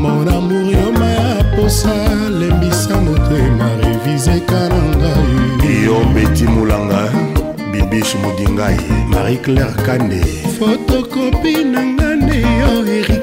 mon 0.00 0.28
amour 0.36 0.66
yoma 0.76 1.08
ya 1.18 1.44
posa 1.58 1.94
lembisa 2.40 2.94
motema 3.06 3.66
revizeka 3.84 4.60
na 4.70 4.80
ngai 4.94 5.82
yo 5.86 5.96
beti 6.14 6.44
molanga 6.54 7.02
bibish 7.74 8.14
modingai 8.22 8.78
marie 9.10 9.38
claire 9.42 9.74
kande 9.86 10.22
fotokopi 10.56 11.64
nanga 11.66 11.97
mourir 12.68 13.17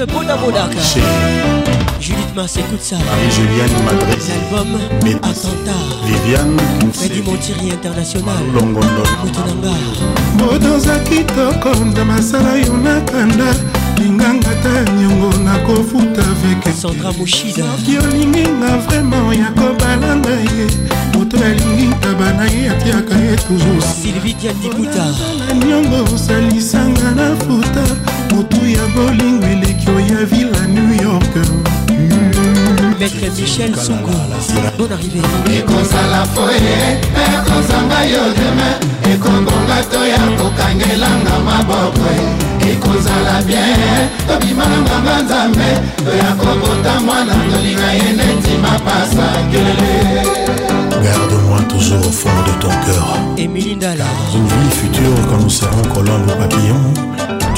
titre 0.00 0.06
Boda 0.14 0.36
Bodaka. 0.36 0.78
Judith 2.00 2.34
Mars, 2.34 2.56
écoute 2.56 2.80
ça. 2.82 2.96
Marie-Julienne 2.96 3.84
Madrid. 3.84 4.18
L'album 4.50 4.80
Attentat. 5.18 6.06
Viviane 6.06 6.56
Freddy 6.92 7.22
Montiri 7.22 7.70
International. 7.72 8.38
Motonanga. 8.52 9.76
Bodoza 10.38 10.98
kitoko 11.00 11.84
na 11.94 12.04
masala 12.04 12.56
yo 12.56 12.74
na 12.78 13.00
kanda 13.02 13.44
linganga 13.98 14.48
ta 14.62 14.90
niongo 14.94 15.30
nakofuta 15.44 16.22
veke 16.42 16.72
sandra 16.72 17.12
moshida 17.12 17.64
soki 17.76 17.98
olingi 17.98 18.48
nga 18.48 18.78
vraimen 18.78 19.38
ya 19.38 19.48
kobalanga 19.58 20.30
ye 20.32 20.64
moto 21.14 21.36
alingi 21.44 21.86
ntaba 21.92 22.32
na 22.32 22.46
ye 22.50 22.70
atiaka 22.70 23.14
ye 23.16 23.36
toujours 23.44 23.84
sylvie 24.02 24.34
diadibuta 24.40 25.04
niongo 25.66 26.04
osalisanga 26.14 27.10
na 27.12 27.36
futa 27.44 27.84
motu 28.34 28.64
ya 28.66 28.86
bolingo 28.94 29.46
eleki 29.46 29.90
oya 29.90 30.24
vila 30.24 30.66
new 30.66 30.92
york 31.04 31.34
maître 32.98 33.30
michel 33.40 33.74
songo 33.76 34.14
bon 34.78 34.92
arrivé 34.94 35.20
ekozala 35.58 36.22
foye 36.32 36.74
ekozanga 37.34 38.00
yo 38.12 38.22
demain 38.38 38.76
ekobonga 39.14 39.78
to 39.92 40.00
ya 40.06 40.22
kokangelanga 40.38 41.34
maboko 41.46 42.06
ekozala 42.72 43.34
bien 43.46 44.06
tobimananganga 44.28 45.16
nzambe 45.22 45.70
toya 46.04 46.30
kobota 46.40 47.00
mwana 47.04 47.34
tolinga 47.52 47.90
ye 47.92 48.12
neti 48.18 48.54
mapasa 48.62 49.26
kele 49.50 50.02
Garde-moi 51.04 51.62
toujours 51.68 52.04
au 52.06 52.10
fond 52.12 52.42
de 52.46 52.52
ton 52.60 52.68
cœur. 52.68 53.06
Émilie 53.38 53.76
Dalla. 53.76 54.04
Dans 54.04 54.36
une 54.38 54.46
vie 54.46 54.76
future, 54.82 55.28
quand 55.30 55.38
nous 55.42 55.48
serons 55.48 55.82
colons 55.94 56.26
de 56.26 56.32
papillons, 56.34 56.92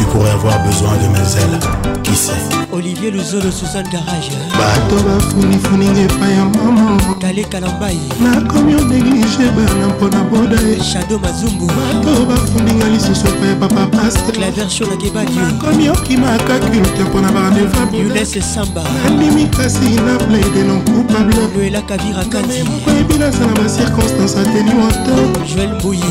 tu 0.03 0.07
pourrais 0.09 0.31
avoir 0.31 0.59
besoin 0.65 0.91
de 0.97 1.09
mes 1.15 1.19
ailes 1.21 1.59
qui 2.03 2.15
sait 2.15 2.41
olivier 2.73 3.11
luzo 3.11 3.41
de 3.41 3.51
suzanne 3.51 3.87
garage 3.93 4.31
hein. 4.33 4.59
bato 4.59 5.01
bafunifuninga 5.05 6.01
epai 6.01 6.31
ya 6.39 6.45
mama 6.57 6.99
tale 7.21 7.45
kalambai 7.45 7.99
nakomi 8.21 8.75
onéglige 8.75 9.47
bana 9.57 9.87
mpona 9.95 10.21
boda 10.31 10.57
Shadow 10.83 11.19
mazumbu 11.21 11.67
bato 11.67 12.25
bafundinga 12.27 12.87
lisusu 12.89 13.27
epai 13.29 13.49
ya 13.51 13.55
papa 13.61 13.87
paste 13.97 14.33
clavercho 14.33 14.87
na 14.87 14.97
gebadio 14.97 15.43
nakomi 15.43 15.89
okimaka 15.91 16.59
culte 16.59 17.03
mpona 17.09 17.29
barandevuyunes 17.33 18.35
samba 18.55 18.83
mimi 19.19 19.45
kasi 19.51 19.89
na 20.07 20.17
plaide 20.25 20.63
non 20.69 20.81
coupable 20.83 21.37
noelakavirakandi 21.57 22.63
mokoyebi 22.71 23.15
nasala 23.19 23.53
bacirconstance 23.63 24.37
ateni 24.41 24.71
wato 24.83 25.45
joel 25.55 25.71
mbuyi 25.79 26.03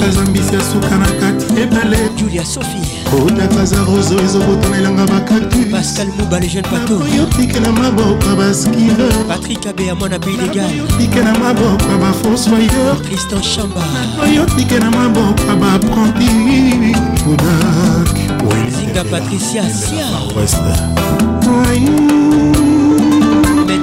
La 0.00 0.58
ya 0.58 0.64
suka 0.72 0.96
na 0.96 1.06
kati 1.20 1.60
ebale 1.60 1.98
julia 2.16 2.44
sophie 2.44 2.98
na 3.38 3.48
kazarozo 3.48 4.14
ezokotonelanga 4.24 5.04
bakakupascal 5.06 6.08
muba 6.18 6.38
le 6.40 6.48
jeune 6.48 6.68
patoyopike 6.70 7.60
na 7.60 7.72
maboka 7.72 8.34
baskire 8.38 9.08
patrik 9.28 9.66
abeya 9.66 9.94
mwana 9.94 10.18
peidegalyopike 10.18 11.20
na 11.22 11.32
maboka 11.38 11.96
bafonsoyer 12.00 12.96
tristan 13.02 13.40
chamba 13.40 13.84
oyopike 14.22 14.78
na 14.78 14.90
maboka 14.90 15.56
baprenti 15.56 16.92
kodak 17.24 18.12
zinga 18.76 19.04
patricia 19.04 19.62
sia 19.72 20.06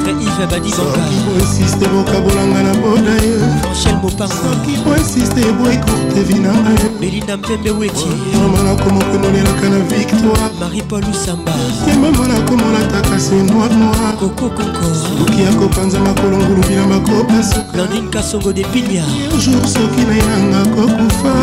maître 0.05 0.17
yves 0.21 0.49
badizangasoki 0.51 1.17
boinsiste 1.25 1.87
bokabolanga 1.89 2.63
na 2.63 2.73
boda 2.75 3.13
ye 3.25 3.35
anchel 3.69 3.95
mopangosoki 4.03 4.77
boinsiste 4.85 5.41
boekurte 5.57 6.23
vinanga 6.27 6.69
ye 6.81 6.89
belinda 6.99 7.37
mpembe 7.37 7.71
wetimamanako 7.71 8.89
mokonolelaka 8.89 9.69
na 9.69 9.79
victoire 9.91 10.45
marie 10.59 10.81
paul 10.83 11.03
usamba 11.11 11.51
yemamanako 11.87 12.55
molataka 12.57 13.19
se 13.19 13.35
noir 13.35 13.71
noir 13.79 14.15
kokokoko 14.19 14.85
soki 15.01 15.43
akopanza 15.51 15.99
makolongulu 15.99 16.61
bilamba 16.67 16.99
kopasuka 16.99 17.77
landine 17.77 18.09
kasongo 18.09 18.53
depinia 18.53 19.03
jour 19.41 19.67
soki 19.67 20.01
na 20.09 20.15
yanga 20.27 20.61
kokufa 20.75 21.35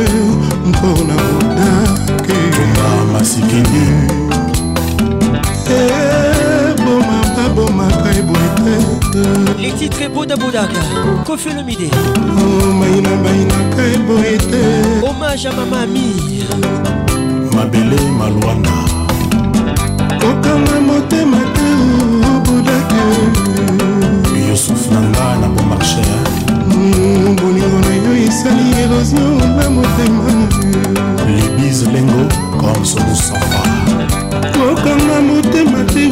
mpona 0.66 1.14
modake 1.14 2.40
amasikini 2.86 3.86
eboma 5.78 7.16
eh, 7.24 7.30
babomaka 7.38 8.10
eboete 8.20 9.62
letitre 9.62 10.08
bodabodaka 10.10 10.82
kofelomide 11.26 11.90
oh, 12.18 12.72
maina 12.74 13.10
bainaka 13.24 13.82
eboete 13.84 14.64
homage 15.08 15.44
ya 15.48 15.54
mama 15.54 15.80
ami 15.82 16.06
mabele 17.56 17.96
malwanda 18.20 18.87
okanga 20.32 20.80
motema 20.88 21.38
te 21.56 21.68
obudake 22.32 23.04
yusuf 24.50 24.92
na 24.92 25.00
nga 25.10 25.28
na 25.42 25.48
bomarche 25.48 26.04
mm, 26.52 27.36
bolingo 27.36 27.78
na 27.86 27.92
yo 28.06 28.12
esali 28.28 28.66
érosio 28.84 29.28
na 29.60 29.70
motema 29.70 30.28
libise 31.36 31.86
lengo 31.94 32.22
comme 32.60 32.86
solusafa 32.86 33.62
okanga 34.72 35.18
motema 35.30 35.80
te 35.94 36.12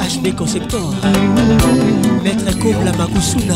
HB 0.00 0.34
Conceptor 0.36 0.80
Maître 2.24 2.58
Kobla 2.58 2.90
Makusuna 2.98 3.54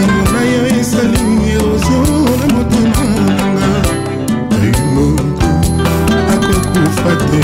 te 7.25 7.41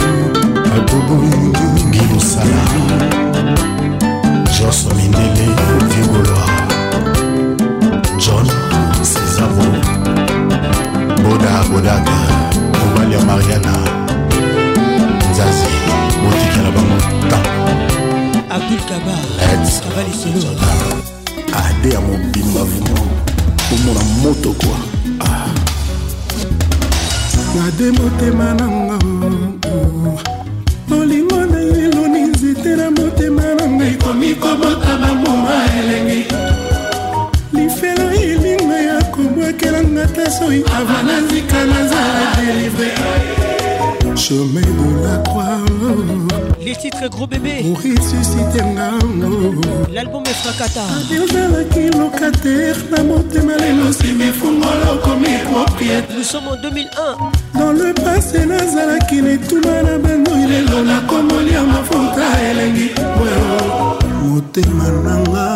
atobongilosala 0.78 2.62
jos 4.62 4.80
mindele 4.96 5.48
vigoloir 5.92 6.62
john 8.24 8.48
cesavo 9.10 9.66
boda 11.24 11.54
bodaka 11.70 12.20
mobali 12.78 13.14
ya 13.14 13.20
mariana 13.30 13.74
nzazi 15.32 15.68
botikela 16.24 16.70
bango 16.76 16.98
tan 17.32 17.46
abdul 18.56 18.82
kabaabaliselo 18.90 20.52
ade 21.68 21.90
ya 21.94 22.00
mobimba 22.08 22.62
vino 22.72 23.00
omona 23.74 24.04
moto 24.24 24.50
kwa 24.60 24.78
ah. 25.28 25.48
ade 27.68 27.88
motema 27.98 28.54
nango 28.54 29.43
nakomi 34.14 34.36
kobotama 34.36 35.08
muma 35.08 35.66
elengi 35.80 36.26
lifelo 37.54 38.14
elinga 38.24 38.80
ya 38.80 39.02
komwakelanga 39.12 40.06
ta 40.16 40.32
soi 40.32 40.64
ava 40.78 41.04
nazika 41.04 41.66
nazala 41.66 42.36
delivre 42.36 42.92
chemin 44.16 44.62
de 44.62 45.04
la 45.08 45.18
croix 45.24 45.58
les 46.64 46.76
titres 46.76 47.10
gros 47.10 47.26
bébé 47.28 47.56
oresusitengango 47.74 49.62
l'album 49.92 50.24
efrakata 50.26 50.84
ezalaki 51.16 51.90
locataire 51.98 52.84
na 52.92 53.04
motema 53.04 53.54
lelo 53.58 53.92
simi 53.94 54.32
fungolo 54.40 54.98
komi 55.04 55.38
propriétaire 55.52 56.14
nous 56.18 56.24
sommes 56.24 56.48
en 56.52 56.62
2001 56.62 57.18
dans 57.60 57.72
le 57.72 57.92
passé 57.94 58.46
nazalaki 58.46 59.22
netuma 59.24 59.82
na 59.88 59.98
bandoi 59.98 60.46
lelo 60.54 60.84
nakomolia 60.84 61.62
mafuta 61.64 62.26
elengi 62.52 62.90
motema 64.34 64.86
nanga 65.06 65.48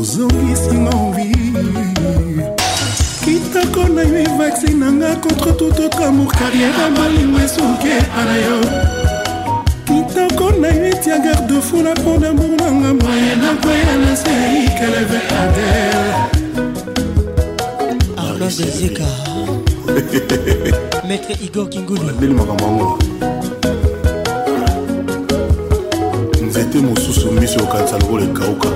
ozongisinga 0.00 0.90
ovi 0.96 1.32
kitako 3.24 3.88
na 3.94 4.02
yo 4.02 4.16
evaksi 4.26 4.74
nanga 4.74 5.08
contre 5.22 5.52
tout 5.58 5.80
autre 5.82 6.02
amour 6.04 6.32
carrière 6.34 6.90
malingo 6.96 7.38
esoke 7.38 7.94
ana 8.18 8.34
yo 8.46 8.58
kitako 9.86 10.50
na 10.60 10.68
yo 10.68 10.86
etia 10.90 11.18
garde 11.24 11.60
fou 11.62 11.82
na 11.86 11.94
pont 11.94 12.18
damour 12.22 12.50
nanga 12.60 12.90
moye 13.00 13.30
nakoya 13.42 13.94
na 14.04 14.16
seikeleve 14.16 15.20
adel 15.38 16.04
arlos 18.18 18.60
ezika 18.60 19.06
maître 21.08 21.34
igor 21.44 21.68
kingulu 21.68 22.10
abeli 22.10 22.34
makambo 22.34 22.64
yango 22.64 22.98
nzete 26.66 26.78
mosusu 26.86 27.30
miso 27.32 27.58
eyokanisa 27.60 27.98
lokola 27.98 28.24
ekauka 28.24 28.68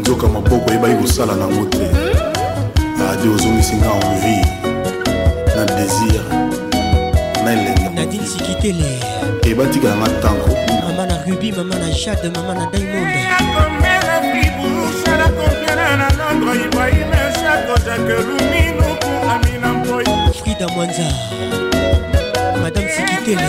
nzoka 0.00 0.28
maboko 0.28 0.70
eyebaki 0.70 0.94
kosala 0.94 1.34
nango 1.34 1.64
te 1.64 1.86
ade 3.10 3.28
ozongisi 3.34 3.76
nga 3.76 3.90
envie 4.10 4.44
na 5.56 5.64
désir 5.64 6.22
na 7.44 7.52
elengi 7.52 7.88
nadine 7.94 8.26
sikitele 8.26 8.90
ebatikala 9.50 9.96
nga 9.96 10.08
ntango 10.18 10.48
mama 10.82 11.06
na 11.06 11.16
rubi 11.26 11.52
mama 11.52 11.74
na 11.78 11.88
jade 11.94 12.28
mama 12.34 12.54
na 12.54 12.66
diamond 12.70 13.16
frida 20.42 20.68
mwanza 20.68 21.06
madame 22.62 22.88
sikitele 22.96 23.48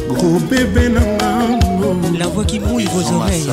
gros 0.08 0.38
bébé 0.50 0.88
nangango 0.88 1.96
la 2.18 2.26
voix 2.28 2.44
qui 2.44 2.58
mouille 2.60 2.86
vos 2.92 3.14
oreilles 3.16 3.46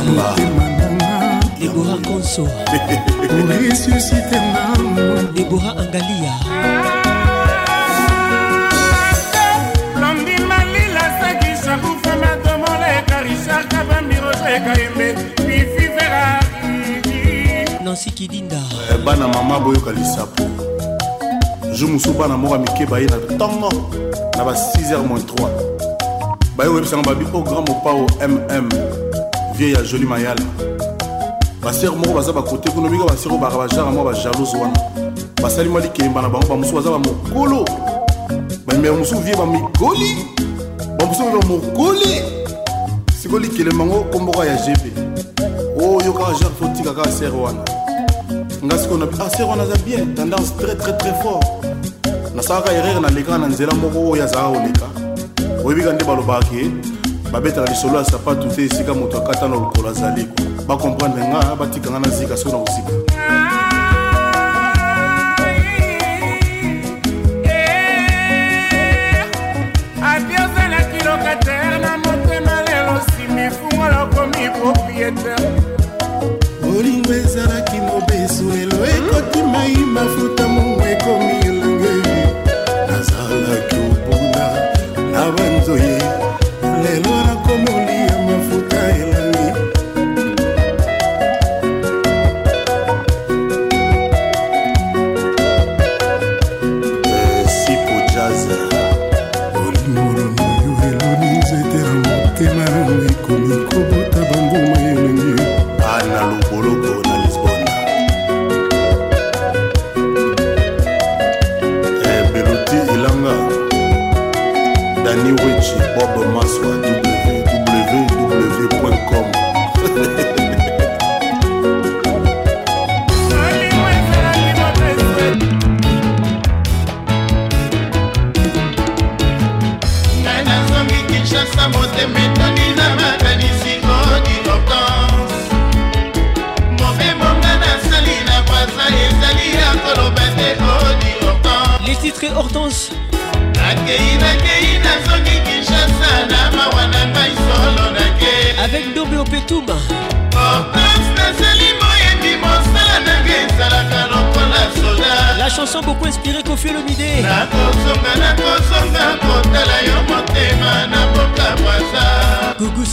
Déborah 1.60 1.98
Conso 2.08 2.48
ressuscité 3.48 4.38
nango 4.54 5.34
Déborah 5.36 5.72
Angalia 5.72 6.34
londima 10.00 10.60
lila 10.74 11.04
sekisa 11.22 11.78
bufama 11.78 12.38
tomola 12.44 13.00
ekarisaka 13.00 13.84
bambirosa 13.90 14.56
ekaembe 14.56 15.37
nansi 17.88 18.10
kidinda 18.12 18.56
eh, 18.92 18.98
bana 19.06 19.28
mama 19.28 19.60
boyoka 19.60 19.92
lisapo 19.92 20.44
jour 21.78 21.90
mosusu 21.90 22.14
bana 22.20 22.38
moko 22.38 22.54
ya 22.56 22.60
mike 22.62 22.86
baye 22.86 23.06
na 23.08 23.16
ntongo 23.18 23.70
na 24.38 24.44
ba 24.44 24.52
6h 24.52 25.08
3 25.38 25.50
baye 26.58 26.70
koyebisanga 26.70 27.10
babi 27.10 27.26
o 27.34 27.38
oh, 27.38 27.44
grand 27.44 27.70
mopao 27.70 28.08
mm 28.30 28.70
vie 29.56 29.72
ya 29.72 29.82
joli 29.82 30.06
mayala 30.06 30.42
basere 31.64 31.90
moko 31.96 32.14
baza 32.14 32.34
bakote 32.34 32.70
kuna 32.72 32.90
mika 32.90 33.06
basere 33.06 33.30
oyo 33.32 33.40
baka 33.40 33.58
bajara 33.58 33.86
mwa 33.92 34.04
bajalose 34.06 34.58
wana 34.58 34.80
basali 35.44 35.70
mwa 35.70 35.82
likemba 35.82 36.22
na 36.22 36.30
bango 36.30 36.48
bamosusu 36.48 36.76
baza 36.76 36.92
bamokolo 36.92 37.66
bamema 38.66 38.98
mosusu 38.98 39.18
vie 39.22 39.36
bamigoli 39.36 40.26
bamosusu 41.00 41.24
vie 41.30 41.40
bamokoli 41.40 42.22
sikoyo 43.22 43.40
likelembango 43.40 44.04
komboko 44.04 44.46
ya 44.46 44.56
gb 44.56 44.98
oyo 45.82 46.10
oh, 46.12 46.14
kaka 46.14 46.32
jare 46.34 46.56
fotika 46.60 46.94
kaka 46.94 47.12
sere 47.12 47.32
wana 47.32 47.77
nga 48.64 48.78
sikoyo 48.78 49.06
na 49.06 49.08
aser 49.26 49.44
ah, 49.46 49.50
wana 49.50 49.64
aza 49.64 49.76
bien 49.86 50.14
tendance 50.16 50.54
très 50.58 50.76
très 50.76 50.94
très 50.98 51.14
fort 51.22 51.42
nasalaka 52.36 52.74
erreur 52.74 53.02
na 53.02 53.10
lekaka 53.10 53.38
na 53.38 53.48
nzela 53.48 53.74
moko 53.74 54.10
oyo 54.12 54.24
azalaka 54.24 54.52
koleka 54.90 55.62
oyebika 55.64 55.94
nde 55.94 56.06
balobaka 56.06 56.46
ke 56.50 56.62
babetaka 57.32 57.70
lisolo 57.72 57.98
ya 58.00 58.06
sapatu 58.06 58.48
te 58.50 58.66
esika 58.66 58.94
moto 58.94 59.18
akata 59.18 59.48
na 59.48 59.56
lokolo 59.62 59.90
azali 59.90 60.26
bakomprendre 60.68 61.22
nga 61.30 61.56
batika 61.56 61.90
nga 61.90 62.00
na 62.00 62.10
zika 62.10 62.38
soki 62.38 62.54
na 62.54 62.60
kozika 62.66 62.94
propriétaire 74.64 75.57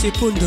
Sipundo. 0.05 0.45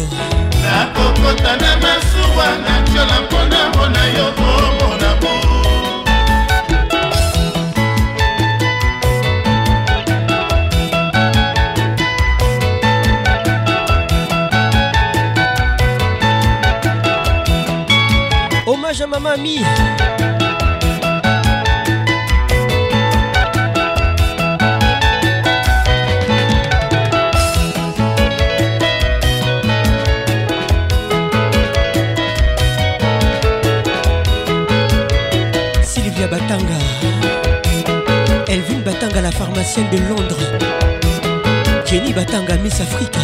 batanga 42.19 42.57
miss 42.65 42.81
afrika 42.81 43.21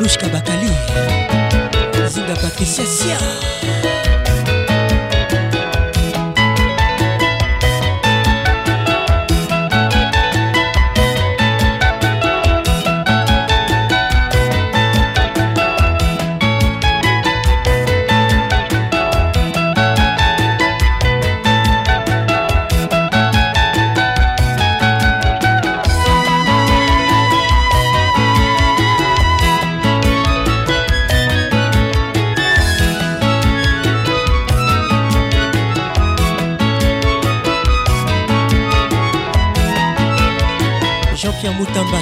lushka 0.00 0.26
bakali 0.32 0.66
zinga 2.12 2.34
patricia 2.42 2.86
sia 2.86 3.18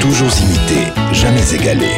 Toujours 0.00 0.28
imité, 0.42 0.92
jamais 1.12 1.50
égalé. 1.54 1.90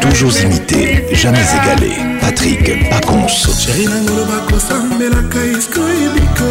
Toujours 0.00 0.32
imité, 0.40 1.04
jamais 1.12 1.38
égalé. 1.44 1.92
Patrick 2.20 2.88
Pacons. 2.90 3.28
Chérie 3.58 3.86
nangolo 3.88 4.24
bakosambelaka 4.24 5.38
iskoyebiko 5.58 6.48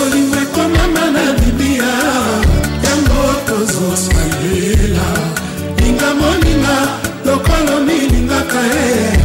olinga 0.00 0.38
ekomama 0.42 1.04
na 1.14 1.24
libia 1.40 1.90
yango 2.86 3.22
tozosalela 3.46 5.06
linga 5.78 6.10
moninga 6.20 6.78
lokolo 7.26 7.74
milingaka 7.86 8.60
e 8.80 9.18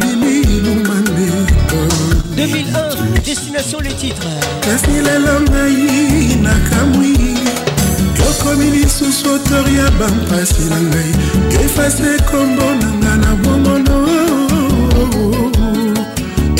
lili 0.00 0.40
ilumande 0.56 1.30
2001 2.36 3.22
destination 3.24 3.78
le 3.78 3.92
titre 4.02 4.26
kasi 4.66 4.92
lelo 5.06 5.34
ngai 5.44 6.36
nakamwi 6.46 7.14
okomi 8.28 8.66
lisusu 8.74 9.28
otori 9.34 9.76
ya 9.78 9.88
bampasi 9.98 10.62
na 10.72 10.78
ngai 10.88 11.12
efase 11.64 12.10
kombo 12.30 12.68
na 12.82 12.90
nga 12.98 13.12
na 13.22 13.30
bongono 13.42 13.96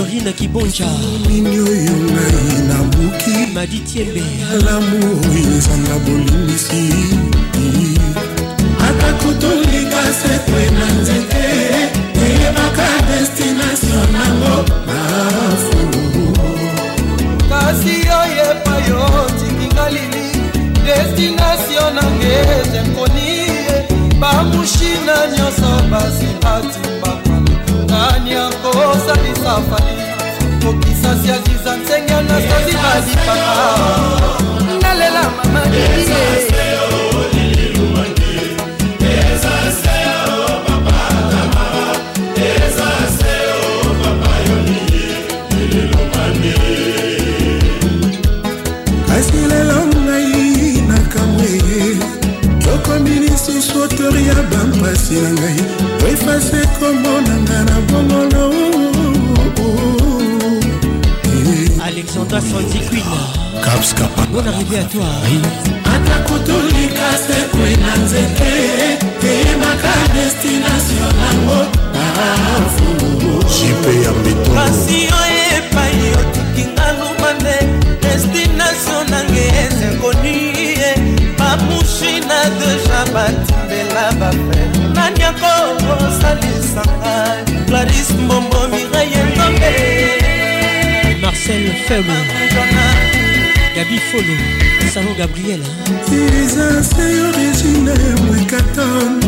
oyo 1.58 1.94
ngai 2.08 2.56
nabuki 2.68 3.34
alamu 4.52 4.96
oyo 5.30 5.52
ezanga 5.58 5.94
bolingisi 6.04 6.82
atako 8.88 9.28
tolinga 9.40 10.02
sekwe 10.20 10.62
na 10.78 10.86
nzete 11.00 11.46
eyebaka 12.24 12.88
destination 13.10 14.06
nango 14.12 14.54
bafulu 14.86 16.24
kasi 17.48 17.96
oyo 18.22 18.41
destination 21.16 21.94
nange 21.94 22.34
zemkoni 22.72 23.46
bamushina 24.20 25.14
nyonso 25.36 25.88
basipati 25.90 26.78
nani 27.88 28.32
akosalisa 28.34 29.54
fali 29.68 29.96
kokisasi 30.64 31.30
aziza 31.30 31.76
nsenge 31.76 32.14
nasazi 32.28 32.74
balipaka 32.82 33.52
nalela 34.82 35.24
mama 35.44 35.62
mpasi 55.12 55.12
na 55.12 55.12
ngai 55.38 55.56
oefase 56.06 56.60
kombo 56.78 57.12
na 57.26 57.34
nga 57.44 57.58
na 57.68 57.76
bongolo 57.88 58.44
alexandra 61.86 62.40
sandiquinbon 62.40 64.44
arrivé 64.50 64.76
à 64.78 64.80
toi 64.84 65.04
ata 65.92 66.16
kotolika 66.28 67.08
sekwe 67.26 67.70
na 67.82 67.92
nzete 68.04 68.52
eyemaka 69.32 69.92
destination 70.16 71.14
nango 71.20 71.60
jipe 73.54 73.90
ya 74.04 74.10
mbetopasi 74.18 74.98
oyo 75.22 75.42
epai 75.56 75.98
otikinga 76.20 76.86
lumande 76.98 77.56
destination 78.04 79.02
nange 79.10 79.44
ezekonie 79.66 80.90
bamushina 81.38 82.38
deja 82.58 83.00
batimbela 83.14 84.04
bafere 84.20 84.81
yako 85.22 85.52
kosalisanga 85.76 87.12
claris 87.66 88.10
mbombo 88.24 88.60
miraye 88.70 89.16
nzombe 89.30 89.72
marcel 91.22 91.64
febo 91.88 92.14
gabi 93.76 93.98
folo 94.10 94.34
salon 94.94 95.14
gabriel 95.16 95.62
eza 96.42 96.84
seyo 96.84 97.26
regina 97.38 97.90
ya 97.90 98.16
mwekaton 98.16 99.20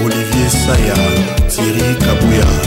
olivier 0.06 0.52
saya 0.66 0.98
thiri 1.52 1.88
kabuya 2.04 2.67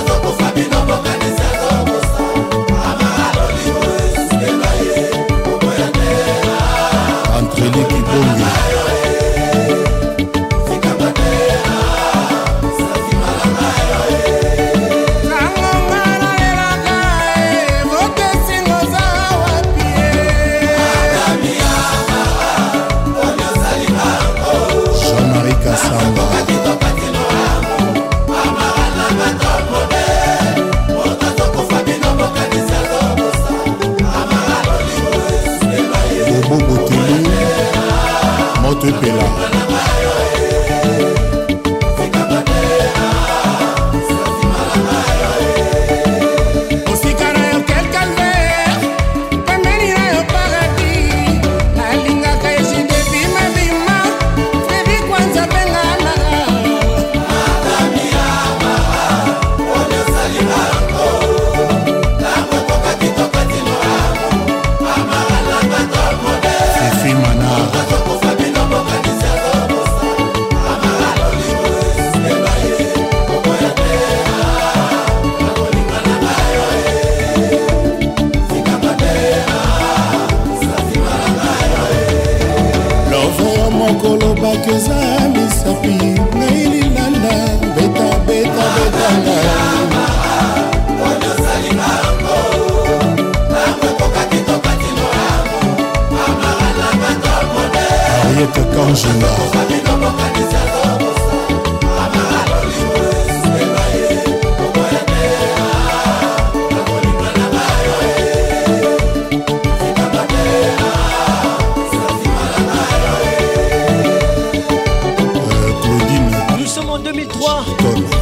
Nous 116.57 116.65
sommes 116.65 116.89
en 116.89 116.99
2003 116.99 117.65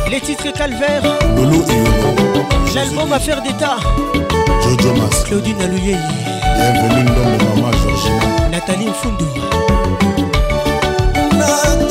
Les 0.10 0.20
titres 0.20 0.44
calvaires 0.54 1.02
J'ai 2.66 2.74
le 2.80 3.14
à 3.14 3.20
faire 3.20 3.42
d'état 3.44 3.78
Claudine 5.28 5.62
Aluyeye 5.62 5.98
Nathalie 8.52 8.88
Mfundu 8.90 9.26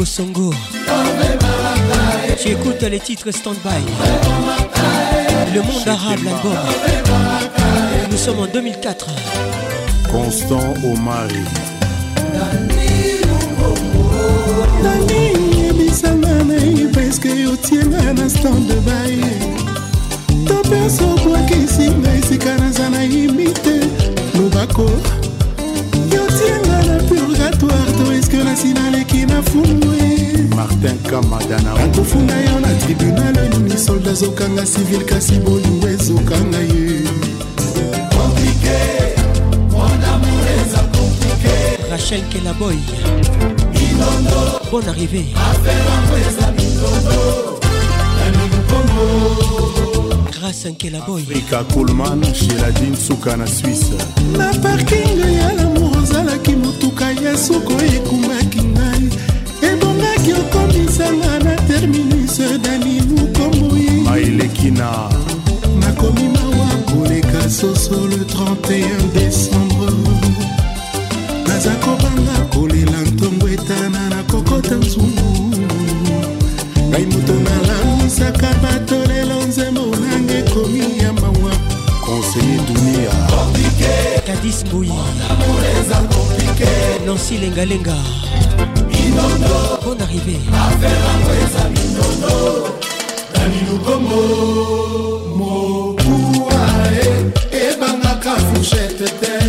Bobo 0.00 0.04
Songo. 0.06 0.50
J'écoute 2.42 2.80
les 2.90 3.00
titres 3.00 3.30
stand-by. 3.30 3.68
Le 5.54 5.60
monde 5.60 5.88
arabe, 5.88 6.18
l'album. 6.24 6.56
Nous 8.10 8.16
sommes 8.16 8.40
en 8.40 8.46
2004. 8.46 9.06
Constant 10.10 10.62
Omari. 10.82 11.44
ebisanga 15.68 16.44
na 16.44 16.54
ye 16.56 16.86
preske 16.88 17.46
otienga 17.46 18.14
na 18.14 18.26
stand 18.28 18.72
by 18.86 19.20
to 20.46 20.54
mpe 20.54 20.90
sokwakisi 20.90 21.90
nga 21.90 22.14
esika 22.14 22.56
naza 22.58 22.88
na 22.88 23.02
yimi 23.04 23.52
te 23.52 23.80
lobako 24.38 24.86
fungwi 29.42 30.48
martin 30.56 30.98
kamadana 31.10 31.74
nakofunga 31.74 32.36
yo 32.40 32.60
na 32.60 32.74
tribunal 32.74 33.48
nini 33.50 33.78
solda 33.78 34.10
azokanga 34.10 34.66
civil 34.66 35.04
kasi 35.06 35.32
bolingo 35.32 35.88
ezokanga 35.88 36.58
ye 36.58 37.00
rachel 41.90 42.20
kelaboy 42.28 42.76
bon 44.72 44.82
arrivé 44.88 45.24
grâce 50.30 50.70
nkelaboyafrika 50.70 51.64
kulman 51.64 52.22
sheladin 52.34 52.96
suka 52.96 53.36
na 53.36 53.46
swisse 53.46 53.92
na 54.38 54.46
parking 54.62 55.20
ya 55.32 55.52
lamour 55.52 55.96
ozalaki 56.02 56.56
motuka 56.56 57.10
ya 57.12 57.38
suko 57.38 57.72
ekumaki 57.96 58.62
nga 58.64 58.79
bosanga 61.00 61.38
na 61.44 61.56
terminus 61.66 62.38
danilu 62.62 63.26
komboye 63.36 63.90
maelekina 63.90 64.90
nakomi 65.78 66.28
mawa 66.28 66.70
koleka 66.92 67.42
soso 67.50 68.06
le 68.08 68.16
31 68.24 68.86
décembre 69.14 69.92
naza 71.46 71.72
kobanga 71.74 72.38
kolela 72.52 73.00
ntongo 73.12 73.48
etana 73.48 74.00
na 74.10 74.22
kokota 74.30 74.74
nzungu 74.74 75.30
ngai 76.88 77.06
moto 77.10 77.34
nalamisaka 77.46 78.48
bato 78.62 78.96
lelo 79.08 79.36
nzembo 79.48 79.84
nanga 80.02 80.34
ekomi 80.42 80.80
ya 81.02 81.12
mawa 81.12 81.52
konseye 82.06 82.56
dunia 82.68 83.12
kadis 84.26 84.64
boyi 84.72 84.92
nansi 87.06 87.38
lengalenga 87.38 87.96
Bonne 89.84 90.00
arrivée. 90.00 90.40
Affaire 90.50 90.90
à 90.90 91.18
moi, 91.20 91.28
les 91.36 91.52
amis, 91.62 91.92
nono. 91.96 92.36
Dani 93.34 93.60
Lukomo, 93.68 94.24
Mokuae, 95.38 97.04
Ebangaka 97.52 98.24
eh, 98.24 98.26
eh, 98.26 98.28
Fouchette, 98.54 99.04
Terre. 99.20 99.34
Eh. 99.38 99.39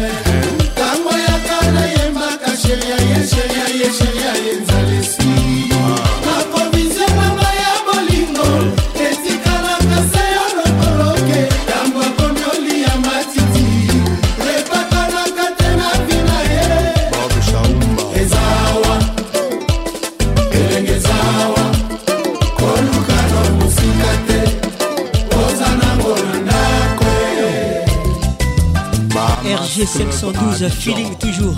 Amilton. 30.64 30.80
feeling 30.80 31.16
toujours. 31.18 31.56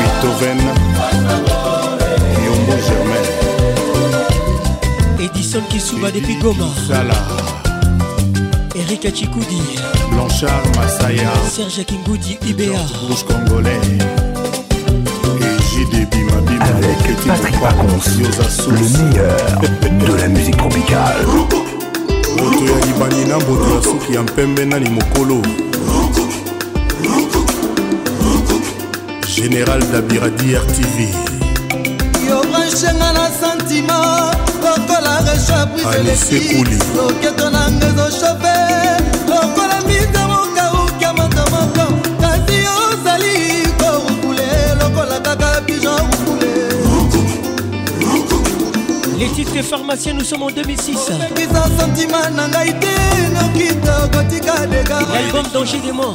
Beethoven 0.00 0.58
Yombo 2.44 2.78
Germain 2.86 3.26
Edison 5.20 5.60
Kisuba 5.68 6.10
depuis 6.10 6.36
Goma 6.36 6.68
Erika 8.74 9.10
Chikoudi 9.10 9.60
Blanchard 10.10 10.64
Masaya 10.76 11.30
Serge 11.50 11.84
Kingoudi 11.84 12.38
Ibea 12.46 12.78
Rouge 13.06 13.24
Congolais 13.24 13.80
et 15.40 15.62
JDB 15.74 16.14
Mabima 16.30 16.64
Avec 16.64 17.16
Patrick 17.26 17.54
Pacons 17.60 18.70
Le 18.70 19.08
meilleur 19.12 19.34
na 23.28 23.38
mboto 23.38 23.74
ya 23.74 23.82
suki 23.82 24.14
ya 24.14 24.22
mpembe 24.22 24.64
nani 24.64 24.88
mokolo 24.90 25.42
général 29.34 29.80
dabiradi 29.92 30.54
rtv 30.56 30.96
yoranchenga 32.28 33.08
na 33.12 33.30
santima 33.40 33.96
lokola 34.64 35.14
rechabrisesekuli 35.26 36.78
loketo 36.96 37.46
nanga 37.50 37.86
ezoshofer 37.88 38.67
les 49.36 49.44
titres 49.44 49.62
pharmaciens, 49.62 50.14
nous 50.14 50.24
sommes 50.24 50.42
en 50.44 50.50
2006. 50.50 50.94
Danger 55.54 55.78
des 55.78 55.92
morts. 55.92 56.14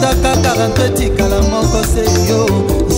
43 0.00 0.86
etikala 0.86 1.40
moko 1.42 1.78
seyo 1.94 2.46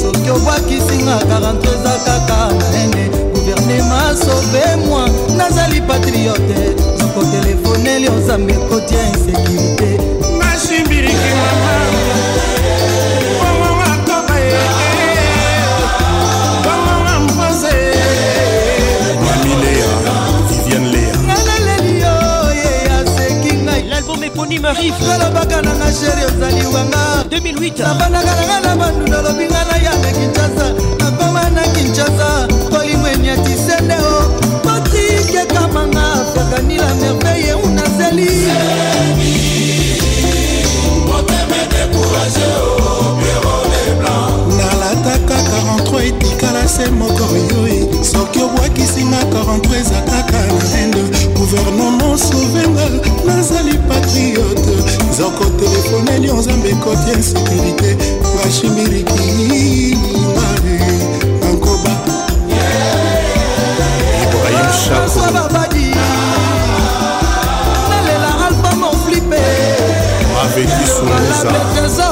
soki 0.03 0.31
obwakisinga 0.31 1.19
43 1.19 1.55
eza 1.75 1.93
kaka 2.07 2.39
naene 2.59 3.05
guvernema 3.33 4.01
sobe 4.21 4.77
mwa 4.89 5.09
nazali 5.37 5.81
patriote 5.81 6.61
nokotelefoneli 6.99 8.09
ozambi 8.09 8.53
ekotia 8.53 9.03
insekurité 9.13 9.93
mashimbiriki 10.39 11.27
mama 11.39 12.22
Annie 24.53 24.61
Marie 24.61 24.93
alobaka 25.13 25.63
nanga 25.65 25.89
sheri 25.93 26.25
ozali 26.29 26.67
wanga 26.75 27.25
2008 27.31 27.89
nabandaka 27.89 28.33
nanga 28.47 28.57
na 28.61 28.77
bandunda 28.77 29.19
olobi 29.25 29.45
nga 29.49 29.65
na 29.65 29.77
ya 29.81 29.93
na 29.99 30.11
kinshasa 30.13 30.67
nakoma 31.01 31.43
na 31.57 31.63
kinshasa 31.73 32.29
kolimweni 32.71 33.29
ya 33.33 33.37
tisende 33.41 33.95
o 33.97 34.29
patrike 34.65 35.47
kamanga 35.57 36.05
afakani 36.13 36.77
la 36.77 36.91
merveille 37.01 37.53
unazeli 37.65 38.31
Découragé, 41.09 42.45
oh 42.79 42.82
se 46.85 46.91
moko 46.91 47.25
oyo 47.33 48.05
soki 48.05 48.43
obwakisinga 48.43 49.19
korentre 49.31 49.79
eza 49.81 50.01
kaka 50.11 50.39
na 50.39 50.81
inde 50.83 51.03
guvernema 51.39 52.19
sauvenga 52.19 52.85
nazali 53.27 53.79
patriote 53.89 54.75
nzoko 55.11 55.45
telefoneli 55.61 56.29
yo 56.29 56.35
nzambe 56.35 56.69
ekoti 56.71 57.11
insécurité 57.19 57.91
bashimirikima 58.35 59.09
bankoba 61.41 61.91
babadi 65.35 65.85
nalela 67.91 68.47
albama 68.47 68.87
oflipe 68.89 69.41
maveki 70.35 70.85
suluza 70.95 72.12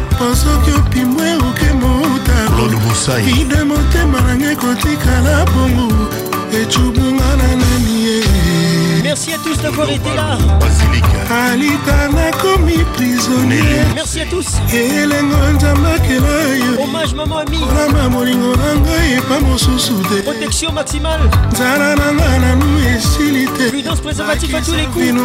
mpo 0.21 0.35
soki 0.41 0.71
opimwe 0.79 1.27
oke 1.49 1.69
motakoida 1.81 3.59
motema 3.69 4.17
nanga 4.25 4.47
ekotikala 4.55 5.35
bongo 5.51 5.87
ecubunga 6.59 7.29
na 7.39 7.47
nani 7.61 7.90
Merci 9.11 9.33
à 9.33 9.37
tous 9.43 9.57
d'avoir 9.61 9.89
été 9.89 10.09
là. 10.15 10.37
Merci 13.93 14.21
à 14.21 14.25
tous. 14.31 14.45
Hommage 16.81 17.13
maman 17.13 17.37
ami. 17.39 17.57
Protection 20.23 20.71
maximale. 20.71 21.19
Prudence 23.69 23.99
préservative 23.99 24.55
à 24.55 24.61
tous 24.61 24.73
les 24.75 24.85
coups. 24.85 25.21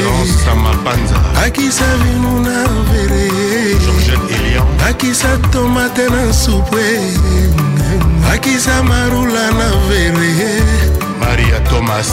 bakisa 1.36 1.86
vinu 2.04 2.34
na 2.46 2.60
vere 2.92 3.32
bakisa 4.84 5.38
tomate 5.52 6.06
na 6.16 6.34
supwe 6.34 6.90
bakisa 8.28 8.84
marula 8.84 9.46
na 9.60 9.70
vere 9.88 10.52
maria 11.24 11.60
thomas 11.72 12.10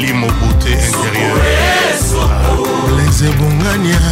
limobute 0.00 0.70
intérieur 0.74 1.38
les 2.98 3.16
ebongania 3.22 4.02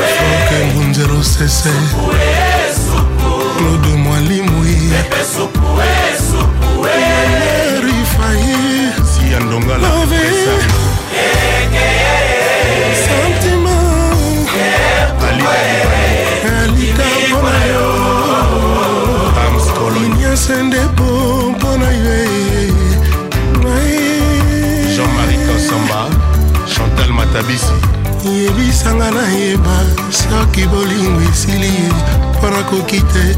oke 0.00 0.58
ngunzero 0.72 1.20
sese 1.22 1.72
claude 3.56 3.92
mwalimui 4.04 4.76
ya 9.34 9.40
ndongala 9.40 9.88
alikambo 16.62 17.50
na 17.50 17.64
yo 17.66 17.94
inyonso 20.06 20.62
ndepo 20.62 21.04
mpo 21.50 21.76
na 21.78 21.90
yo 21.90 22.26
jean-marie 24.96 25.38
kosamba 25.46 26.08
chantal 26.74 27.10
matabisi 27.12 27.72
yebisanga 28.42 29.10
nayeba 29.10 29.76
soki 30.10 30.66
bolingo 30.66 31.20
esili 31.32 31.72
mpo 32.34 32.50
nakoki 32.50 33.00
te 33.00 33.36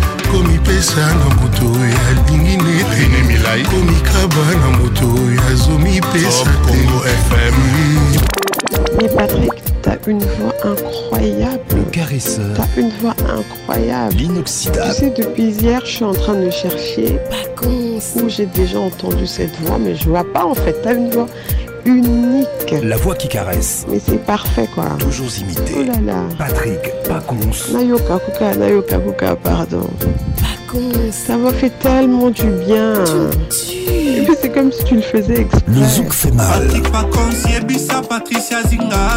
Mais 8.98 9.08
Patrick, 9.08 9.50
t'as 9.82 9.96
une 10.06 10.18
voix 10.18 10.54
incroyable. 10.64 11.58
Le 11.74 11.82
caresseur. 11.90 12.44
T'as 12.56 12.80
une 12.80 12.90
voix 13.00 13.14
incroyable. 13.28 14.14
L'inoxydable. 14.16 14.92
Tu 14.92 15.00
sais, 15.00 15.10
depuis 15.16 15.50
hier, 15.60 15.80
je 15.84 15.90
suis 15.90 16.04
en 16.04 16.12
train 16.12 16.34
de 16.34 16.50
chercher 16.50 17.18
Pas 17.30 17.66
où 17.66 18.28
j'ai 18.28 18.46
déjà 18.46 18.78
entendu 18.80 19.26
cette 19.26 19.54
voix, 19.62 19.78
mais 19.78 19.94
je 19.94 20.08
vois 20.08 20.24
pas 20.32 20.44
en 20.44 20.54
fait. 20.54 20.76
T'as 20.82 20.94
une 20.94 21.10
voix 21.10 21.26
unique. 21.86 22.74
La 22.82 22.96
voix 22.96 23.14
qui 23.14 23.28
caresse. 23.28 23.86
Mais 23.88 24.00
c'est 24.06 24.22
parfait, 24.24 24.68
quoi. 24.74 24.84
Toujours 24.98 25.28
imité. 25.40 25.74
Oh 25.78 25.82
là 25.84 26.00
là. 26.12 26.20
Patrick 26.38 26.78
Pacons. 27.08 27.50
Nayoka 27.72 28.18
Kuka, 28.18 28.54
Nayoka 28.56 28.98
Kuka, 28.98 29.36
pardon. 29.36 29.88
Pacons. 30.36 31.12
Ça 31.12 31.36
m'a 31.36 31.52
fait 31.52 31.70
tellement 31.80 32.30
du 32.30 32.46
bien. 32.66 32.94
c'est 33.50 34.52
comme 34.52 34.72
si 34.72 34.84
tu 34.84 34.96
le 34.96 35.02
faisais 35.02 35.40
exprès. 35.42 35.60
Le 35.68 35.84
zouk 35.84 36.12
fait 36.12 36.32
mal. 36.32 36.66
Patrick 36.68 37.86
Patricia 38.08 38.62
Zinga, 38.62 39.16